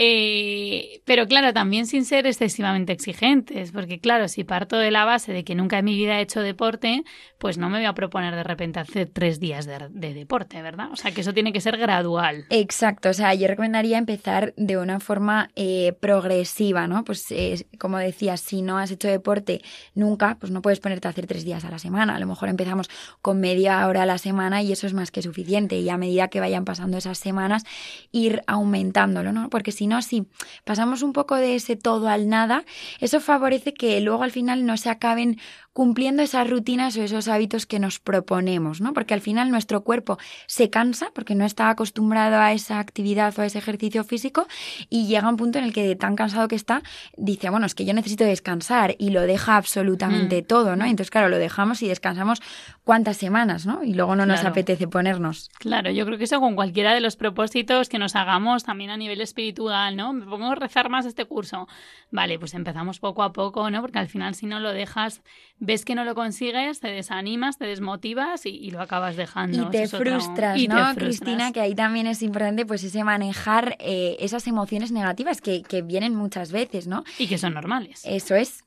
Eh, 0.00 1.02
pero 1.04 1.26
claro, 1.26 1.52
también 1.52 1.86
sin 1.86 2.04
ser 2.04 2.24
excesivamente 2.28 2.92
exigentes, 2.92 3.72
porque 3.72 3.98
claro, 3.98 4.28
si 4.28 4.44
parto 4.44 4.78
de 4.78 4.92
la 4.92 5.04
base 5.04 5.32
de 5.32 5.42
que 5.42 5.56
nunca 5.56 5.80
en 5.80 5.86
mi 5.86 5.96
vida 5.96 6.20
he 6.20 6.22
hecho 6.22 6.40
deporte, 6.40 7.02
pues 7.38 7.58
no 7.58 7.68
me 7.68 7.78
voy 7.78 7.86
a 7.86 7.94
proponer 7.94 8.36
de 8.36 8.44
repente 8.44 8.78
hacer 8.78 9.10
tres 9.12 9.40
días 9.40 9.66
de, 9.66 9.88
de 9.90 10.14
deporte, 10.14 10.62
¿verdad? 10.62 10.92
O 10.92 10.96
sea 10.96 11.10
que 11.10 11.22
eso 11.22 11.34
tiene 11.34 11.52
que 11.52 11.60
ser 11.60 11.76
gradual. 11.76 12.46
Exacto, 12.50 13.08
o 13.08 13.12
sea, 13.12 13.34
yo 13.34 13.48
recomendaría 13.48 13.98
empezar 13.98 14.54
de 14.56 14.78
una 14.78 15.00
forma 15.00 15.50
eh, 15.56 15.94
progresiva, 16.00 16.86
¿no? 16.86 17.02
Pues 17.02 17.26
eh, 17.32 17.66
como 17.80 17.98
decía, 17.98 18.36
si 18.36 18.62
no 18.62 18.78
has 18.78 18.92
hecho 18.92 19.08
deporte 19.08 19.62
nunca, 19.96 20.36
pues 20.38 20.52
no 20.52 20.62
puedes 20.62 20.78
ponerte 20.78 21.08
a 21.08 21.10
hacer 21.10 21.26
tres 21.26 21.44
días 21.44 21.64
a 21.64 21.70
la 21.70 21.80
semana. 21.80 22.14
A 22.14 22.20
lo 22.20 22.26
mejor 22.26 22.48
empezamos 22.48 22.88
con 23.20 23.40
media 23.40 23.84
hora 23.88 24.04
a 24.04 24.06
la 24.06 24.18
semana 24.18 24.62
y 24.62 24.70
eso 24.70 24.86
es 24.86 24.94
más 24.94 25.10
que 25.10 25.22
suficiente. 25.22 25.80
Y 25.80 25.88
a 25.88 25.96
medida 25.96 26.28
que 26.28 26.38
vayan 26.38 26.64
pasando 26.64 26.98
esas 26.98 27.18
semanas, 27.18 27.64
ir 28.12 28.42
aumentándolo, 28.46 29.32
¿no? 29.32 29.50
Porque 29.50 29.72
si 29.72 29.87
no, 29.88 30.02
si 30.02 30.28
pasamos 30.64 31.02
un 31.02 31.12
poco 31.12 31.34
de 31.36 31.56
ese 31.56 31.76
todo 31.76 32.08
al 32.08 32.28
nada, 32.28 32.64
eso 33.00 33.20
favorece 33.20 33.74
que 33.74 34.00
luego 34.00 34.22
al 34.22 34.30
final 34.30 34.66
no 34.66 34.76
se 34.76 34.90
acaben 34.90 35.38
cumpliendo 35.78 36.24
esas 36.24 36.50
rutinas 36.50 36.96
o 36.96 37.04
esos 37.04 37.28
hábitos 37.28 37.64
que 37.64 37.78
nos 37.78 38.00
proponemos, 38.00 38.80
¿no? 38.80 38.92
Porque 38.92 39.14
al 39.14 39.20
final 39.20 39.48
nuestro 39.52 39.82
cuerpo 39.82 40.18
se 40.48 40.70
cansa 40.70 41.12
porque 41.14 41.36
no 41.36 41.44
está 41.44 41.70
acostumbrado 41.70 42.38
a 42.40 42.52
esa 42.52 42.80
actividad 42.80 43.32
o 43.38 43.42
a 43.42 43.46
ese 43.46 43.58
ejercicio 43.58 44.02
físico 44.02 44.48
y 44.90 45.06
llega 45.06 45.28
un 45.28 45.36
punto 45.36 45.60
en 45.60 45.64
el 45.64 45.72
que 45.72 45.86
de 45.86 45.94
tan 45.94 46.16
cansado 46.16 46.48
que 46.48 46.56
está 46.56 46.82
dice, 47.16 47.48
bueno, 47.48 47.64
es 47.64 47.76
que 47.76 47.84
yo 47.84 47.94
necesito 47.94 48.24
descansar 48.24 48.96
y 48.98 49.10
lo 49.10 49.22
deja 49.22 49.54
absolutamente 49.56 50.42
Mm. 50.42 50.46
todo, 50.46 50.74
¿no? 50.74 50.84
Entonces, 50.84 51.12
claro, 51.12 51.28
lo 51.28 51.38
dejamos 51.38 51.80
y 51.80 51.86
descansamos 51.86 52.42
cuántas 52.82 53.16
semanas, 53.16 53.64
¿no? 53.64 53.84
Y 53.84 53.94
luego 53.94 54.16
no 54.16 54.26
nos 54.26 54.44
apetece 54.44 54.88
ponernos. 54.88 55.48
Claro, 55.60 55.92
yo 55.92 56.04
creo 56.06 56.18
que 56.18 56.24
eso 56.24 56.40
con 56.40 56.56
cualquiera 56.56 56.92
de 56.92 57.00
los 57.00 57.14
propósitos 57.14 57.88
que 57.88 58.00
nos 58.00 58.16
hagamos 58.16 58.64
también 58.64 58.90
a 58.90 58.96
nivel 58.96 59.20
espiritual, 59.20 59.94
¿no? 59.94 60.12
Me 60.12 60.26
pongo 60.26 60.46
a 60.50 60.54
rezar 60.56 60.88
más 60.88 61.06
este 61.06 61.24
curso. 61.24 61.68
Vale, 62.10 62.36
pues 62.40 62.54
empezamos 62.54 62.98
poco 62.98 63.22
a 63.22 63.32
poco, 63.32 63.70
¿no? 63.70 63.80
Porque 63.80 64.00
al 64.00 64.08
final 64.08 64.34
si 64.34 64.46
no 64.46 64.58
lo 64.58 64.72
dejas, 64.72 65.22
ves 65.68 65.84
que 65.84 65.94
no 65.94 66.02
lo 66.04 66.14
consigues, 66.14 66.80
te 66.80 66.88
desanimas, 66.88 67.58
te 67.58 67.66
desmotivas 67.66 68.46
y, 68.46 68.48
y 68.48 68.70
lo 68.70 68.80
acabas 68.80 69.16
dejando. 69.16 69.56
Y 69.56 69.60
Eso 69.60 69.70
te 69.70 69.84
otro- 69.84 69.98
frustras, 70.18 70.56
te 70.56 70.66
¿no, 70.66 70.74
frustras. 70.76 70.96
Cristina? 70.96 71.52
Que 71.52 71.60
ahí 71.60 71.74
también 71.74 72.06
es 72.06 72.22
importante 72.22 72.64
pues 72.66 72.82
ese 72.84 73.04
manejar 73.04 73.76
eh, 73.78 74.16
esas 74.18 74.46
emociones 74.46 74.90
negativas 74.92 75.40
que, 75.42 75.62
que 75.62 75.82
vienen 75.82 76.14
muchas 76.14 76.50
veces, 76.52 76.86
¿no? 76.86 77.04
Y 77.18 77.26
que 77.28 77.36
son 77.38 77.52
normales. 77.54 78.00
Eso 78.04 78.34
es. 78.34 78.64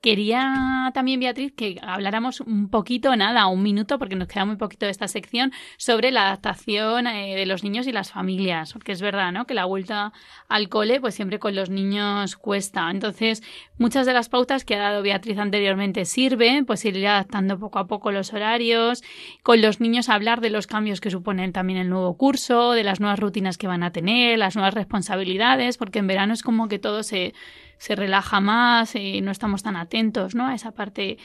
Quería 0.00 0.90
también, 0.94 1.20
Beatriz, 1.20 1.52
que 1.52 1.80
habláramos 1.82 2.40
un 2.40 2.68
poquito, 2.70 3.14
nada, 3.16 3.46
un 3.48 3.62
minuto, 3.62 3.98
porque 3.98 4.14
nos 4.14 4.28
queda 4.28 4.44
muy 4.44 4.56
poquito 4.56 4.86
de 4.86 4.92
esta 4.92 5.08
sección, 5.08 5.52
sobre 5.76 6.10
la 6.10 6.26
adaptación 6.26 7.06
eh, 7.06 7.34
de 7.34 7.46
los 7.46 7.64
niños 7.64 7.86
y 7.86 7.92
las 7.92 8.12
familias, 8.12 8.72
porque 8.72 8.92
es 8.92 9.00
verdad, 9.00 9.32
¿no? 9.32 9.46
Que 9.46 9.54
la 9.54 9.64
vuelta 9.64 10.12
al 10.48 10.68
cole, 10.68 11.00
pues 11.00 11.14
siempre 11.14 11.38
con 11.38 11.54
los 11.54 11.68
niños 11.68 12.36
cuesta. 12.36 12.90
Entonces, 12.90 13.42
muchas 13.76 14.06
de 14.06 14.12
las 14.12 14.28
pautas 14.28 14.64
que 14.64 14.76
ha 14.76 14.78
dado 14.78 15.02
Beatriz 15.02 15.38
anteriormente 15.38 16.04
sirven, 16.04 16.64
pues 16.64 16.84
ir 16.84 17.06
adaptando 17.06 17.58
poco 17.58 17.78
a 17.78 17.86
poco 17.86 18.12
los 18.12 18.32
horarios, 18.32 19.02
con 19.42 19.60
los 19.60 19.80
niños 19.80 20.08
hablar 20.08 20.40
de 20.40 20.50
los 20.50 20.66
cambios 20.66 21.00
que 21.00 21.10
suponen 21.10 21.52
también 21.52 21.78
el 21.78 21.90
nuevo 21.90 22.16
curso, 22.16 22.72
de 22.72 22.84
las 22.84 23.00
nuevas 23.00 23.18
rutinas 23.18 23.58
que 23.58 23.66
van 23.66 23.82
a 23.82 23.92
tener, 23.92 24.38
las 24.38 24.54
nuevas 24.54 24.74
responsabilidades, 24.74 25.76
porque 25.76 25.98
en 25.98 26.06
verano 26.06 26.34
es 26.34 26.42
como 26.42 26.68
que 26.68 26.78
todo 26.78 27.02
se 27.02 27.34
se 27.78 27.94
relaja 27.94 28.40
más, 28.40 28.94
eh, 28.94 29.20
no 29.22 29.30
estamos 29.30 29.62
tan 29.62 29.76
atentos 29.76 30.34
¿no? 30.34 30.46
a 30.46 30.54
esa 30.54 30.72
parte 30.72 31.18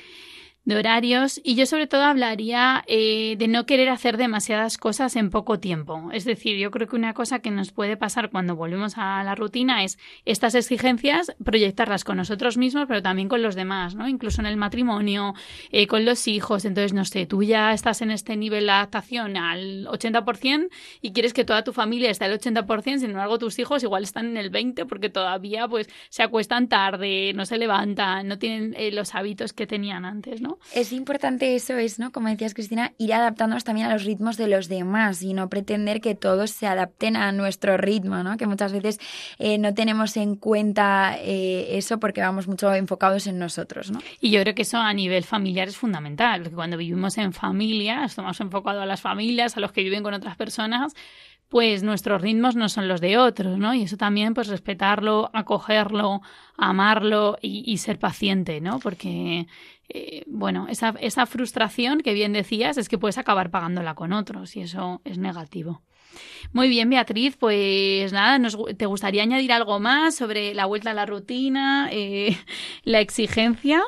de 0.65 0.77
horarios 0.77 1.41
y 1.43 1.55
yo 1.55 1.65
sobre 1.65 1.87
todo 1.87 2.03
hablaría 2.03 2.83
eh, 2.87 3.35
de 3.37 3.47
no 3.47 3.65
querer 3.65 3.89
hacer 3.89 4.17
demasiadas 4.17 4.77
cosas 4.77 5.15
en 5.15 5.29
poco 5.29 5.59
tiempo. 5.59 6.09
Es 6.13 6.23
decir, 6.23 6.57
yo 6.57 6.71
creo 6.71 6.87
que 6.87 6.95
una 6.95 7.13
cosa 7.13 7.39
que 7.39 7.51
nos 7.51 7.71
puede 7.71 7.97
pasar 7.97 8.29
cuando 8.29 8.55
volvemos 8.55 8.97
a 8.97 9.23
la 9.23 9.35
rutina 9.35 9.83
es 9.83 9.97
estas 10.25 10.55
exigencias 10.55 11.35
proyectarlas 11.43 12.03
con 12.05 12.17
nosotros 12.17 12.57
mismos, 12.57 12.85
pero 12.87 13.01
también 13.01 13.27
con 13.27 13.41
los 13.41 13.55
demás, 13.55 13.95
¿no? 13.95 14.07
Incluso 14.07 14.41
en 14.41 14.47
el 14.47 14.55
matrimonio, 14.55 15.33
eh, 15.71 15.87
con 15.87 16.05
los 16.05 16.27
hijos. 16.27 16.63
Entonces, 16.63 16.93
no 16.93 17.03
sé, 17.03 17.25
tú 17.25 17.43
ya 17.43 17.73
estás 17.73 18.01
en 18.01 18.11
este 18.11 18.37
nivel 18.37 18.65
de 18.65 18.71
adaptación 18.71 19.35
al 19.35 19.85
80% 19.87 20.69
y 21.01 21.11
quieres 21.11 21.33
que 21.33 21.43
toda 21.43 21.63
tu 21.63 21.73
familia 21.73 22.09
esté 22.09 22.25
al 22.25 22.39
80%, 22.39 22.99
sin 22.99 23.11
embargo, 23.11 23.37
tus 23.37 23.59
hijos 23.59 23.83
igual 23.83 24.03
están 24.03 24.27
en 24.27 24.37
el 24.37 24.51
20% 24.51 24.87
porque 24.87 25.09
todavía 25.09 25.67
pues 25.67 25.89
se 26.09 26.23
acuestan 26.23 26.69
tarde, 26.69 27.33
no 27.33 27.45
se 27.45 27.57
levantan, 27.57 28.27
no 28.27 28.37
tienen 28.37 28.73
eh, 28.77 28.91
los 28.91 29.13
hábitos 29.15 29.51
que 29.51 29.67
tenían 29.67 30.05
antes, 30.05 30.41
¿no? 30.41 30.52
Es 30.73 30.91
importante 30.91 31.55
eso, 31.55 31.77
es, 31.77 31.99
¿no? 31.99 32.11
Como 32.11 32.29
decías, 32.29 32.53
Cristina, 32.53 32.93
ir 32.97 33.13
adaptándonos 33.13 33.63
también 33.63 33.87
a 33.87 33.93
los 33.93 34.03
ritmos 34.03 34.37
de 34.37 34.47
los 34.47 34.67
demás 34.67 35.21
y 35.21 35.33
no 35.33 35.49
pretender 35.49 36.01
que 36.01 36.15
todos 36.15 36.51
se 36.51 36.67
adapten 36.67 37.15
a 37.15 37.31
nuestro 37.31 37.77
ritmo, 37.77 38.23
¿no? 38.23 38.37
Que 38.37 38.47
muchas 38.47 38.73
veces 38.73 38.99
eh, 39.39 39.57
no 39.57 39.73
tenemos 39.73 40.17
en 40.17 40.35
cuenta 40.35 41.15
eh, 41.19 41.77
eso 41.77 41.99
porque 41.99 42.21
vamos 42.21 42.47
mucho 42.47 42.73
enfocados 42.73 43.27
en 43.27 43.39
nosotros, 43.39 43.91
¿no? 43.91 43.99
Y 44.19 44.31
yo 44.31 44.41
creo 44.41 44.55
que 44.55 44.63
eso 44.63 44.77
a 44.77 44.93
nivel 44.93 45.23
familiar 45.23 45.67
es 45.67 45.77
fundamental, 45.77 46.41
porque 46.41 46.55
cuando 46.55 46.77
vivimos 46.77 47.17
en 47.17 47.33
familia, 47.33 48.05
estamos 48.05 48.39
enfocados 48.39 48.81
a 48.81 48.85
las 48.85 49.01
familias, 49.01 49.57
a 49.57 49.59
los 49.59 49.71
que 49.71 49.83
viven 49.83 50.03
con 50.03 50.13
otras 50.13 50.35
personas, 50.35 50.93
pues 51.53 51.83
nuestros 51.83 52.19
ritmos 52.19 52.55
no 52.55 52.67
son 52.67 52.87
los 52.87 52.99
de 52.99 53.19
otros, 53.19 53.59
¿no? 53.59 53.75
Y 53.75 53.83
eso 53.83 53.95
también, 53.95 54.33
pues 54.33 54.47
respetarlo, 54.47 55.29
acogerlo, 55.33 56.23
amarlo 56.57 57.37
y, 57.43 57.77
ser 57.77 57.99
paciente, 57.99 58.59
¿no? 58.59 58.79
Porque, 58.79 59.45
eh, 59.87 60.23
bueno, 60.25 60.65
esa, 60.67 60.95
esa 60.99 61.27
frustración 61.27 61.99
que 61.99 62.15
bien 62.15 62.33
decías 62.33 62.79
es 62.79 62.89
que 62.89 62.97
puedes 62.97 63.19
acabar 63.19 63.51
pagándola 63.51 63.93
con 63.93 64.13
otros 64.13 64.55
y 64.55 64.61
eso 64.61 65.03
es 65.05 65.19
negativo. 65.19 65.83
Muy 66.53 66.69
bien, 66.69 66.89
Beatriz, 66.89 67.37
pues 67.37 68.11
nada, 68.11 68.39
nos, 68.39 68.57
¿te 68.75 68.87
gustaría 68.87 69.21
añadir 69.21 69.51
algo 69.51 69.79
más 69.79 70.15
sobre 70.15 70.55
la 70.55 70.65
vuelta 70.65 70.89
a 70.89 70.95
la 70.95 71.05
rutina, 71.05 71.87
eh, 71.91 72.35
la 72.83 72.99
exigencia? 72.99 73.83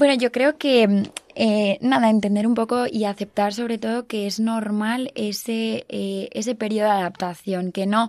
Bueno, 0.00 0.14
yo 0.14 0.32
creo 0.32 0.56
que 0.56 1.10
eh, 1.34 1.78
nada, 1.82 2.08
entender 2.08 2.46
un 2.46 2.54
poco 2.54 2.86
y 2.90 3.04
aceptar 3.04 3.52
sobre 3.52 3.76
todo 3.76 4.06
que 4.06 4.26
es 4.26 4.40
normal 4.40 5.12
ese, 5.14 5.84
eh, 5.90 6.30
ese 6.32 6.54
periodo 6.54 6.86
de 6.88 6.94
adaptación, 6.94 7.70
que 7.70 7.84
no, 7.84 8.08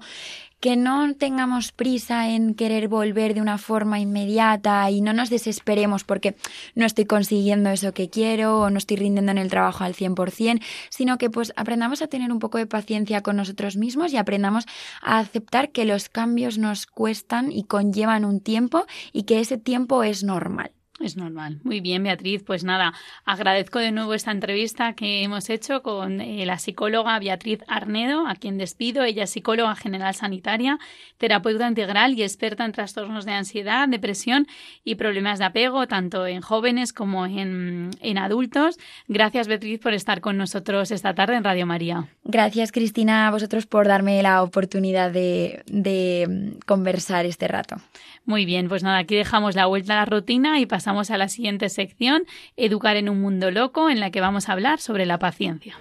que 0.62 0.78
no 0.78 1.14
tengamos 1.16 1.74
prisa 1.74 2.30
en 2.30 2.56
querer 2.56 2.88
volver 2.88 3.34
de 3.34 3.42
una 3.42 3.58
forma 3.58 4.00
inmediata 4.00 4.90
y 4.90 5.02
no 5.02 5.12
nos 5.12 5.30
desesperemos 5.30 6.06
porque 6.06 6.38
no 6.76 6.86
estoy 6.86 7.04
consiguiendo 7.04 7.70
eso 7.72 7.94
que 7.94 8.10
quiero 8.10 8.62
o 8.62 8.70
no 8.70 8.78
estoy 8.78 8.96
rindiendo 8.96 9.34
en 9.34 9.38
el 9.38 9.50
trabajo 9.50 9.84
al 9.84 9.94
100%, 9.94 10.62
sino 10.90 11.18
que 11.18 11.30
pues 11.30 11.52
aprendamos 11.58 12.02
a 12.02 12.08
tener 12.08 12.32
un 12.32 12.40
poco 12.40 12.58
de 12.58 12.68
paciencia 12.68 13.22
con 13.22 13.36
nosotros 13.36 13.76
mismos 13.76 14.14
y 14.14 14.18
aprendamos 14.18 14.64
a 15.02 15.20
aceptar 15.20 15.74
que 15.74 15.84
los 15.84 16.08
cambios 16.08 16.58
nos 16.58 16.86
cuestan 16.86 17.52
y 17.52 17.66
conllevan 17.66 18.24
un 18.24 18.40
tiempo 18.40 18.86
y 19.12 19.24
que 19.24 19.42
ese 19.42 19.58
tiempo 19.58 20.04
es 20.04 20.24
normal. 20.24 20.72
Es 21.04 21.18
normal. 21.18 21.60
Muy 21.64 21.80
bien, 21.82 22.04
Beatriz. 22.04 22.44
Pues 22.44 22.64
nada, 22.64 22.94
agradezco 23.26 23.80
de 23.80 23.92
nuevo 23.92 24.14
esta 24.14 24.32
entrevista 24.32 24.94
que 24.94 25.24
hemos 25.24 25.50
hecho 25.50 25.82
con 25.82 26.22
eh, 26.22 26.46
la 26.46 26.60
psicóloga 26.60 27.18
Beatriz 27.20 27.60
Arnedo, 27.68 28.28
a 28.28 28.36
quien 28.36 28.58
despido. 28.58 29.04
Ella 29.04 29.24
es 29.24 29.32
psicóloga 29.32 29.76
general 29.76 30.14
sanitaria, 30.14 30.78
terapeuta 31.18 31.68
integral 31.68 32.14
y 32.14 32.24
experta 32.24 32.66
en 32.66 32.72
trastornos 32.72 33.26
de 33.26 33.32
ansiedad, 33.32 33.88
depresión 33.88 34.48
y 34.84 34.96
problemas 34.96 35.40
de 35.40 35.46
apego, 35.46 35.88
tanto 35.88 36.28
en 36.28 36.42
jóvenes 36.42 36.94
como 36.94 37.26
en, 37.26 37.92
en 38.00 38.18
adultos. 38.18 38.78
Gracias, 39.08 39.48
Beatriz, 39.48 39.80
por 39.80 39.94
estar 39.94 40.22
con 40.22 40.38
nosotros 40.38 40.92
esta 40.92 41.16
tarde 41.16 41.36
en 41.36 41.44
Radio 41.44 41.66
María. 41.66 42.08
Gracias, 42.24 42.72
Cristina, 42.72 43.28
a 43.28 43.32
vosotros 43.32 43.66
por 43.66 43.88
darme 43.88 44.22
la 44.22 44.44
oportunidad 44.44 45.12
de, 45.12 45.64
de 45.66 46.58
conversar 46.66 47.26
este 47.26 47.48
rato. 47.48 47.78
Muy 48.26 48.46
bien, 48.46 48.70
pues 48.70 48.84
nada, 48.84 49.00
aquí 49.00 49.16
dejamos 49.16 49.56
la 49.56 49.66
vuelta 49.66 49.94
a 49.94 49.96
la 49.98 50.06
rutina 50.06 50.60
y 50.60 50.68
pasamos 50.92 51.10
a 51.10 51.18
la 51.18 51.30
siguiente 51.30 51.70
sección, 51.70 52.24
Educar 52.58 52.98
en 52.98 53.08
un 53.08 53.22
mundo 53.22 53.50
loco, 53.50 53.90
en 53.90 54.02
la 54.02 54.12
que 54.12 54.20
vamos 54.20 54.50
a 54.50 54.52
hablar 54.52 54.82
sobre 54.82 55.06
la 55.06 55.20
paciencia. 55.20 55.78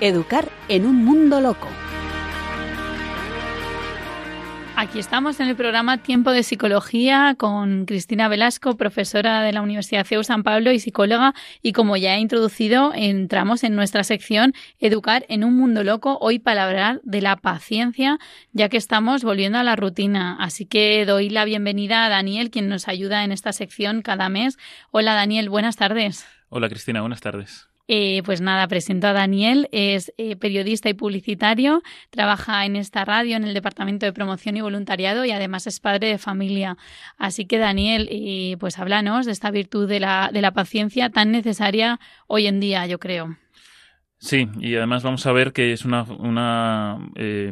Educar 0.00 0.48
en 0.68 0.84
un 0.84 1.04
mundo 1.04 1.40
loco. 1.40 1.68
Aquí 4.76 4.98
estamos 4.98 5.38
en 5.38 5.46
el 5.46 5.54
programa 5.54 5.98
Tiempo 5.98 6.32
de 6.32 6.42
Psicología 6.42 7.36
con 7.38 7.86
Cristina 7.86 8.26
Velasco, 8.26 8.76
profesora 8.76 9.42
de 9.42 9.52
la 9.52 9.62
Universidad 9.62 10.04
CEU 10.04 10.24
San 10.24 10.42
Pablo 10.42 10.72
y 10.72 10.80
psicóloga. 10.80 11.32
Y 11.62 11.72
como 11.72 11.96
ya 11.96 12.16
he 12.16 12.18
introducido, 12.18 12.92
entramos 12.92 13.62
en 13.62 13.76
nuestra 13.76 14.02
sección 14.02 14.52
Educar 14.80 15.26
en 15.28 15.44
un 15.44 15.56
mundo 15.56 15.84
loco, 15.84 16.18
hoy 16.20 16.40
para 16.40 16.98
de 17.04 17.20
la 17.20 17.36
paciencia, 17.36 18.18
ya 18.52 18.68
que 18.68 18.76
estamos 18.76 19.22
volviendo 19.22 19.58
a 19.58 19.62
la 19.62 19.76
rutina. 19.76 20.36
Así 20.40 20.66
que 20.66 21.06
doy 21.06 21.30
la 21.30 21.44
bienvenida 21.44 22.04
a 22.04 22.08
Daniel, 22.08 22.50
quien 22.50 22.68
nos 22.68 22.88
ayuda 22.88 23.22
en 23.22 23.30
esta 23.30 23.52
sección 23.52 24.02
cada 24.02 24.28
mes. 24.28 24.58
Hola 24.90 25.14
Daniel, 25.14 25.50
buenas 25.50 25.76
tardes. 25.76 26.26
Hola 26.48 26.68
Cristina, 26.68 27.00
buenas 27.00 27.20
tardes. 27.20 27.68
Eh, 27.86 28.22
pues 28.24 28.40
nada, 28.40 28.66
presento 28.66 29.08
a 29.08 29.12
Daniel, 29.12 29.68
es 29.70 30.12
eh, 30.16 30.36
periodista 30.36 30.88
y 30.88 30.94
publicitario, 30.94 31.82
trabaja 32.08 32.64
en 32.64 32.76
esta 32.76 33.04
radio 33.04 33.36
en 33.36 33.44
el 33.44 33.52
Departamento 33.52 34.06
de 34.06 34.12
Promoción 34.14 34.56
y 34.56 34.62
Voluntariado 34.62 35.26
y 35.26 35.32
además 35.32 35.66
es 35.66 35.80
padre 35.80 36.08
de 36.08 36.16
familia. 36.16 36.78
Así 37.18 37.44
que 37.44 37.58
Daniel, 37.58 38.08
eh, 38.10 38.56
pues 38.58 38.78
háblanos 38.78 39.26
de 39.26 39.32
esta 39.32 39.50
virtud 39.50 39.86
de 39.86 40.00
la, 40.00 40.30
de 40.32 40.40
la 40.40 40.52
paciencia 40.52 41.10
tan 41.10 41.30
necesaria 41.30 42.00
hoy 42.26 42.46
en 42.46 42.58
día, 42.58 42.86
yo 42.86 42.98
creo. 42.98 43.36
Sí, 44.16 44.48
y 44.58 44.74
además 44.76 45.02
vamos 45.02 45.26
a 45.26 45.32
ver 45.32 45.52
que 45.52 45.74
es 45.74 45.84
una, 45.84 46.04
una 46.04 46.98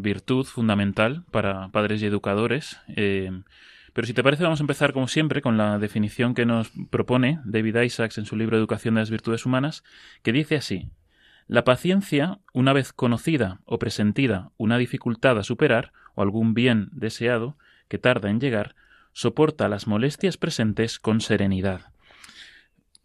virtud 0.01 0.47
fundamental 0.47 1.24
para 1.30 1.68
padres 1.68 2.01
y 2.01 2.07
educadores. 2.07 2.78
Pero 3.93 4.07
si 4.07 4.14
te 4.14 4.22
parece, 4.22 4.43
vamos 4.43 4.61
a 4.61 4.62
empezar 4.62 4.93
como 4.93 5.07
siempre 5.07 5.43
con 5.43 5.59
la 5.59 5.78
definición 5.78 6.34
que 6.34 6.47
nos 6.47 6.70
propone 6.90 7.40
David 7.45 7.76
Isaacs 7.76 8.18
en 8.18 8.26
su 8.26 8.36
libro 8.36 8.57
Educación 8.57 8.95
de 8.95 9.03
las 9.03 9.11
Virtudes 9.11 9.45
Humanas, 9.45 9.84
que 10.22 10.32
dice 10.32 10.57
así 10.57 10.90
La 11.47 11.64
paciencia, 11.64 12.38
una 12.55 12.72
vez 12.72 12.93
conocida 12.93 13.61
o 13.64 13.78
presentida 13.78 14.51
una 14.57 14.78
dificultad 14.78 15.38
a 15.38 15.43
superar 15.43 15.93
o 16.14 16.22
algún 16.22 16.55
bien 16.55 16.88
deseado 16.93 17.59
que 17.88 17.99
tarda 17.99 18.30
en 18.30 18.40
llegar, 18.40 18.74
soporta 19.12 19.68
las 19.68 19.86
molestias 19.86 20.38
presentes 20.38 20.99
con 20.99 21.20
serenidad. 21.20 21.93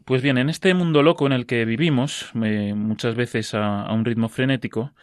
Pues 0.05 0.21
bien, 0.21 0.37
en 0.37 0.47
este 0.47 0.73
mundo 0.73 1.03
loco 1.03 1.25
en 1.27 1.33
el 1.33 1.45
que 1.45 1.65
vivimos, 1.65 2.31
eh, 2.41 2.73
muchas 2.73 3.15
veces 3.15 3.53
a 3.53 3.91
un 3.91 4.05
ritmo 4.05 4.29
frenético, 4.29 4.93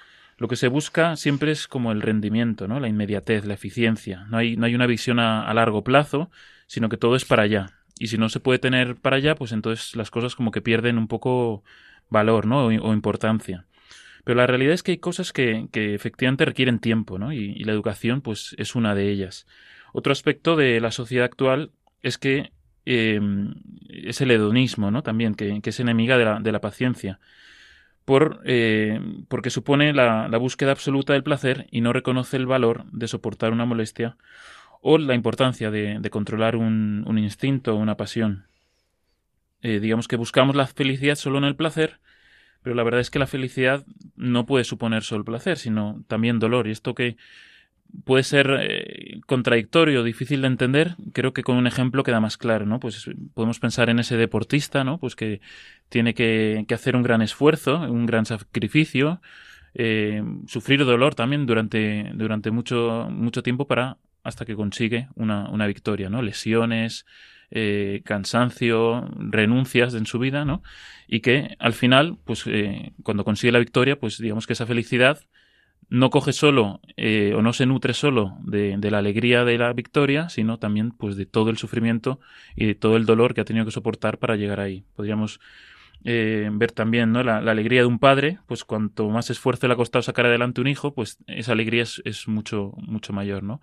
lo 0.45 0.49
que 0.49 0.57
se 0.57 0.69
busca 0.69 1.17
siempre 1.17 1.53
es 1.53 1.67
como 1.67 1.91
el 1.91 2.03
rendimiento, 2.03 2.69
¿no? 2.69 2.79
La 2.79 2.87
inmediatez, 2.89 3.47
la 3.47 3.55
eficiencia. 3.55 4.27
No 4.29 4.37
hay, 4.37 4.59
no 4.59 4.67
hay 4.67 4.75
una 4.75 4.87
visión 4.87 5.19
a, 5.19 5.55
largo 5.55 5.83
plazo, 5.83 6.31
sino 6.67 6.91
que 6.91 6.99
todo 6.99 7.17
es 7.17 7.25
para 7.25 7.45
allá. 7.45 7.71
Y 7.99 8.09
si 8.09 8.19
no 8.19 8.29
se 8.29 8.41
puede 8.41 8.59
tener 8.59 8.97
para 8.97 9.17
allá, 9.17 9.37
pues 9.37 9.53
entonces 9.53 9.97
las 9.97 10.11
cosas 10.11 10.35
como 10.35 10.51
que 10.51 10.61
pierden 10.61 10.99
un 10.99 11.09
poco 11.09 11.65
valor, 12.11 12.45
¿no? 12.45 12.67
O, 12.67 12.93
importancia. 12.93 13.65
Pero 14.23 14.37
la 14.37 14.47
realidad 14.47 14.75
es 14.75 14.83
que 14.83 14.93
hay 14.93 14.99
cosas 14.99 15.33
que, 15.33 15.69
que 15.73 15.95
efectivamente 15.95 16.45
requieren 16.45 16.79
tiempo, 16.79 17.19
¿no? 17.19 17.33
Y, 17.33 17.65
la 17.65 17.73
educación, 17.73 18.21
pues, 18.21 18.55
es 18.59 18.75
una 18.75 18.95
de 18.95 19.11
ellas. 19.11 19.47
Otro 19.95 20.13
aspecto 20.13 20.57
de 20.57 20.79
la 20.79 20.91
sociedad 20.91 21.25
actual 21.25 21.71
es 22.03 22.19
que 22.19 22.53
eh, 22.85 23.19
es 23.89 24.21
el 24.21 24.31
hedonismo, 24.31 24.91
¿no? 24.91 25.03
También, 25.03 25.37
que, 25.37 25.63
que 25.63 25.71
es 25.71 25.81
enemiga 25.81 26.19
de 26.19 26.27
la, 26.27 26.39
de 26.39 26.53
la 26.53 26.61
paciencia 26.61 27.19
por, 28.05 28.41
eh, 28.45 29.01
porque 29.29 29.51
supone 29.51 29.93
la, 29.93 30.29
búsqueda 30.39 30.73
absoluta 30.73 31.13
del 31.13 31.23
placer 31.23 31.67
y 31.71 31.81
no 31.81 31.93
reconoce 31.93 32.37
el 32.37 32.47
valor 32.47 32.85
de 32.93 33.09
soportar 33.09 33.53
una 33.53 33.65
molestia 33.65 34.17
o 34.83 34.99
la 34.99 35.15
importancia 35.15 35.71
de, 35.71 36.11
controlar 36.11 36.57
un, 36.57 37.19
instinto 37.19 37.75
o 37.75 37.79
una 37.79 37.97
pasión. 37.97 38.47
Eh, 39.63 39.81
digamos 39.81 40.09
que 40.09 40.17
buscamos 40.17 40.55
la 40.55 40.67
felicidad 40.67 41.15
solo 41.15 41.39
en 41.39 41.45
el 41.45 41.57
placer, 41.57 42.01
pero 42.63 42.77
la 42.77 42.83
verdad 42.83 43.01
es 43.01 43.11
que 43.11 43.19
la 43.19 43.27
felicidad 43.27 43.87
no 44.17 44.45
puede 44.45 44.65
suponer 44.65 45.03
solo 45.03 45.25
placer, 45.25 45.57
sino 45.57 46.03
también 46.07 46.39
dolor. 46.39 46.67
Y 46.67 46.71
esto 46.71 46.95
que 46.95 47.17
puede 48.05 48.25
ser 48.25 48.51
eh, 48.61 49.21
contradictorio, 49.27 50.03
difícil 50.03 50.43
de 50.43 50.49
entender, 50.49 50.97
creo 51.13 51.33
que 51.33 51.43
con 51.43 51.57
un 51.57 51.67
ejemplo 51.67 52.03
queda 52.03 52.21
más 52.21 52.37
claro, 52.37 52.67
¿no? 52.67 52.81
Pues 52.81 53.09
podemos 53.35 53.61
pensar 53.61 53.91
en 53.91 53.99
ese 53.99 54.17
deportista, 54.17 54.85
¿no? 54.85 54.99
Pues 54.99 55.15
que 55.15 55.41
tiene 55.89 56.15
que, 56.15 56.67
hacer 56.73 56.97
un 56.97 57.03
gran 57.03 57.23
esfuerzo, 57.23 57.79
un 57.81 58.07
gran 58.07 58.27
sacrificio, 58.27 59.21
eh, 59.75 60.23
sufrir 60.47 60.85
dolor 60.85 61.15
también 61.15 61.47
durante, 61.47 62.11
durante 62.15 62.51
mucho, 62.51 63.09
mucho 63.11 63.43
tiempo 63.43 63.67
para 63.67 63.99
hasta 64.23 64.45
que 64.45 64.57
consigue 64.57 65.09
una, 65.15 65.49
una 65.51 65.67
victoria, 65.67 66.09
¿no? 66.09 66.23
Lesiones, 66.23 67.05
eh, 67.51 68.03
cansancio, 68.05 69.07
renuncias 69.19 69.95
en 69.95 70.07
su 70.07 70.19
vida, 70.19 70.45
¿no? 70.45 70.63
Y 71.07 71.21
que 71.21 71.57
al 71.59 71.75
final, 71.75 72.17
pues 72.25 72.45
cuando 73.03 73.25
consigue 73.25 73.53
la 73.53 73.59
victoria, 73.59 73.99
pues 73.99 74.19
digamos 74.19 74.47
que 74.47 74.55
esa 74.55 74.67
felicidad 74.67 75.21
no 75.89 76.11
coge 76.11 76.33
solo 76.33 76.81
eh, 76.97 77.35
o 77.37 77.43
no 77.43 77.53
se 77.53 77.67
nutre 77.67 77.95
solo 77.95 78.37
de, 78.41 78.77
la 78.91 78.99
alegría 78.99 79.45
de 79.45 79.59
la 79.59 79.73
victoria, 79.73 80.29
sino 80.29 80.59
también 80.59 80.91
pues 80.91 81.17
de 81.17 81.27
todo 81.27 81.51
el 81.51 81.57
sufrimiento 81.57 82.21
y 82.57 82.67
de 82.67 82.75
todo 82.75 82.97
el 82.97 83.07
dolor 83.07 83.35
que 83.35 83.41
ha 83.41 83.45
tenido 83.45 83.65
que 83.65 83.71
soportar 83.71 84.19
para 84.19 84.37
llegar 84.37 84.61
ahí. 84.61 84.85
Podríamos 84.97 85.41
eh, 86.05 86.49
ver 86.53 86.73
también 86.73 87.13
¿no? 87.13 87.23
La, 87.23 87.39
alegría 87.39 87.81
de 87.81 87.87
un 87.87 87.99
padre, 87.99 88.39
pues 88.47 88.65
cuanto 88.65 89.09
más 89.09 89.31
esfuerzo 89.31 89.67
le 89.67 89.75
ha 89.75 89.77
costado 89.77 90.03
sacar 90.03 90.27
adelante 90.27 90.61
un 90.61 90.67
hijo, 90.67 90.95
pues 90.95 91.19
esa 91.27 91.53
alegría 91.53 91.83
es, 91.83 92.29
mucho, 92.29 92.73
mucho 92.77 93.13
mayor, 93.13 93.43
¿no? 93.43 93.61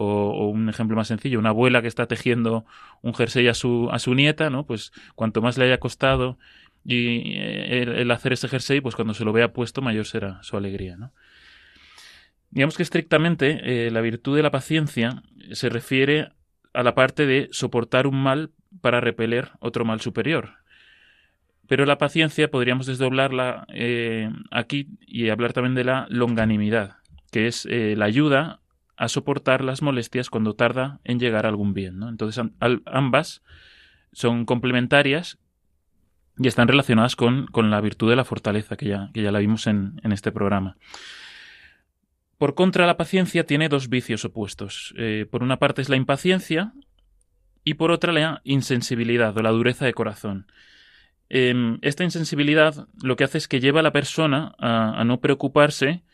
O, 0.00 0.48
un 0.48 0.68
ejemplo 0.68 0.96
más 0.96 1.08
sencillo, 1.08 1.40
una 1.40 1.48
abuela 1.48 1.82
que 1.82 1.88
está 1.88 2.06
tejiendo 2.06 2.64
un 3.02 3.14
jersey 3.14 3.48
a 3.48 3.54
su, 3.54 3.88
a 3.90 3.98
su 3.98 4.14
nieta, 4.14 4.48
¿no? 4.48 4.64
Pues 4.64 4.92
cuanto 5.16 5.42
más 5.42 5.58
le 5.58 5.64
haya 5.64 5.78
costado 5.78 6.38
y 6.84 7.32
eh, 7.34 7.82
el, 7.82 7.88
el 7.90 8.10
hacer 8.12 8.32
ese 8.32 8.48
jersey, 8.48 8.80
pues 8.80 8.94
cuando 8.94 9.14
se 9.14 9.24
lo 9.24 9.32
vea 9.32 9.52
puesto, 9.52 9.82
mayor 9.82 10.06
será 10.06 10.42
su 10.42 10.56
alegría, 10.56 10.96
¿no? 10.96 11.12
Digamos 12.50 12.76
que 12.76 12.82
estrictamente 12.82 13.86
eh, 13.86 13.90
la 13.90 14.00
virtud 14.00 14.36
de 14.36 14.42
la 14.42 14.50
paciencia 14.50 15.22
se 15.52 15.68
refiere 15.68 16.32
a 16.72 16.82
la 16.82 16.94
parte 16.94 17.26
de 17.26 17.48
soportar 17.52 18.06
un 18.06 18.22
mal 18.22 18.52
para 18.80 19.00
repeler 19.00 19.50
otro 19.60 19.84
mal 19.84 20.00
superior. 20.00 20.54
Pero 21.66 21.84
la 21.84 21.98
paciencia 21.98 22.50
podríamos 22.50 22.86
desdoblarla 22.86 23.66
eh, 23.68 24.30
aquí 24.50 24.88
y 25.06 25.28
hablar 25.28 25.52
también 25.52 25.74
de 25.74 25.84
la 25.84 26.06
longanimidad, 26.08 26.96
que 27.30 27.46
es 27.46 27.66
eh, 27.66 27.94
la 27.96 28.06
ayuda 28.06 28.60
a 28.96 29.08
soportar 29.08 29.62
las 29.62 29.82
molestias 29.82 30.30
cuando 30.30 30.54
tarda 30.54 31.00
en 31.04 31.20
llegar 31.20 31.44
a 31.44 31.50
algún 31.50 31.74
bien. 31.74 32.02
Entonces 32.02 32.44
ambas 32.86 33.42
son 34.12 34.46
complementarias 34.46 35.38
y 36.38 36.48
están 36.48 36.68
relacionadas 36.68 37.16
con, 37.16 37.46
con, 37.46 37.70
la 37.70 37.80
virtud 37.80 38.08
de 38.08 38.16
la 38.16 38.24
fortaleza, 38.24 38.76
que 38.76 38.86
ya, 38.86 39.10
que 39.12 39.22
ya 39.22 39.30
la 39.30 39.38
vimos 39.40 39.66
en, 39.66 40.00
en 40.02 40.12
este 40.12 40.32
programa. 40.32 40.76
Por 42.38 42.54
contra, 42.54 42.86
la 42.86 42.96
paciencia 42.96 43.44
tiene 43.44 43.68
dos 43.68 43.88
vicios 43.88 44.24
opuestos. 44.24 44.94
Eh, 44.96 45.26
por 45.28 45.42
una 45.42 45.58
parte 45.58 45.82
es 45.82 45.88
la 45.88 45.96
impaciencia 45.96 46.72
y 47.64 47.74
por 47.74 47.90
otra 47.90 48.12
la 48.12 48.40
insensibilidad 48.44 49.36
o 49.36 49.42
la 49.42 49.50
dureza 49.50 49.84
de 49.84 49.92
corazón. 49.92 50.46
Em, 51.28 51.78
esta 51.82 52.04
insensibilidad 52.04 52.86
lo 53.02 53.16
que 53.16 53.24
hace 53.24 53.38
es 53.38 53.48
que 53.48 53.60
lleva 53.60 53.80
a 53.80 53.82
la 53.82 53.92
persona 53.92 54.54
a, 54.58 55.02
no 55.04 55.20
preocuparse 55.20 56.04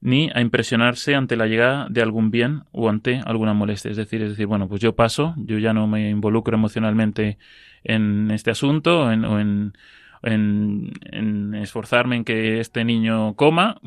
ni 0.00 0.30
a 0.34 0.40
impresionarse 0.40 1.14
ante 1.14 1.36
la 1.36 1.46
llegada 1.46 1.86
de 1.90 2.02
algún 2.02 2.30
bien 2.30 2.64
o 2.72 2.88
ante 2.88 3.20
alguna 3.24 3.52
molestia. 3.52 3.90
Es 3.90 3.98
decir, 3.98 4.22
es 4.22 4.30
decir, 4.30 4.46
bueno, 4.46 4.68
pues 4.68 4.80
yo 4.80 4.96
paso, 4.96 5.34
yo 5.36 5.58
ya 5.58 5.74
no 5.74 5.86
me 5.86 6.08
involucro 6.08 6.56
emocionalmente 6.56 7.38
en 7.84 8.30
este 8.30 8.50
asunto 8.50 9.02
o 9.02 9.10
en, 9.10 9.74
en 10.22 11.54
esforzarme 11.54 12.16
en 12.16 12.24
que 12.24 12.60
este 12.60 12.84
niño 12.84 13.34
coma, 13.34 13.80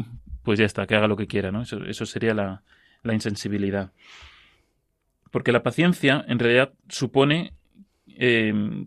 pues 0.48 0.60
ya 0.60 0.66
está, 0.66 0.88
que 0.88 0.96
haga 0.96 1.10
lo 1.10 1.18
que 1.18 1.28
quiera, 1.28 1.52
¿no? 1.52 1.64
Eso, 1.64 2.06
sería 2.06 2.34
la, 2.34 2.64
insensibilidad. 3.14 3.92
Porque 5.30 5.52
la 5.52 5.62
paciencia 5.62 6.24
en 6.26 6.40
realidad 6.40 6.72
supone 6.88 7.52
em, 8.16 8.86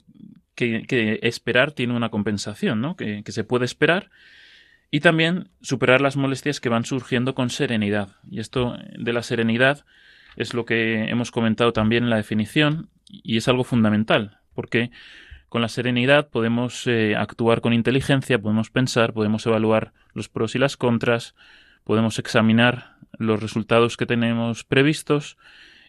que, 0.54 1.18
esperar 1.20 1.72
tiene 1.72 1.94
una 1.94 2.08
compensación, 2.08 2.80
¿no? 2.80 2.96
Que, 2.96 3.22
se 3.26 3.44
puede 3.44 3.66
esperar 3.66 4.10
y 4.90 5.00
también 5.00 5.50
superar 5.60 6.00
las 6.00 6.16
molestias 6.16 6.60
que 6.60 6.70
van 6.70 6.86
surgiendo 6.86 7.34
con 7.34 7.50
serenidad. 7.50 8.16
Y 8.30 8.40
esto 8.40 8.78
de 8.98 9.12
la 9.12 9.22
serenidad 9.22 9.84
es 10.36 10.54
lo 10.54 10.64
que 10.64 11.10
hemos 11.10 11.30
comentado 11.30 11.74
también 11.74 12.04
en 12.04 12.10
la 12.10 12.16
definición 12.16 12.88
y 13.06 13.36
es 13.36 13.48
algo 13.48 13.64
fundamental, 13.64 14.38
porque 14.54 14.92
con 15.50 15.60
la 15.60 15.68
serenidad 15.68 16.30
podemos 16.30 16.86
eh, 16.86 17.16
actuar 17.16 17.60
con 17.60 17.74
inteligencia, 17.74 18.38
podemos 18.38 18.70
pensar, 18.70 19.12
podemos 19.12 19.44
evaluar 19.44 19.92
los 20.14 20.28
pros 20.28 20.54
y 20.54 20.58
las 20.58 20.76
contras, 20.76 21.34
podemos 21.84 22.18
examinar 22.18 22.96
los 23.18 23.40
resultados 23.40 23.96
que 23.96 24.06
tenemos 24.06 24.64
previstos 24.64 25.36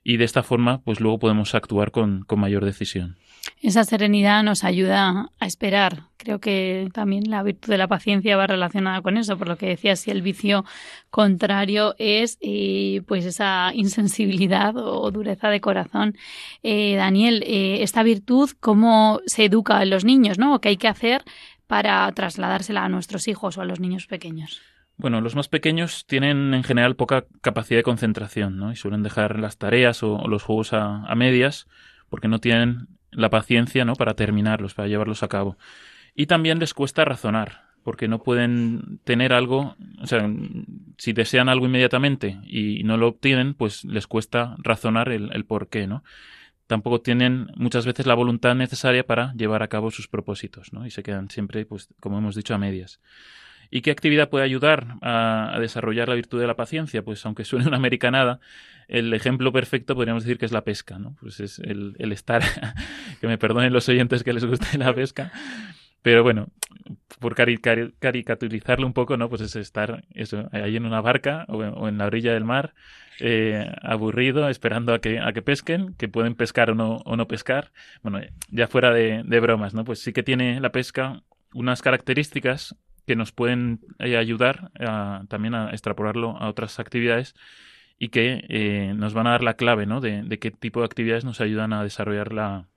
y 0.04 0.18
de 0.18 0.26
esta 0.26 0.44
forma 0.44 0.82
pues 0.82 1.00
luego 1.00 1.20
podemos 1.20 1.54
actuar 1.56 1.92
con, 1.92 2.26
mayor 2.36 2.66
decisión. 2.66 3.18
Esa 3.62 3.84
serenidad 3.84 4.44
nos 4.44 4.64
ayuda 4.64 5.30
a 5.40 5.46
esperar. 5.46 6.04
Creo 6.18 6.40
que 6.40 6.90
también 6.94 7.30
la 7.30 7.42
virtud 7.42 7.72
de 7.72 7.78
la 7.80 7.88
paciencia 7.88 8.38
va 8.38 8.46
relacionada 8.46 9.02
con 9.02 9.18
eso, 9.18 9.38
por 9.38 9.48
lo 9.48 9.58
que 9.58 9.68
decía, 9.68 9.96
si 9.96 10.12
el 10.12 10.22
vicio 10.22 10.64
contrario 11.10 11.96
es 11.98 12.38
eh, 12.42 13.02
pues 13.08 13.26
esa 13.26 13.72
insensibilidad 13.74 14.76
o 14.78 15.10
dureza 15.10 15.50
de 15.50 15.62
corazón. 15.62 16.16
Eh, 16.62 16.96
Daniel, 16.96 17.44
eh, 17.48 17.82
esta 17.82 18.04
virtud, 18.04 18.52
¿cómo 18.60 19.22
se 19.26 19.46
educa 19.46 19.82
en 19.82 19.90
los 19.90 20.06
niños? 20.06 20.38
¿no? 20.38 20.62
¿Qué 20.62 20.70
hay 20.70 20.78
que 20.78 20.88
hacer 20.88 21.24
para 21.72 22.12
trasladársela 22.12 22.84
a 22.84 22.90
nuestros 22.90 23.30
hijos 23.30 23.58
o 23.58 23.62
a 23.62 23.66
los 23.66 23.80
niños 23.80 24.06
pequeños? 24.06 24.62
Bueno, 24.98 25.22
los 25.22 25.38
más 25.38 25.48
pequeños 25.48 26.06
tienen 26.06 26.54
en 26.54 26.64
general 26.66 26.98
poca 26.98 27.24
capacidad 27.40 27.80
de 27.80 27.84
concentración, 27.84 28.58
¿no? 28.58 28.74
Y 28.74 28.76
suelen 28.76 29.04
dejar 29.04 29.40
las 29.40 29.58
tareas 29.58 30.04
o, 30.04 30.28
los 30.28 30.44
juegos 30.44 30.74
a, 30.74 31.06
a, 31.06 31.16
medias 31.16 31.70
porque 32.10 32.28
no 32.28 32.40
tienen 32.40 32.90
la 33.10 33.30
paciencia, 33.30 33.86
¿no? 33.86 33.96
Para 33.96 34.16
terminarlos, 34.16 34.74
para 34.74 34.90
llevarlos 34.90 35.24
a 35.24 35.30
cabo. 35.30 35.58
Y 36.14 36.26
también 36.26 36.60
les 36.60 36.74
cuesta 36.74 37.06
razonar, 37.06 37.62
porque 37.84 38.10
no 38.10 38.22
pueden 38.22 39.00
tener 39.06 39.32
algo, 39.32 39.78
o 40.02 40.08
sea, 40.08 40.30
si 40.98 41.14
desean 41.14 41.48
algo 41.48 41.68
inmediatamente 41.68 42.42
y 42.44 42.84
no 42.84 42.98
lo 42.98 43.08
obtienen, 43.08 43.54
pues 43.54 43.86
les 43.86 44.08
cuesta 44.08 44.58
razonar 44.58 45.08
el, 45.08 45.32
el 45.32 45.46
por 45.46 45.70
qué, 45.70 45.88
¿no? 45.88 46.04
Tampoco 46.72 47.02
tienen 47.02 47.52
muchas 47.58 47.86
veces 47.86 48.06
la 48.06 48.14
voluntad 48.14 48.56
necesaria 48.56 49.06
para 49.06 49.34
llevar 49.34 49.62
a 49.62 49.68
cabo 49.68 49.92
sus 49.92 50.08
propósitos. 50.08 50.72
Y 50.86 50.92
se 50.92 51.04
quedan 51.04 51.30
siempre, 51.30 51.66
pues, 51.66 51.90
como 52.00 52.18
hemos 52.18 52.34
dicho, 52.34 52.56
a 52.56 52.58
medias. 52.58 53.02
¿Y 53.70 53.82
qué 53.82 53.92
actividad 53.92 54.30
puede 54.30 54.46
ayudar 54.46 54.96
a, 55.02 55.54
a, 55.54 55.60
desarrollar 55.60 56.08
la 56.08 56.16
virtud 56.16 56.40
de 56.40 56.48
la 56.48 56.56
paciencia? 56.56 57.04
Pues 57.04 57.26
aunque 57.26 57.44
suene 57.44 57.68
una 57.68 57.76
americanada, 57.76 58.40
el 58.88 59.14
ejemplo 59.14 59.52
perfecto 59.52 59.96
podríamos 59.96 60.24
decir 60.24 60.38
que 60.38 60.46
es 60.46 60.54
la 60.54 60.64
pesca, 60.64 60.98
¿no? 60.98 61.18
Pues 61.20 61.42
es 61.42 61.60
el, 61.60 61.98
el 62.00 62.14
estar, 62.14 62.42
que 63.20 63.28
me 63.28 63.38
perdonen 63.38 63.74
los 63.74 63.90
oyentes 63.90 64.24
que 64.24 64.32
les 64.32 64.46
guste 64.46 64.78
la 64.78 64.96
pesca, 64.96 65.34
pero 66.02 66.24
bueno, 66.24 66.48
por 67.20 67.36
cari 67.36 67.58
cari 67.58 67.94
caricaturizarlo 68.00 68.86
un 68.88 68.94
poco, 68.94 69.18
¿no? 69.18 69.30
Pues 69.30 69.42
es 69.42 69.56
estar 69.56 70.04
eso, 70.14 70.50
ahí 70.52 70.76
en 70.76 70.86
una 70.86 71.02
barca 71.02 71.46
o, 71.48 71.88
en 71.88 71.98
la 71.98 72.06
orilla 72.06 72.34
del 72.34 72.46
mar, 72.46 72.74
eh, 73.20 73.72
aburrido, 73.82 74.50
esperando 74.50 74.94
a 74.94 75.00
que, 75.00 75.20
a 75.20 75.32
que 75.34 75.42
pesquen, 75.42 75.94
que 75.96 76.08
pueden 76.08 76.36
pescar 76.36 76.72
o 76.72 76.76
no, 76.76 76.98
o 77.06 77.16
no 77.16 77.28
pescar. 77.28 77.72
Bueno, 78.02 78.22
ya 78.50 78.68
fuera 78.68 78.92
de, 78.92 79.24
de 79.24 79.40
bromas, 79.40 79.74
¿no? 79.74 79.84
Pues 79.84 80.00
sí 80.00 80.14
que 80.14 80.24
tiene 80.24 80.60
la 80.60 80.72
pesca 80.72 81.22
unas 81.54 81.82
características 81.82 82.76
que 83.06 83.16
nos 83.16 83.32
pueden 83.32 83.82
eh, 84.00 84.18
ayudar 84.18 84.72
a, 84.80 85.24
también 85.28 85.56
a 85.56 85.72
extrapolarlo 85.72 86.38
a 86.38 86.50
otras 86.50 86.80
actividades 86.80 87.36
y 88.00 88.10
que 88.10 88.46
eh, 88.50 88.94
nos 88.96 89.14
van 89.14 89.28
a 89.28 89.32
dar 89.32 89.44
la 89.44 89.56
clave 89.56 89.86
¿no? 89.86 90.02
de, 90.02 90.24
de, 90.24 90.40
qué 90.40 90.50
tipo 90.52 90.80
de 90.80 90.86
actividades 90.86 91.26
nos 91.26 91.42
ayudan 91.42 91.74
a 91.74 91.84
desarrollar 91.84 92.34
la, 92.34 92.68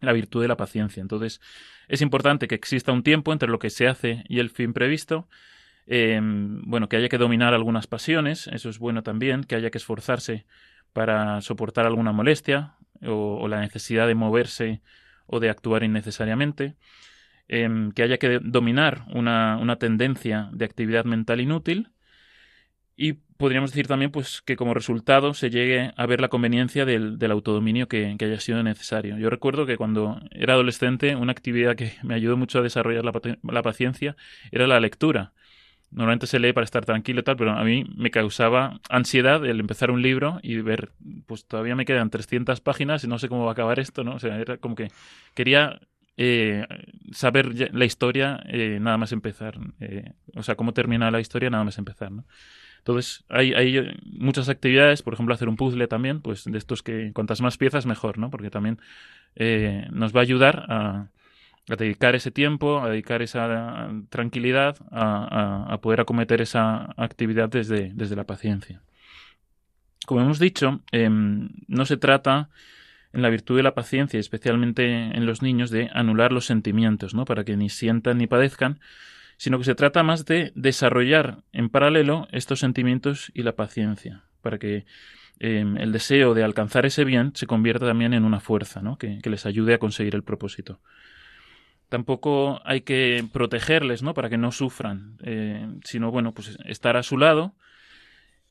la 0.00 0.12
virtud 0.12 0.42
de 0.42 0.48
la 0.48 0.56
paciencia. 0.56 1.00
Entonces, 1.00 1.40
es 1.88 2.02
importante 2.02 2.48
que 2.48 2.54
exista 2.54 2.92
un 2.92 3.02
tiempo 3.02 3.32
entre 3.32 3.48
lo 3.48 3.58
que 3.58 3.70
se 3.70 3.88
hace 3.88 4.24
y 4.28 4.38
el 4.38 4.50
fin 4.50 4.72
previsto. 4.72 5.28
Eh, 5.86 6.20
bueno, 6.22 6.88
que 6.88 6.96
haya 6.96 7.08
que 7.08 7.18
dominar 7.18 7.54
algunas 7.54 7.86
pasiones, 7.86 8.46
eso 8.48 8.68
es 8.68 8.78
bueno 8.78 9.02
también, 9.02 9.44
que 9.44 9.54
haya 9.54 9.70
que 9.70 9.78
esforzarse 9.78 10.44
para 10.92 11.40
soportar 11.40 11.86
alguna 11.86 12.12
molestia 12.12 12.74
o, 13.02 13.48
la 13.48 13.60
necesidad 13.60 14.06
de 14.06 14.14
moverse 14.14 14.82
o 15.26 15.40
de 15.40 15.48
actuar 15.50 15.84
innecesariamente, 15.84 16.76
eh, 17.48 17.90
que 17.94 18.02
haya 18.02 18.18
que 18.18 18.40
dominar 18.42 19.04
una, 19.14 19.56
una 19.56 19.76
tendencia 19.76 20.50
de 20.52 20.64
actividad 20.64 21.04
mental 21.04 21.40
inútil 21.40 21.90
y 22.98 23.12
podríamos 23.12 23.70
decir 23.70 23.86
también 23.86 24.10
pues 24.10 24.42
que 24.42 24.56
como 24.56 24.74
resultado 24.74 25.32
se 25.32 25.50
llegue 25.50 25.92
a 25.96 26.06
ver 26.06 26.20
la 26.20 26.28
conveniencia 26.28 26.84
del, 26.84 27.16
del 27.18 27.30
autodominio 27.30 27.86
que, 27.86 28.16
que, 28.18 28.24
haya 28.24 28.40
sido 28.40 28.60
necesario. 28.64 29.16
Yo 29.16 29.30
recuerdo 29.30 29.66
que 29.66 29.76
cuando 29.76 30.20
era 30.32 30.54
adolescente 30.54 31.14
una 31.14 31.30
actividad 31.30 31.76
que 31.76 31.92
me 32.02 32.14
ayudó 32.14 32.36
mucho 32.36 32.58
a 32.58 32.62
desarrollar 32.62 33.04
la, 33.04 33.12
la 33.44 33.62
paciencia 33.62 34.16
era 34.50 34.66
la 34.66 34.80
lectura. 34.80 35.32
Normalmente 35.92 36.26
se 36.26 36.40
lee 36.40 36.52
para 36.52 36.64
estar 36.64 36.84
tranquilo 36.84 37.20
y 37.20 37.22
tal, 37.22 37.36
pero 37.36 37.52
a 37.52 37.62
mí 37.62 37.84
me 37.96 38.10
causaba 38.10 38.80
ansiedad 38.90 39.46
el 39.46 39.60
empezar 39.60 39.92
un 39.92 40.02
libro 40.02 40.40
y 40.42 40.60
ver, 40.60 40.90
pues 41.26 41.46
todavía 41.46 41.76
me 41.76 41.86
quedan 41.86 42.10
300 42.10 42.60
páginas 42.60 43.04
y 43.04 43.06
no 43.06 43.20
sé 43.20 43.28
cómo 43.28 43.44
va 43.44 43.50
a 43.50 43.52
acabar 43.52 43.78
esto, 43.78 44.02
¿no? 44.02 44.16
O 44.16 44.18
sea, 44.18 44.38
era 44.38 44.58
como 44.58 44.74
que 44.74 44.88
quería 45.34 45.80
eh, 46.16 46.66
saber 47.12 47.72
la 47.72 47.84
historia 47.84 48.40
eh, 48.48 48.78
nada 48.80 48.98
más 48.98 49.12
empezar. 49.12 49.56
Eh, 49.78 50.12
o 50.34 50.42
sea, 50.42 50.56
cómo 50.56 50.74
termina 50.74 51.12
la 51.12 51.20
historia 51.20 51.48
nada 51.48 51.62
más 51.62 51.78
empezar, 51.78 52.10
¿no? 52.10 52.24
Entonces, 52.88 53.22
hay, 53.28 53.52
hay, 53.52 53.94
muchas 54.06 54.48
actividades, 54.48 55.02
por 55.02 55.12
ejemplo, 55.12 55.34
hacer 55.34 55.50
un 55.50 55.56
puzzle 55.56 55.88
también, 55.88 56.22
pues 56.22 56.44
de 56.44 56.56
estos 56.56 56.82
que 56.82 57.12
cuantas 57.12 57.42
más 57.42 57.58
piezas 57.58 57.84
mejor, 57.84 58.16
¿no? 58.16 58.30
Porque 58.30 58.48
también 58.48 58.80
eh, 59.36 59.86
nos 59.90 60.16
va 60.16 60.20
a 60.20 60.22
ayudar 60.22 60.64
a, 60.70 61.08
dedicar 61.66 62.14
ese 62.14 62.30
tiempo, 62.30 62.80
a 62.80 62.88
dedicar 62.88 63.20
esa 63.20 63.90
tranquilidad, 64.08 64.78
a, 64.90 65.78
poder 65.82 66.00
acometer 66.00 66.40
esa 66.40 66.94
actividad 66.96 67.50
desde, 67.50 67.92
desde, 67.92 68.16
la 68.16 68.24
paciencia. 68.24 68.80
Como 70.06 70.22
hemos 70.22 70.38
dicho, 70.38 70.80
eh, 70.90 71.10
no 71.10 71.84
se 71.84 71.98
trata 71.98 72.48
en 73.12 73.20
la 73.20 73.28
virtud 73.28 73.58
de 73.58 73.64
la 73.64 73.74
paciencia, 73.74 74.18
especialmente 74.18 74.86
en 74.86 75.26
los 75.26 75.42
niños, 75.42 75.68
de 75.68 75.90
anular 75.92 76.32
los 76.32 76.46
sentimientos, 76.46 77.12
¿no? 77.12 77.26
Para 77.26 77.44
que 77.44 77.54
ni 77.54 77.68
sientan 77.68 78.16
ni 78.16 78.26
padezcan, 78.26 78.80
sino 79.38 79.56
que 79.56 79.64
se 79.64 79.74
trata 79.74 80.02
más 80.02 80.26
de 80.26 80.52
desarrollar 80.54 81.38
en 81.52 81.70
paralelo 81.70 82.28
estos 82.30 82.60
sentimientos 82.60 83.32
y 83.34 83.42
la 83.42 83.56
paciencia, 83.56 84.24
para 84.42 84.58
que 84.58 84.84
eh, 85.40 85.64
el 85.78 85.92
deseo 85.92 86.34
de 86.34 86.44
alcanzar 86.44 86.84
ese 86.84 87.04
bien 87.04 87.32
se 87.34 87.46
convierta 87.46 87.86
también 87.86 88.12
en 88.12 88.24
una 88.24 88.40
fuerza, 88.40 88.82
¿no? 88.82 88.98
que, 88.98 89.20
que 89.22 89.30
les 89.30 89.46
ayude 89.46 89.74
a 89.74 89.78
conseguir 89.78 90.14
el 90.14 90.24
propósito. 90.24 90.80
Tampoco 91.88 92.60
hay 92.64 92.82
que 92.82 93.24
protegerles, 93.32 94.02
¿no? 94.02 94.12
Para 94.12 94.28
que 94.28 94.36
no 94.36 94.52
sufran, 94.52 95.16
eh, 95.22 95.66
sino, 95.84 96.10
bueno, 96.10 96.32
pues 96.34 96.58
estar 96.66 96.98
a 96.98 97.02
su 97.02 97.16
lado 97.16 97.54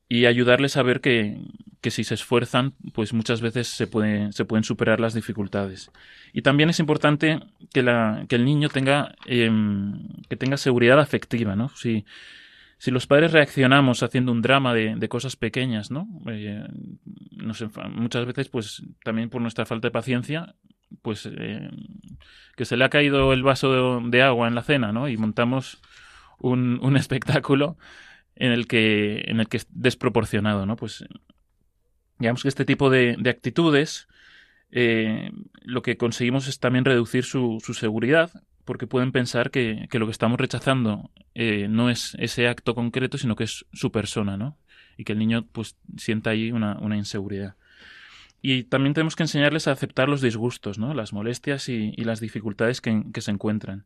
y 0.10 0.26
ayudarles 0.26 0.76
a 0.76 0.82
ver 0.82 1.02
que, 1.02 1.38
que, 1.82 1.92
si 1.92 2.04
se 2.04 2.14
esfuerzan, 2.14 2.74
pues 2.94 3.14
muchas 3.14 3.42
veces 3.42 3.68
se, 3.68 3.88
puede, 3.88 4.32
se 4.34 4.46
pueden 4.46 4.64
superar 4.64 5.00
las 5.00 5.14
dificultades. 5.14 5.92
Y 6.34 6.42
también 6.42 6.70
es 6.70 6.80
importante 6.80 7.40
que, 7.74 7.84
la, 7.84 8.26
que 8.28 8.36
el 8.36 8.46
niño 8.46 8.70
tenga, 8.70 9.16
eh, 9.26 9.52
que 10.30 10.36
tenga 10.36 10.58
seguridad 10.58 11.00
afectiva, 11.00 11.56
¿no? 11.56 11.70
Si, 11.70 12.06
si 12.78 12.92
los 12.92 13.08
padres 13.08 13.32
reaccionamos 13.32 14.04
haciendo 14.04 14.32
un 14.32 14.42
drama 14.42 14.74
de, 14.74 14.96
de 14.96 15.10
cosas 15.10 15.36
pequeñas, 15.36 15.90
¿no? 15.90 16.08
Eh, 16.28 16.64
nos 17.32 17.64
muchas 17.92 18.26
veces, 18.26 18.50
pues 18.50 18.84
también 19.04 19.30
por 19.30 19.42
nuestra 19.42 19.66
falta 19.66 19.88
de 19.88 19.92
paciencia, 19.92 20.56
pues 21.02 21.28
eh, 21.32 21.70
que 22.56 22.66
se 22.66 22.78
le 22.78 22.86
ha 22.86 22.90
caído 22.90 23.34
el 23.34 23.44
vaso 23.44 24.02
de, 24.02 24.10
de, 24.10 24.22
agua 24.22 24.48
en 24.48 24.56
la 24.56 24.64
cena, 24.64 24.92
¿no? 24.92 25.10
Y 25.10 25.18
montamos 25.18 25.82
un, 26.40 26.80
un 26.82 26.98
espectáculo 26.98 27.78
en 28.36 28.52
el 28.52 28.68
que, 28.68 29.24
en 29.28 29.40
el 29.40 29.48
que 29.48 29.58
es 29.58 29.68
desproporcionado, 29.72 30.66
¿no? 30.66 30.76
Pues 30.76 31.06
digamos 32.20 32.44
que 32.44 32.50
este 32.50 32.66
tipo 32.66 32.90
de, 32.90 33.16
de 33.20 33.30
actitudes 33.30 34.08
eh, 34.72 35.32
lo 35.62 35.82
que 35.82 35.98
conseguimos 35.98 36.48
es 36.48 36.60
también 36.60 36.86
reducir 36.86 37.24
su, 37.24 37.62
su 37.64 37.74
seguridad, 37.74 38.32
porque 38.66 38.88
pueden 38.88 39.12
pensar 39.12 39.50
que, 39.50 39.88
que 39.90 40.00
lo 40.00 40.06
que 40.06 40.12
estamos 40.12 40.40
rechazando 40.40 41.10
eh, 41.36 41.68
no 41.70 41.90
es 41.90 42.16
ese 42.20 42.48
acto 42.48 42.76
concreto, 42.76 43.18
sino 43.18 43.36
que 43.36 43.46
es 43.46 43.66
su 43.72 43.92
persona, 43.92 44.36
¿no? 44.38 44.58
Y 44.98 45.06
que 45.06 45.14
el 45.14 45.20
niño 45.20 45.46
pues 45.52 45.78
sienta 45.96 46.32
ahí 46.32 46.52
una, 46.52 46.78
una 46.80 46.98
inseguridad. 46.98 47.56
Y 48.42 48.64
también 48.64 48.94
tenemos 48.94 49.16
que 49.16 49.24
enseñarles 49.24 49.68
a 49.68 49.72
aceptar 49.72 50.10
los 50.10 50.22
disgustos, 50.22 50.78
¿no? 50.78 50.94
Las 50.94 51.14
molestias 51.14 51.70
y, 51.70 51.94
y 51.96 52.04
las 52.04 52.20
dificultades 52.20 52.82
que, 52.82 53.04
que 53.14 53.22
se 53.22 53.32
encuentran. 53.32 53.86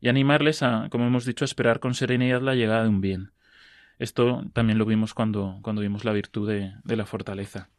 Y 0.00 0.08
animarles 0.08 0.62
a, 0.62 0.88
como 0.90 1.06
hemos 1.06 1.24
dicho, 1.24 1.44
a 1.44 1.46
esperar 1.46 1.80
con 1.80 1.94
serenidad 1.94 2.42
la 2.42 2.54
llegada 2.54 2.82
de 2.82 2.88
un 2.88 3.00
bien. 3.00 3.30
Esto 3.98 4.44
también 4.52 4.78
lo 4.78 4.84
vimos 4.84 5.14
cuando, 5.14 5.58
cuando 5.62 5.82
vimos 5.82 6.04
la 6.04 6.12
virtud 6.12 6.48
de, 6.48 6.72
de 6.84 6.96
la 6.96 7.06
fortaleza. 7.06 7.70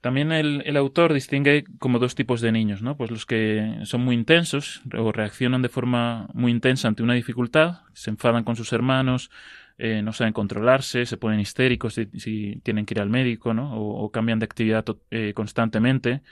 También 0.00 0.30
el, 0.30 0.62
el, 0.66 0.76
autor 0.76 1.12
distingue 1.12 1.64
como 1.78 1.98
dos 1.98 2.14
tipos 2.14 2.40
de 2.40 2.52
niños, 2.52 2.80
¿no? 2.80 2.96
Pues 2.96 3.10
los 3.10 3.26
que 3.26 3.80
son 3.84 4.02
muy 4.02 4.14
intensos 4.14 4.82
o 4.96 5.10
reaccionan 5.10 5.62
de 5.62 5.68
forma 5.68 6.28
muy 6.32 6.52
intensa 6.52 6.86
ante 6.86 7.02
una 7.02 7.14
dificultad, 7.14 7.80
se 7.92 8.10
enfadan 8.10 8.44
con 8.44 8.54
sus 8.54 8.72
hermanos, 8.72 9.30
eh, 9.78 10.02
no 10.02 10.12
saben 10.12 10.32
controlarse, 10.32 11.06
se 11.06 11.16
ponen 11.16 11.40
histéricos 11.40 11.94
si, 11.94 12.06
si, 12.18 12.60
tienen 12.62 12.86
que 12.86 12.94
ir 12.94 13.00
al 13.00 13.10
médico, 13.10 13.52
¿no? 13.52 13.74
O, 13.74 14.10
cambian 14.10 14.38
de 14.38 14.44
actividad 14.44 14.84
eh, 15.10 15.32
constantemente, 15.34 16.22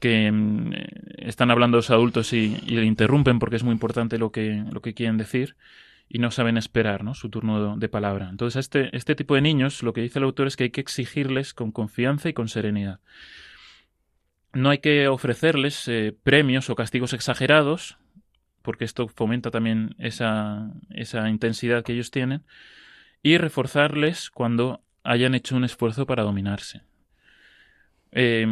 que 0.00 0.30
mm, 0.32 0.72
están 1.18 1.50
hablando 1.50 1.78
los 1.78 1.90
adultos 1.90 2.32
y, 2.32 2.56
y, 2.66 2.76
le 2.76 2.86
interrumpen 2.86 3.38
porque 3.38 3.56
es 3.56 3.62
muy 3.62 3.72
importante 3.72 4.18
lo 4.18 4.32
que, 4.32 4.64
lo 4.70 4.82
que 4.82 4.94
quieren 4.94 5.16
decir 5.16 5.56
y 6.12 6.18
no 6.18 6.32
saben 6.32 6.56
esperar 6.56 7.04
¿no? 7.04 7.14
su 7.14 7.30
turno 7.30 7.76
de 7.76 7.88
palabra. 7.88 8.28
Entonces, 8.28 8.56
a 8.56 8.60
este, 8.60 8.96
este 8.96 9.14
tipo 9.14 9.36
de 9.36 9.40
niños, 9.40 9.84
lo 9.84 9.92
que 9.92 10.00
dice 10.00 10.18
el 10.18 10.24
autor 10.24 10.48
es 10.48 10.56
que 10.56 10.64
hay 10.64 10.70
que 10.70 10.80
exigirles 10.80 11.54
con 11.54 11.70
confianza 11.70 12.28
y 12.28 12.32
con 12.32 12.48
serenidad. 12.48 12.98
No 14.52 14.70
hay 14.70 14.78
que 14.78 15.06
ofrecerles 15.06 15.86
eh, 15.86 16.12
premios 16.24 16.68
o 16.68 16.74
castigos 16.74 17.12
exagerados, 17.12 17.96
porque 18.62 18.84
esto 18.84 19.06
fomenta 19.06 19.52
también 19.52 19.94
esa, 19.98 20.72
esa 20.90 21.30
intensidad 21.30 21.84
que 21.84 21.92
ellos 21.92 22.10
tienen, 22.10 22.42
y 23.22 23.38
reforzarles 23.38 24.30
cuando 24.30 24.82
hayan 25.04 25.36
hecho 25.36 25.54
un 25.54 25.62
esfuerzo 25.62 26.06
para 26.06 26.24
dominarse. 26.24 26.82
Eh, 28.12 28.44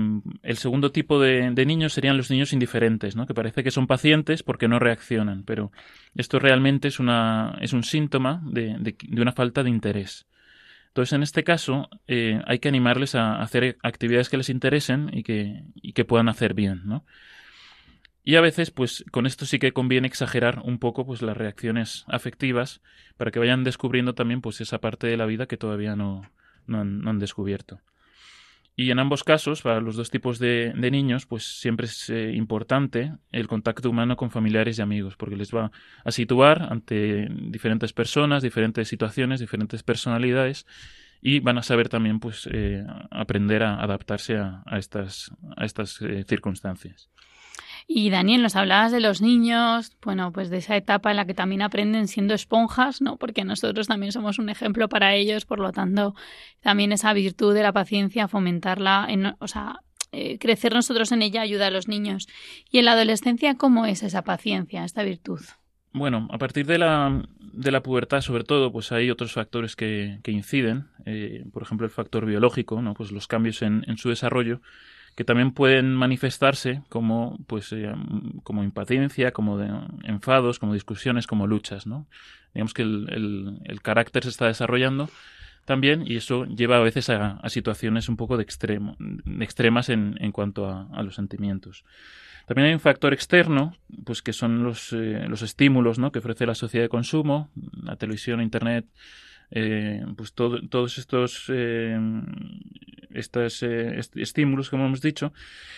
el 0.43 0.57
segundo 0.57 0.93
tipo 0.93 1.21
de, 1.21 1.51
niños 1.51 1.93
serían 1.93 2.17
los 2.17 2.31
niños 2.31 2.53
indiferentes, 2.53 3.17
¿no? 3.17 3.27
que 3.27 3.35
parece 3.35 3.65
que 3.65 3.71
son 3.71 3.87
pacientes 3.87 4.43
porque 4.43 4.69
no 4.69 4.79
reaccionan, 4.79 5.43
pero 5.43 5.73
esto 6.15 6.39
realmente 6.39 6.89
es, 6.89 7.01
una, 7.01 7.59
es 7.61 7.73
un 7.73 7.83
síntoma 7.83 8.41
de, 8.45 8.77
de, 8.79 9.21
una 9.21 9.33
falta 9.33 9.63
de 9.63 9.71
interés. 9.71 10.27
Entonces, 10.89 11.13
en 11.13 11.23
este 11.23 11.45
caso, 11.45 11.89
eh, 12.07 12.41
hay 12.47 12.61
que 12.61 12.69
animarles 12.69 13.15
a 13.15 13.41
hacer 13.41 13.79
actividades 13.83 14.29
que 14.29 14.37
les 14.37 14.49
interesen 14.49 15.11
y 15.13 15.23
que, 15.23 15.65
y 15.75 15.93
que 15.93 16.05
puedan 16.05 16.29
hacer 16.29 16.55
bien. 16.55 16.83
¿no? 16.85 17.05
Y 18.25 18.37
a 18.37 18.41
veces, 18.41 18.71
pues 18.71 19.05
con 19.11 19.27
esto 19.27 19.45
sí 19.45 19.59
que 19.59 19.73
conviene 19.73 20.09
exagerar 20.09 20.61
un 20.65 20.79
poco 20.79 21.05
pues 21.05 21.23
las 21.23 21.37
reacciones 21.37 22.05
afectivas 22.09 22.81
para 23.17 23.31
que 23.31 23.39
vayan 23.39 23.65
descubriendo 23.65 24.15
también 24.15 24.41
pues 24.41 24.61
esa 24.61 24.81
parte 24.81 25.07
de 25.07 25.17
la 25.17 25.27
vida 25.27 25.47
que 25.47 25.57
todavía 25.57 25.95
no, 25.95 26.29
no 26.67 26.81
han 26.81 27.19
descubierto. 27.19 27.81
Y 28.81 28.93
en 28.93 29.01
ambos 29.01 29.25
casos, 29.25 29.63
para 29.63 29.81
los 29.81 29.97
dos 29.97 30.09
tipos 30.09 30.39
de, 30.39 30.73
niños, 30.73 31.27
pues 31.27 31.59
siempre 31.59 31.87
es 31.87 32.09
eh, 32.11 32.31
importante 32.35 33.13
el 33.33 33.49
contacto 33.49 33.91
humano 33.91 34.17
con 34.17 34.31
familiares 34.31 34.79
y 34.79 34.83
amigos, 34.83 35.17
porque 35.17 35.35
les 35.35 35.53
va 35.53 35.73
a 36.05 36.13
situar 36.13 36.63
ante 36.71 37.27
diferentes 37.29 37.93
personas, 37.93 38.41
diferentes 38.41 38.87
situaciones, 38.87 39.41
diferentes 39.41 39.83
personalidades, 39.83 40.65
y 41.21 41.41
van 41.41 41.59
a 41.59 41.65
saber 41.65 41.89
también 41.89 42.21
pues 42.21 42.49
eh, 42.53 42.87
aprender 43.11 43.65
a 43.65 43.83
adaptarse 43.83 44.37
a, 44.37 44.63
a 44.65 44.79
estas, 44.79 45.33
a 45.57 45.65
estas 45.65 46.01
eh, 46.03 46.25
circunstancias. 46.29 47.11
Y 47.91 48.11
Daniel, 48.11 48.43
nos 48.43 48.55
hablabas 48.55 48.93
de 48.93 49.01
los 49.01 49.23
niños, 49.23 49.97
bueno, 50.03 50.31
pues 50.31 50.51
de 50.51 50.59
esa 50.59 50.77
etapa 50.77 51.11
en 51.11 51.17
la 51.17 51.25
que 51.25 51.33
también 51.33 51.63
aprenden 51.63 52.07
siendo 52.07 52.35
esponjas, 52.35 53.01
¿no? 53.01 53.17
Porque 53.17 53.45
nosotros 53.45 53.87
también 53.87 54.13
somos 54.13 54.39
un 54.39 54.51
ejemplo 54.51 54.91
para 54.91 55.15
ellos, 55.15 55.47
por 55.47 55.59
lo 55.59 55.73
tanto, 55.73 56.15
también 56.61 56.93
esa 56.93 57.15
virtud 57.15 57.55
de 57.55 57.63
la 57.63 57.73
paciencia, 57.73 58.29
fomentarla, 58.29 59.07
en, 59.09 59.35
o 59.39 59.49
sea, 59.49 59.81
eh, 60.13 60.39
crecer 60.39 60.75
nosotros 60.75 61.13
en 61.13 61.23
ella 61.23 61.41
ayuda 61.41 61.69
a 61.69 61.71
los 61.71 61.89
niños. 61.89 62.29
Y 62.71 62.79
en 62.79 62.85
la 62.85 62.93
adolescencia, 62.93 63.55
¿cómo 63.55 63.87
es 63.87 64.03
esa 64.03 64.21
paciencia, 64.21 64.85
esta 64.85 65.03
virtud? 65.03 65.41
Bueno, 65.95 66.29
a 66.31 66.37
partir 66.37 66.67
de 66.67 66.77
la, 66.77 67.27
de 67.41 67.71
la 67.71 67.83
pubertad, 67.83 68.21
sobre 68.21 68.45
todo, 68.45 68.71
pues 68.71 68.93
hay 68.93 69.11
otros 69.11 69.33
factores 69.33 69.77
que, 69.77 70.19
que 70.23 70.31
inciden. 70.31 70.89
Eh, 71.07 71.47
por 71.55 71.63
ejemplo, 71.63 71.87
el 71.87 71.91
factor 71.91 72.27
biológico, 72.27 72.83
¿no? 72.83 72.93
Pues 72.93 73.13
los 73.13 73.27
cambios 73.27 73.63
en, 73.63 73.83
en 73.87 73.97
su 73.97 74.11
desarrollo 74.11 74.61
que 75.19 75.25
también 75.25 75.51
pueden 75.51 75.97
manifestarse 75.97 76.83
como 76.89 77.39
pues 77.49 77.73
eh, 77.73 77.93
como 78.45 78.63
impaciencia, 78.63 79.33
como 79.33 79.59
de 79.59 79.69
enfados, 80.05 80.61
como 80.61 80.75
discusiones, 80.75 81.27
como 81.27 81.49
luchas, 81.49 81.89
¿no? 81.89 82.07
Digamos 82.55 82.73
que 82.73 82.83
el, 82.83 83.59
el, 83.65 83.83
carácter 83.83 84.23
se 84.23 84.29
está 84.29 84.47
desarrollando 84.47 85.11
también 85.65 86.05
y 86.07 86.15
eso 86.15 86.45
lleva 86.45 86.77
a 86.77 86.83
veces 86.83 87.11
a, 87.11 87.41
situaciones 87.49 88.09
un 88.09 88.17
poco 88.17 88.37
de 88.37 88.45
extremo, 88.45 88.97
extremas 89.41 89.89
en, 89.89 90.15
en 90.21 90.31
cuanto 90.31 90.67
a, 90.69 90.87
a, 90.93 91.03
los 91.03 91.17
sentimientos. 91.17 91.85
También 92.47 92.69
hay 92.69 92.75
un 92.75 92.81
factor 92.81 93.13
externo, 93.13 93.75
pues 94.05 94.23
que 94.23 94.33
son 94.33 94.63
los, 94.63 94.93
eh, 94.93 95.27
los 95.29 95.43
estímulos 95.43 95.99
¿no? 95.99 96.13
que 96.13 96.21
ofrece 96.21 96.47
la 96.47 96.55
sociedad 96.55 96.85
de 96.85 96.91
consumo, 96.91 97.51
la 97.83 97.97
televisión, 97.97 98.41
internet, 98.41 98.87
eh, 99.51 100.01
pues 100.17 100.33
todo, 100.33 100.61
todos 100.69 100.97
estos 100.97 101.51
estos 103.19 103.63
eh, 103.63 103.99
est 103.99 104.17
estímulos, 104.17 104.71
como 104.71 104.87
hemos 104.87 105.01
dicho, 105.01 105.33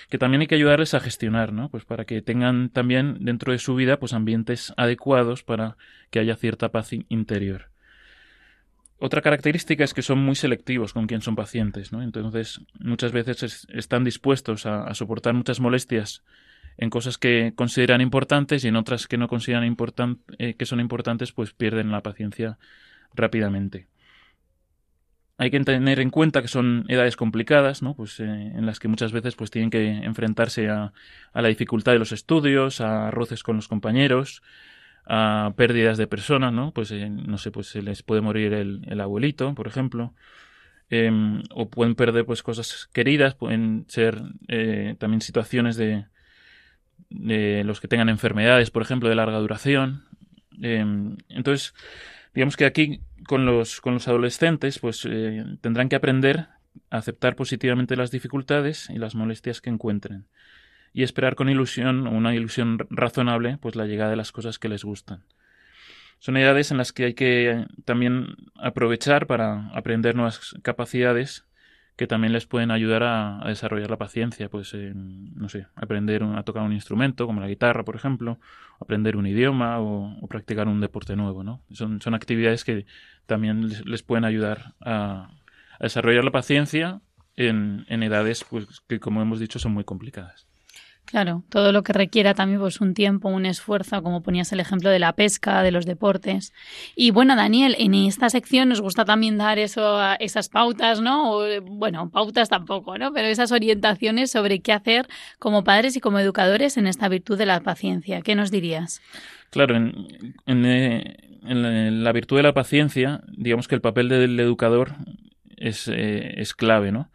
que 0.08 0.18
también 0.18 0.42
hay 0.42 0.46
que 0.46 0.54
ayudarles 0.54 0.94
a 0.94 1.00
gestionar, 1.00 1.52
¿no? 1.52 1.68
Pues 1.68 1.84
para 1.84 2.04
que 2.04 2.22
tengan 2.22 2.70
también 2.70 3.18
dentro 3.20 3.52
de 3.52 3.58
su 3.58 3.74
vida 3.74 3.98
pues 3.98 4.12
ambientes 4.12 4.72
adecuados 4.76 5.42
para 5.42 5.76
que 6.10 6.20
haya 6.20 6.36
cierta 6.36 6.70
paz 6.70 6.90
interior. 7.08 7.70
Otra 9.02 9.22
característica 9.22 9.82
es 9.82 9.94
que 9.94 10.02
son 10.02 10.18
muy 10.18 10.34
selectivos 10.34 10.92
con 10.92 11.06
quien 11.06 11.22
son 11.22 11.34
pacientes, 11.34 11.90
¿no? 11.90 12.02
Entonces, 12.02 12.60
muchas 12.78 13.12
veces 13.12 13.42
es, 13.42 13.66
están 13.72 14.04
dispuestos 14.04 14.66
a, 14.66 14.92
soportar 14.92 15.32
muchas 15.32 15.58
molestias 15.58 16.22
en 16.76 16.90
cosas 16.90 17.16
que 17.16 17.54
consideran 17.56 18.02
importantes 18.02 18.62
y 18.62 18.68
en 18.68 18.76
otras 18.76 19.06
que 19.06 19.16
no 19.16 19.26
consideran 19.26 19.74
eh, 20.36 20.54
que 20.54 20.66
son 20.66 20.80
importantes, 20.80 21.32
pues 21.32 21.54
pierden 21.54 21.90
la 21.90 22.02
paciencia 22.02 22.58
rápidamente. 23.14 23.88
Hay 25.40 25.50
que 25.50 25.58
tener 25.60 26.00
en 26.00 26.10
cuenta 26.10 26.42
que 26.42 26.48
son 26.48 26.84
edades 26.88 27.16
complicadas, 27.16 27.80
¿no? 27.80 27.94
Pues 27.94 28.20
eh, 28.20 28.24
en 28.24 28.66
las 28.66 28.78
que 28.78 28.88
muchas 28.88 29.10
veces 29.10 29.36
pues 29.36 29.50
tienen 29.50 29.70
que 29.70 29.88
enfrentarse 29.88 30.68
a, 30.68 30.92
la 31.32 31.48
dificultad 31.48 31.92
de 31.92 31.98
los 31.98 32.12
estudios, 32.12 32.82
a 32.82 33.10
roces 33.10 33.42
con 33.42 33.56
los 33.56 33.66
compañeros, 33.66 34.42
a 35.06 35.54
pérdidas 35.56 35.96
de 35.96 36.06
personas, 36.06 36.52
¿no? 36.52 36.72
Pues 36.72 36.90
eh, 36.90 37.08
no 37.08 37.38
sé, 37.38 37.50
pues 37.50 37.68
se 37.68 37.80
les 37.80 38.02
puede 38.02 38.20
morir 38.20 38.52
el, 38.52 38.82
el 38.86 39.00
abuelito, 39.00 39.54
por 39.54 39.66
ejemplo, 39.66 40.12
eh, 40.90 41.10
o 41.54 41.70
pueden 41.70 41.94
perder 41.94 42.26
pues 42.26 42.42
cosas 42.42 42.90
queridas, 42.92 43.34
pueden 43.34 43.86
ser 43.88 44.20
eh, 44.48 44.94
también 44.98 45.22
situaciones 45.22 45.76
de, 45.76 46.04
de 47.08 47.64
los 47.64 47.80
que 47.80 47.88
tengan 47.88 48.10
enfermedades, 48.10 48.70
por 48.70 48.82
ejemplo, 48.82 49.08
de 49.08 49.14
larga 49.14 49.38
duración. 49.38 50.04
entonces 50.60 51.72
digamos 52.34 52.56
que 52.56 52.64
aquí 52.64 53.00
con 53.26 53.44
los, 53.44 53.80
con 53.80 53.94
los 53.94 54.08
adolescentes 54.08 54.78
pues 54.78 55.06
eh, 55.08 55.44
tendrán 55.60 55.88
que 55.88 55.96
aprender 55.96 56.48
a 56.90 56.98
aceptar 56.98 57.36
positivamente 57.36 57.96
las 57.96 58.10
dificultades 58.10 58.88
y 58.90 58.98
las 58.98 59.14
molestias 59.14 59.60
que 59.60 59.70
encuentren 59.70 60.26
y 60.92 61.02
esperar 61.02 61.34
con 61.34 61.48
ilusión 61.48 62.06
una 62.06 62.34
ilusión 62.34 62.78
razonable 62.90 63.58
pues 63.58 63.76
la 63.76 63.86
llegada 63.86 64.10
de 64.10 64.16
las 64.16 64.32
cosas 64.32 64.58
que 64.58 64.68
les 64.68 64.84
gustan. 64.84 65.24
Son 66.18 66.36
edades 66.36 66.70
en 66.70 66.76
las 66.76 66.92
que 66.92 67.04
hay 67.04 67.14
que 67.14 67.66
también 67.86 68.36
aprovechar 68.56 69.26
para 69.26 69.68
aprender 69.68 70.14
nuevas 70.14 70.54
capacidades 70.62 71.44
que 71.96 72.06
también 72.06 72.32
les 72.32 72.46
pueden 72.46 72.70
ayudar 72.70 73.02
a, 73.02 73.42
desarrollar 73.46 73.90
la 73.90 73.98
paciencia, 73.98 74.48
pues 74.48 74.74
no 74.74 75.48
sé, 75.48 75.66
aprender 75.74 76.22
a 76.22 76.42
tocar 76.42 76.62
un 76.62 76.72
instrumento 76.72 77.26
como 77.26 77.40
la 77.40 77.48
guitarra, 77.48 77.84
por 77.84 77.96
ejemplo, 77.96 78.38
aprender 78.80 79.16
un 79.16 79.26
idioma 79.26 79.78
o, 79.80 80.16
o 80.20 80.26
practicar 80.26 80.68
un 80.68 80.80
deporte 80.80 81.16
nuevo, 81.16 81.44
¿no? 81.44 81.62
Son, 81.72 82.00
son 82.00 82.14
actividades 82.14 82.64
que 82.64 82.86
también 83.26 83.68
les, 83.68 83.84
les 83.86 84.02
pueden 84.02 84.24
ayudar 84.24 84.74
a, 84.80 85.28
a, 85.78 85.82
desarrollar 85.82 86.24
la 86.24 86.30
paciencia 86.30 87.00
en, 87.36 87.84
en 87.88 88.02
edades 88.02 88.44
pues, 88.48 88.80
que, 88.88 89.00
como 89.00 89.22
hemos 89.22 89.40
dicho, 89.40 89.58
son 89.58 89.72
muy 89.72 89.84
complicadas. 89.84 90.49
Claro, 91.04 91.42
todo 91.48 91.72
lo 91.72 91.82
que 91.82 91.92
requiera 91.92 92.34
también 92.34 92.60
pues 92.60 92.80
un 92.80 92.94
tiempo, 92.94 93.28
un 93.28 93.44
esfuerzo, 93.44 94.00
como 94.02 94.22
ponías 94.22 94.52
el 94.52 94.60
ejemplo 94.60 94.90
de 94.90 95.00
la 95.00 95.12
pesca, 95.14 95.62
de 95.62 95.72
los 95.72 95.84
deportes. 95.84 96.52
Y 96.94 97.10
bueno, 97.10 97.34
Daniel, 97.34 97.74
en 97.78 97.94
esta 97.94 98.30
sección 98.30 98.68
nos 98.68 98.80
gusta 98.80 99.04
también 99.04 99.36
dar 99.36 99.58
eso, 99.58 99.98
esas 100.20 100.48
pautas, 100.48 101.00
¿no? 101.00 101.40
Bueno, 101.62 102.10
pautas 102.10 102.48
tampoco, 102.48 102.96
¿no? 102.96 103.12
Pero 103.12 103.26
esas 103.26 103.50
orientaciones 103.50 104.30
sobre 104.30 104.60
qué 104.60 104.72
hacer 104.72 105.08
como 105.40 105.64
padres 105.64 105.96
y 105.96 106.00
como 106.00 106.20
educadores 106.20 106.76
en 106.76 106.86
esta 106.86 107.08
virtud 107.08 107.36
de 107.36 107.46
la 107.46 107.60
paciencia. 107.60 108.22
¿Qué 108.22 108.36
nos 108.36 108.52
dirías? 108.52 109.02
Claro, 109.50 109.74
en, 109.74 110.06
en 111.42 112.04
la 112.04 112.12
virtud 112.12 112.36
de 112.36 112.42
la 112.42 112.54
paciencia, 112.54 113.22
digamos 113.36 113.68
que 113.68 113.74
el 113.74 113.80
papel 113.80 114.08
del 114.08 114.38
educador 114.38 114.94
es, 115.56 115.88
eh, 115.88 116.34
es 116.40 116.54
clave, 116.54 116.92
¿no? 116.92 117.10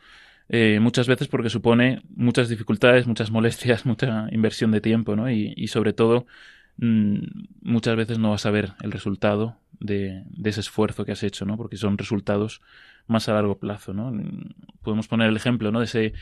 Eh, 0.50 0.80
muchas 0.82 1.08
veces 1.08 1.28
porque 1.28 1.50
supone 1.50 2.02
muchas 2.16 2.50
dificultades, 2.50 3.08
muchas 3.08 3.32
molestias, 3.32 3.86
mucha 3.86 4.28
inversión 4.32 4.72
de 4.72 4.82
tiempo, 4.82 5.16
¿no? 5.16 5.30
Y, 5.30 5.54
y 5.56 5.68
sobre 5.68 5.94
todo, 5.94 6.26
mmm, 6.78 7.20
muchas 7.62 7.96
veces 7.96 8.20
no 8.20 8.32
vas 8.32 8.46
a 8.46 8.52
ver 8.52 8.74
el 8.82 8.92
resultado 8.92 9.58
de, 9.80 10.24
de, 10.30 10.50
ese 10.50 10.62
esfuerzo 10.62 11.06
que 11.06 11.12
has 11.12 11.24
hecho, 11.24 11.46
¿no? 11.46 11.58
Porque 11.58 11.78
son 11.78 11.98
resultados 11.98 12.62
más 13.08 13.30
a 13.30 13.34
largo 13.34 13.60
plazo, 13.60 13.94
¿no? 13.94 14.12
Podemos 14.82 15.08
poner 15.08 15.30
el 15.30 15.36
ejemplo, 15.36 15.72
¿no? 15.72 15.80
De 15.80 15.86
ese 15.86 16.14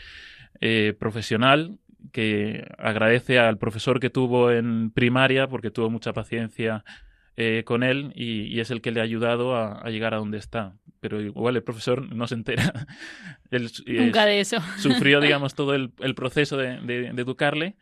eh, 0.62 0.94
profesional 0.98 1.80
que 2.12 2.68
agradece 2.78 3.40
al 3.40 3.58
profesor 3.58 4.00
que 4.00 4.10
tuvo 4.10 4.52
en 4.52 4.92
primaria 4.92 5.48
porque 5.48 5.72
tuvo 5.72 5.90
mucha 5.90 6.14
paciencia 6.14 6.84
eh, 7.36 7.64
con 7.66 7.84
él 7.84 8.12
y, 8.16 8.44
y, 8.44 8.60
es 8.60 8.70
el 8.70 8.82
que 8.82 8.92
le 8.92 9.00
ha 9.00 9.04
ayudado 9.04 9.56
a, 9.56 9.80
a, 9.80 9.90
llegar 9.90 10.14
a 10.14 10.18
donde 10.18 10.38
está. 10.38 10.76
Pero 11.00 11.20
igual 11.20 11.56
el 11.56 11.64
profesor 11.64 12.14
no 12.14 12.28
se 12.28 12.36
entera. 12.36 12.72
él, 13.52 13.72
Nunca 13.88 14.26
de 14.26 14.40
eso. 14.40 14.58
Sufrió, 14.78 15.20
digamos, 15.22 15.56
todo 15.56 15.74
el, 15.74 15.92
el 16.00 16.16
proceso 16.16 16.58
de, 16.58 16.80
de, 16.82 17.12
de 17.14 17.22
educarle. 17.22 17.76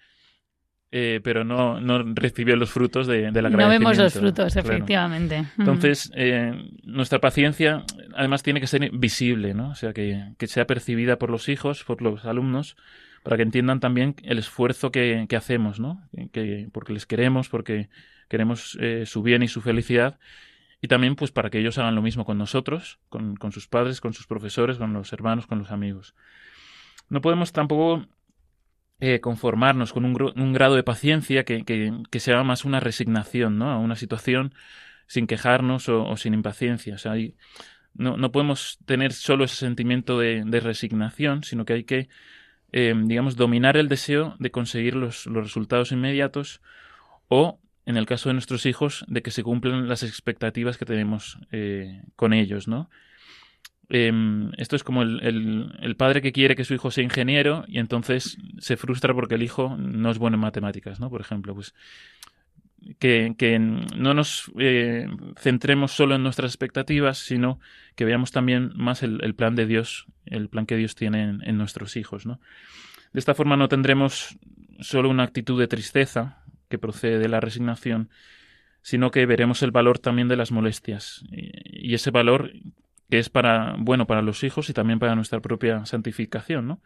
Eh, 0.93 1.21
pero 1.23 1.45
no, 1.45 1.79
no 1.79 2.03
recibió 2.03 2.57
los 2.57 2.69
frutos 2.69 3.07
de, 3.07 3.31
de 3.31 3.41
la 3.41 3.49
No 3.49 3.69
vemos 3.69 3.97
los 3.97 4.13
frutos, 4.13 4.51
claro. 4.51 4.69
efectivamente. 4.69 5.45
Entonces, 5.57 6.11
eh, 6.15 6.53
nuestra 6.83 7.19
paciencia, 7.19 7.85
además, 8.13 8.43
tiene 8.43 8.59
que 8.59 8.67
ser 8.67 8.89
visible, 8.91 9.53
¿no? 9.53 9.69
O 9.69 9.75
sea, 9.75 9.93
que, 9.93 10.33
que 10.37 10.47
sea 10.47 10.67
percibida 10.67 11.17
por 11.17 11.29
los 11.29 11.47
hijos, 11.47 11.85
por 11.85 12.01
los 12.01 12.25
alumnos, 12.25 12.75
para 13.23 13.37
que 13.37 13.43
entiendan 13.43 13.79
también 13.79 14.15
el 14.23 14.37
esfuerzo 14.39 14.91
que, 14.91 15.25
que 15.29 15.35
hacemos, 15.35 15.79
¿no? 15.79 16.07
Que, 16.31 16.69
porque 16.71 16.93
les 16.93 17.05
queremos, 17.05 17.49
porque 17.49 17.89
queremos 18.29 18.77
eh, 18.79 19.05
su 19.05 19.21
bien 19.21 19.43
y 19.43 19.47
su 19.47 19.61
felicidad 19.61 20.19
y 20.81 20.87
también 20.87 21.15
pues 21.15 21.31
para 21.31 21.49
que 21.49 21.59
ellos 21.59 21.77
hagan 21.77 21.95
lo 21.95 22.01
mismo 22.01 22.25
con 22.25 22.37
nosotros, 22.37 22.99
con, 23.09 23.35
con, 23.35 23.51
sus 23.51 23.67
padres, 23.67 24.01
con 24.01 24.13
sus 24.13 24.25
profesores, 24.25 24.77
con 24.77 24.91
los 24.93 25.13
hermanos, 25.13 25.45
con 25.45 25.59
los 25.59 25.69
amigos. 25.71 26.15
No 27.07 27.21
podemos 27.21 27.51
tampoco 27.51 28.07
eh, 28.99 29.19
conformarnos 29.19 29.93
con 29.93 30.05
un, 30.05 30.33
un, 30.35 30.53
grado 30.53 30.75
de 30.75 30.83
paciencia 30.83 31.43
que, 31.43 31.63
que, 31.65 32.19
sea 32.19 32.43
más 32.43 32.65
una 32.65 32.79
resignación 32.79 33.59
¿no? 33.59 33.69
a 33.69 33.77
una 33.77 33.95
situación 33.95 34.55
sin 35.05 35.27
quejarnos 35.27 35.87
o, 35.87 36.17
sin 36.17 36.33
impaciencia. 36.33 36.95
O 36.95 36.97
sea, 36.97 37.13
no, 37.93 38.17
no, 38.17 38.31
podemos 38.31 38.79
tener 38.85 39.13
solo 39.13 39.43
ese 39.43 39.57
sentimiento 39.57 40.17
de, 40.17 40.43
de 40.45 40.59
resignación, 40.61 41.43
sino 41.43 41.65
que 41.65 41.73
hay 41.73 41.83
que, 41.83 42.09
eh, 42.71 42.93
digamos, 43.05 43.35
dominar 43.35 43.77
el 43.77 43.89
deseo 43.89 44.35
de 44.39 44.51
conseguir 44.51 44.95
los, 44.95 45.25
los 45.27 45.43
resultados 45.43 45.91
inmediatos 45.91 46.61
o 47.29 47.59
en 47.85 47.97
el 47.97 48.05
caso 48.05 48.29
de 48.29 48.33
nuestros 48.33 48.65
hijos, 48.67 49.05
de 49.07 49.21
que 49.23 49.31
se 49.31 49.43
cumplan 49.43 49.89
las 49.89 50.03
expectativas 50.03 50.77
que 50.77 50.85
tenemos 50.85 51.39
eh, 51.51 52.03
con 52.15 52.33
ellos, 52.33 52.67
¿no? 52.67 52.89
em, 53.89 54.51
esto 54.57 54.75
es 54.75 54.83
como 54.83 55.01
el, 55.01 55.19
el- 55.21 55.71
el 55.81 55.95
padre 55.95 56.21
que 56.21 56.31
quiere 56.31 56.55
que 56.55 56.63
su 56.63 56.73
hijo 56.73 56.91
sea 56.91 57.03
ingeniero 57.03 57.65
y 57.67 57.79
entonces 57.79 58.37
se 58.59 58.77
frustra 58.77 59.13
porque 59.13 59.35
el 59.35 59.43
hijo 59.43 59.75
no 59.77 60.11
es 60.11 60.17
bueno 60.17 60.35
en 60.35 60.41
matemáticas, 60.41 60.99
¿no? 60.99 61.09
Por 61.09 61.21
ejemplo, 61.21 61.53
pues 61.53 61.73
que, 62.99 63.35
que 63.37 63.59
no 63.59 64.13
nos 64.13 64.51
eh, 64.59 65.07
centremos 65.37 65.91
solo 65.91 66.15
en 66.15 66.23
nuestras 66.23 66.51
expectativas, 66.51 67.19
sino 67.19 67.59
que 67.95 68.05
veamos 68.05 68.31
también 68.31 68.71
más 68.75 69.03
el, 69.03 69.35
plan 69.35 69.55
de 69.55 69.65
Dios, 69.65 70.07
el 70.25 70.49
plan 70.49 70.65
que 70.65 70.77
Dios 70.77 70.95
tiene 70.95 71.37
en, 71.41 71.57
nuestros 71.57 71.95
hijos, 71.97 72.25
¿no? 72.25 72.39
De 73.13 73.19
esta 73.19 73.35
forma 73.35 73.57
no 73.57 73.67
tendremos 73.67 74.37
solo 74.79 75.09
una 75.09 75.23
actitud 75.23 75.59
de 75.59 75.67
tristeza 75.67 76.43
que 76.69 76.79
procede 76.79 77.19
de 77.19 77.27
la 77.27 77.41
resignación, 77.41 78.09
sino 78.81 79.11
que 79.11 79.25
veremos 79.25 79.61
el 79.63 79.71
valor 79.71 79.99
también 79.99 80.27
de 80.27 80.37
las 80.37 80.51
molestias 80.51 81.23
y, 81.31 81.91
y 81.91 81.93
ese 81.93 82.11
valor 82.11 82.51
que 83.09 83.19
es 83.19 83.29
para 83.29 83.75
bueno 83.77 84.07
para 84.07 84.21
los 84.21 84.43
hijos 84.43 84.69
y 84.69 84.73
también 84.73 84.97
para 84.97 85.15
nuestra 85.15 85.41
propia 85.41 85.85
santificación, 85.85 86.67
¿no? 86.67 86.81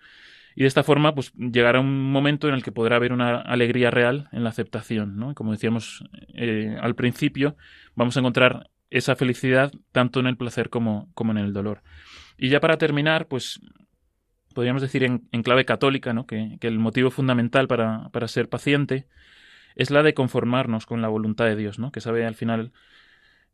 Y 0.55 0.61
de 0.61 0.67
esta 0.67 0.83
forma, 0.83 1.13
pues 1.13 1.33
llegará 1.33 1.81
un 1.81 2.11
momento 2.11 2.47
en 2.47 2.53
el 2.53 2.63
que 2.63 2.71
podrá 2.71 2.95
haber 2.95 3.11
una 3.11 3.41
alegría 3.41 3.91
real 3.91 4.29
en 4.31 4.43
la 4.45 4.49
aceptación, 4.49 5.17
¿no? 5.17 5.35
Como 5.35 5.51
decíamos 5.51 6.03
eh, 6.33 6.77
al 6.81 6.95
principio, 6.95 7.57
vamos 7.93 8.15
a 8.15 8.21
encontrar 8.21 8.69
esa 8.95 9.15
felicidad 9.17 9.73
tanto 9.91 10.21
en 10.21 10.27
el 10.27 10.37
placer 10.37 10.69
como, 10.69 11.09
como 11.13 11.31
en 11.31 11.37
el 11.37 11.51
dolor. 11.51 11.83
Y 12.37 12.49
ya 12.49 12.61
para 12.61 12.77
terminar, 12.77 13.27
pues 13.27 13.59
podríamos 14.53 14.81
decir 14.81 15.03
en, 15.03 15.27
en 15.33 15.43
clave 15.43 15.65
católica, 15.65 16.13
¿no? 16.13 16.25
Que, 16.25 16.57
que 16.61 16.67
el 16.67 16.79
motivo 16.79 17.11
fundamental 17.11 17.67
para, 17.67 18.07
para 18.09 18.29
ser 18.29 18.47
paciente 18.47 19.07
es 19.75 19.91
la 19.91 20.01
de 20.01 20.13
conformarnos 20.13 20.85
con 20.85 21.01
la 21.01 21.09
voluntad 21.09 21.45
de 21.45 21.57
Dios, 21.57 21.77
¿no? 21.77 21.91
Que 21.91 21.99
sabe 21.99 22.25
al 22.25 22.35
final 22.35 22.71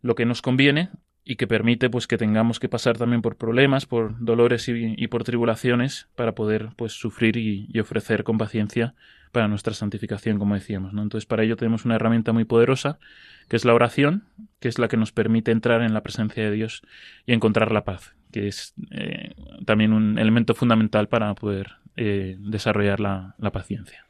lo 0.02 0.14
que 0.14 0.26
nos 0.26 0.44
conviene 0.44 0.90
y 1.24 1.36
que 1.36 1.48
permite 1.48 1.90
pues 1.90 2.08
que 2.08 2.18
tengamos 2.18 2.60
que 2.60 2.70
pasar 2.70 2.98
también 2.98 3.22
por 3.22 3.36
problemas, 3.36 3.86
por 3.86 4.16
dolores 4.24 4.68
y, 4.68 5.08
por 5.08 5.24
tribulaciones 5.24 6.08
para 6.16 6.34
poder 6.34 6.70
pues 6.76 6.94
sufrir 6.94 7.38
y, 7.38 7.68
y, 7.72 7.80
ofrecer 7.80 8.24
con 8.24 8.38
paciencia 8.38 8.96
para 9.32 9.48
nuestra 9.48 9.74
santificación, 9.74 10.40
como 10.40 10.56
decíamos, 10.56 10.94
¿no? 10.94 11.04
Entonces 11.04 11.26
para 11.26 11.44
ello 11.44 11.56
tenemos 11.56 11.86
una 11.86 11.96
herramienta 11.96 12.34
muy 12.34 12.44
poderosa 12.46 13.00
que 13.52 13.58
es 13.58 13.66
la 13.66 13.74
oración, 13.74 14.24
que 14.62 14.70
es 14.70 14.80
la 14.80 14.88
que 14.88 14.96
nos 14.96 15.12
permite 15.12 15.52
entrar 15.52 15.82
en 15.82 15.94
la 15.94 16.04
presencia 16.04 16.42
de 16.42 16.52
Dios 16.52 16.84
y 17.26 17.34
encontrar 17.34 17.74
la 17.74 17.84
paz, 17.84 18.16
que 18.32 18.48
es 18.48 18.74
eh, 18.92 19.34
también 19.66 19.92
un 19.92 20.18
elemento 20.18 20.56
fundamental 20.56 21.10
para 21.10 21.36
poder 21.36 21.74
eh, 21.98 22.38
desarrollar 22.40 23.02
la, 23.02 23.36
la 23.40 23.52
paciencia. 23.52 24.06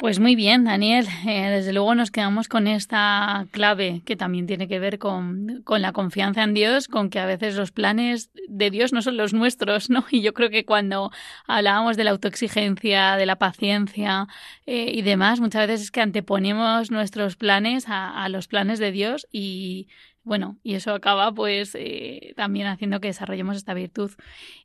Pues 0.00 0.18
muy 0.18 0.34
bien, 0.34 0.64
Daniel. 0.64 1.06
Eh, 1.28 1.50
desde 1.50 1.74
luego 1.74 1.94
nos 1.94 2.10
quedamos 2.10 2.48
con 2.48 2.66
esta 2.66 3.46
clave 3.50 4.00
que 4.06 4.16
también 4.16 4.46
tiene 4.46 4.66
que 4.66 4.78
ver 4.78 4.98
con, 4.98 5.60
con, 5.62 5.82
la 5.82 5.92
confianza 5.92 6.42
en 6.42 6.54
Dios, 6.54 6.88
con 6.88 7.10
que 7.10 7.18
a 7.18 7.26
veces 7.26 7.54
los 7.54 7.70
planes 7.70 8.30
de 8.48 8.70
Dios 8.70 8.94
no 8.94 9.02
son 9.02 9.18
los 9.18 9.34
nuestros, 9.34 9.90
¿no? 9.90 10.06
Y 10.10 10.22
yo 10.22 10.32
creo 10.32 10.48
que 10.48 10.64
cuando 10.64 11.10
hablábamos 11.46 11.98
de 11.98 12.04
la 12.04 12.12
autoexigencia, 12.12 13.16
de 13.16 13.26
la 13.26 13.36
paciencia 13.36 14.26
eh, 14.64 14.90
y 14.90 15.02
demás, 15.02 15.38
muchas 15.38 15.66
veces 15.66 15.82
es 15.82 15.90
que 15.90 16.00
anteponemos 16.00 16.90
nuestros 16.90 17.36
planes 17.36 17.86
a, 17.86 18.24
a 18.24 18.30
los 18.30 18.48
planes 18.48 18.78
de 18.78 18.92
Dios 18.92 19.28
y 19.30 19.88
bueno, 20.22 20.58
y 20.62 20.74
eso 20.74 20.92
acaba 20.92 21.32
pues 21.32 21.74
eh, 21.74 22.34
también 22.36 22.66
haciendo 22.66 23.00
que 23.00 23.08
desarrollemos 23.08 23.56
esta 23.56 23.72
virtud. 23.72 24.10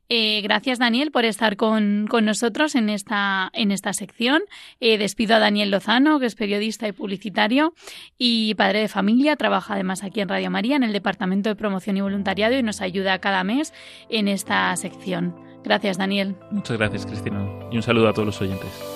Eh, 0.08 0.40
gracias 0.42 0.78
Daniel 0.78 1.10
por 1.10 1.24
estar 1.24 1.56
con, 1.56 2.06
con, 2.08 2.24
nosotros 2.24 2.74
en 2.74 2.90
esta, 2.90 3.50
en 3.54 3.70
esta 3.70 3.92
sección. 3.92 4.42
Eh, 4.80 4.98
despido 4.98 5.34
a 5.36 5.38
Daniel 5.38 5.70
Lozano, 5.70 6.20
que 6.20 6.26
es 6.26 6.34
periodista 6.34 6.86
y 6.86 6.92
publicitario 6.92 7.74
y 8.18 8.54
padre 8.54 8.80
de 8.80 8.88
familia. 8.88 9.36
Trabaja 9.36 9.74
además 9.74 10.04
aquí 10.04 10.20
en 10.20 10.28
Radio 10.28 10.50
María 10.50 10.76
en 10.76 10.82
el 10.82 10.92
Departamento 10.92 11.48
de 11.48 11.56
Promoción 11.56 11.96
y 11.96 12.02
Voluntariado 12.02 12.56
y 12.56 12.62
nos 12.62 12.80
ayuda 12.82 13.18
cada 13.18 13.42
mes 13.42 13.72
en 14.10 14.28
esta 14.28 14.76
sección. 14.76 15.34
Gracias 15.64 15.96
Daniel. 15.96 16.36
Muchas 16.50 16.76
gracias 16.76 17.06
Cristina 17.06 17.44
y 17.72 17.76
un 17.76 17.82
saludo 17.82 18.08
a 18.08 18.12
todos 18.12 18.26
los 18.26 18.40
oyentes. 18.40 18.95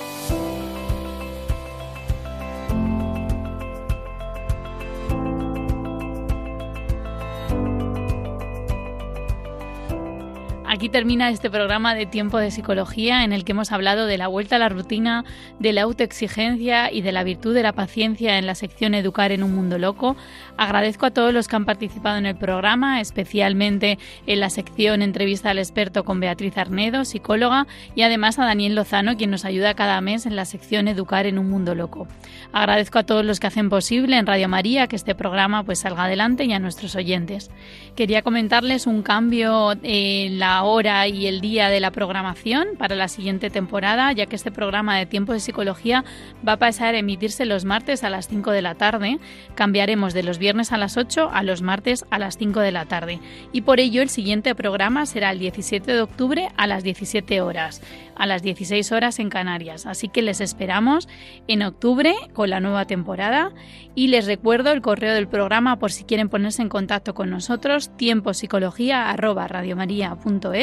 Aquí 10.81 10.89
termina 10.89 11.29
este 11.29 11.51
programa 11.51 11.95
de 11.95 12.07
Tiempo 12.07 12.39
de 12.39 12.51
Psicología 12.51 13.23
en 13.23 13.35
el 13.35 13.45
que 13.45 13.53
hemos 13.53 13.71
hablado 13.71 14.07
de 14.07 14.17
la 14.17 14.29
vuelta 14.29 14.57
a 14.57 14.59
la 14.59 14.71
rutina, 14.71 15.27
de 15.59 15.75
la 15.75 15.83
autoexigencia 15.83 16.91
y 16.91 17.03
de 17.03 17.13
la 17.13 17.23
virtud 17.23 17.55
de 17.55 17.63
la 17.63 17.75
paciencia 17.75 18.39
en 18.39 18.47
la 18.47 18.55
sección 18.55 18.95
Educar 18.95 19.31
en 19.31 19.43
un 19.43 19.55
Mundo 19.55 19.77
Loco. 19.77 20.17
Agradezco 20.57 21.05
a 21.05 21.11
todos 21.11 21.35
los 21.35 21.49
que 21.49 21.57
han 21.57 21.67
participado 21.67 22.17
en 22.17 22.25
el 22.25 22.35
programa, 22.35 23.03
especialmente 23.03 23.99
en 24.27 24.41
la 24.41 24.49
sección 24.49 25.03
Entrevista 25.03 25.51
al 25.51 25.59
experto 25.59 26.03
con 26.05 26.19
Beatriz 26.19 26.57
Arnedo, 26.57 27.05
psicóloga, 27.05 27.67
y 27.95 28.01
además 28.01 28.39
a 28.39 28.47
Daniel 28.47 28.75
Lozano, 28.75 29.19
quien 29.19 29.31
nos 29.31 29.45
ayuda 29.45 29.75
cada 29.75 30.01
mes 30.01 30.25
en 30.25 30.35
la 30.35 30.47
sección 30.47 30.89
Educar 30.89 31.27
en 31.27 31.39
un 31.39 31.51
Mundo 31.51 31.75
Loco. 31.75 32.09
Agradezco 32.55 32.99
a 32.99 33.05
todos 33.05 33.23
los 33.23 33.39
que 33.39 33.49
hacen 33.49 33.69
posible 33.69 34.17
en 34.17 34.25
Radio 34.25 34.49
María 34.49 34.87
que 34.87 34.97
este 34.97 35.15
programa 35.15 35.63
pues 35.63 35.81
salga 35.81 36.05
adelante 36.05 36.47
y 36.47 36.55
a 36.55 36.59
nuestros 36.59 36.97
oyentes. 36.97 37.51
Quería 37.97 38.23
comentarles 38.23 38.87
un 38.87 39.03
cambio 39.03 39.73
en 39.83 40.39
la 40.39 40.70
hora 40.71 41.09
y 41.09 41.27
el 41.27 41.41
día 41.41 41.69
de 41.69 41.81
la 41.81 41.91
programación 41.91 42.69
para 42.79 42.95
la 42.95 43.09
siguiente 43.09 43.51
temporada, 43.51 44.13
ya 44.13 44.27
que 44.27 44.37
este 44.37 44.53
programa 44.53 44.97
de 44.97 45.07
Tiempo 45.07 45.33
de 45.33 45.41
Psicología 45.41 46.05
va 46.47 46.53
a 46.53 46.59
pasar 46.59 46.95
a 46.95 46.99
emitirse 46.99 47.45
los 47.45 47.65
martes 47.65 48.05
a 48.05 48.11
las 48.11 48.29
5 48.29 48.53
de 48.53 48.63
la 48.63 48.77
tarde. 48.77 49.19
Cambiaremos 49.55 50.15
de 50.15 50.23
los 50.23 50.39
viernes 50.39 50.71
a 50.73 50.79
las 50.79 50.97
8 50.97 51.31
a 51.33 51.43
los 51.43 51.63
martes 51.63 52.05
a 52.11 52.19
las 52.19 52.39
5 52.39 52.61
de 52.61 52.73
la 52.73 52.87
tarde. 52.87 53.21
Y 53.53 53.61
por 53.63 53.81
ello 53.81 54.03
el 54.03 54.09
siguiente 54.09 54.55
programa 54.55 55.07
será 55.07 55.33
el 55.33 55.41
17 55.41 55.93
de 55.93 56.03
octubre 56.03 56.49
a 56.57 56.67
las 56.67 56.83
17 56.85 57.41
horas, 57.41 57.81
a 58.15 58.27
las 58.27 58.43
16 58.43 58.93
horas 58.93 59.19
en 59.19 59.31
Canarias. 59.31 59.87
Así 59.87 60.09
que 60.09 60.23
les 60.23 60.41
esperamos 60.41 61.09
en 61.49 61.63
octubre 61.63 62.15
con 62.33 62.51
la 62.51 62.61
nueva 62.61 62.85
temporada 62.85 63.51
y 63.95 64.09
les 64.09 64.27
recuerdo 64.27 64.73
el 64.73 64.83
correo 64.83 65.15
del 65.15 65.27
programa 65.27 65.79
por 65.79 65.91
si 65.91 66.05
quieren 66.05 66.29
ponerse 66.29 66.61
en 66.63 66.69
contacto 66.69 67.15
con 67.15 67.31
nosotros, 67.31 67.91
tiempopsicología@radiomaria.es 67.97 70.60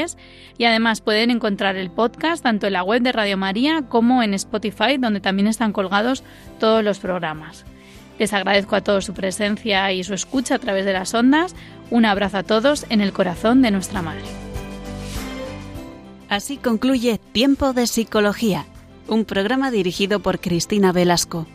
y 0.58 0.66
además 0.66 1.02
pueden 1.02 1.32
encontrar 1.32 1.76
el 1.76 1.90
podcast 1.90 2.44
tanto 2.44 2.68
en 2.68 2.74
la 2.74 2.84
web 2.84 3.02
de 3.02 3.12
Radio 3.12 3.38
María 3.38 3.84
como 3.90 4.24
en 4.24 4.34
Spotify, 4.34 4.98
donde 4.98 5.20
también 5.20 5.48
están 5.48 5.74
colgados 5.74 6.24
todos 6.60 6.84
los 6.84 7.00
programas. 7.00 7.66
Les 8.20 8.34
agradezco 8.34 8.76
a 8.76 8.82
todos 8.82 9.06
su 9.06 9.14
presencia 9.14 9.92
y 9.92 10.04
su 10.04 10.14
escucha 10.14 10.56
a 10.56 10.60
través 10.60 10.86
de 10.86 10.94
las 10.94 11.14
ondas. 11.14 11.56
Un 11.90 12.06
abrazo 12.06 12.38
a 12.38 12.44
todos 12.44 12.86
en 12.90 13.02
el 13.02 13.14
corazón 13.14 13.62
de 13.62 13.72
nuestra 13.72 14.02
Madre. 14.02 14.26
Así 16.30 16.58
concluye 16.58 17.20
Tiempo 17.32 17.74
de 17.74 17.88
Psicología, 17.88 18.66
un 19.08 19.24
programa 19.24 19.72
dirigido 19.72 20.20
por 20.20 20.40
Cristina 20.40 20.92
Velasco. 20.92 21.48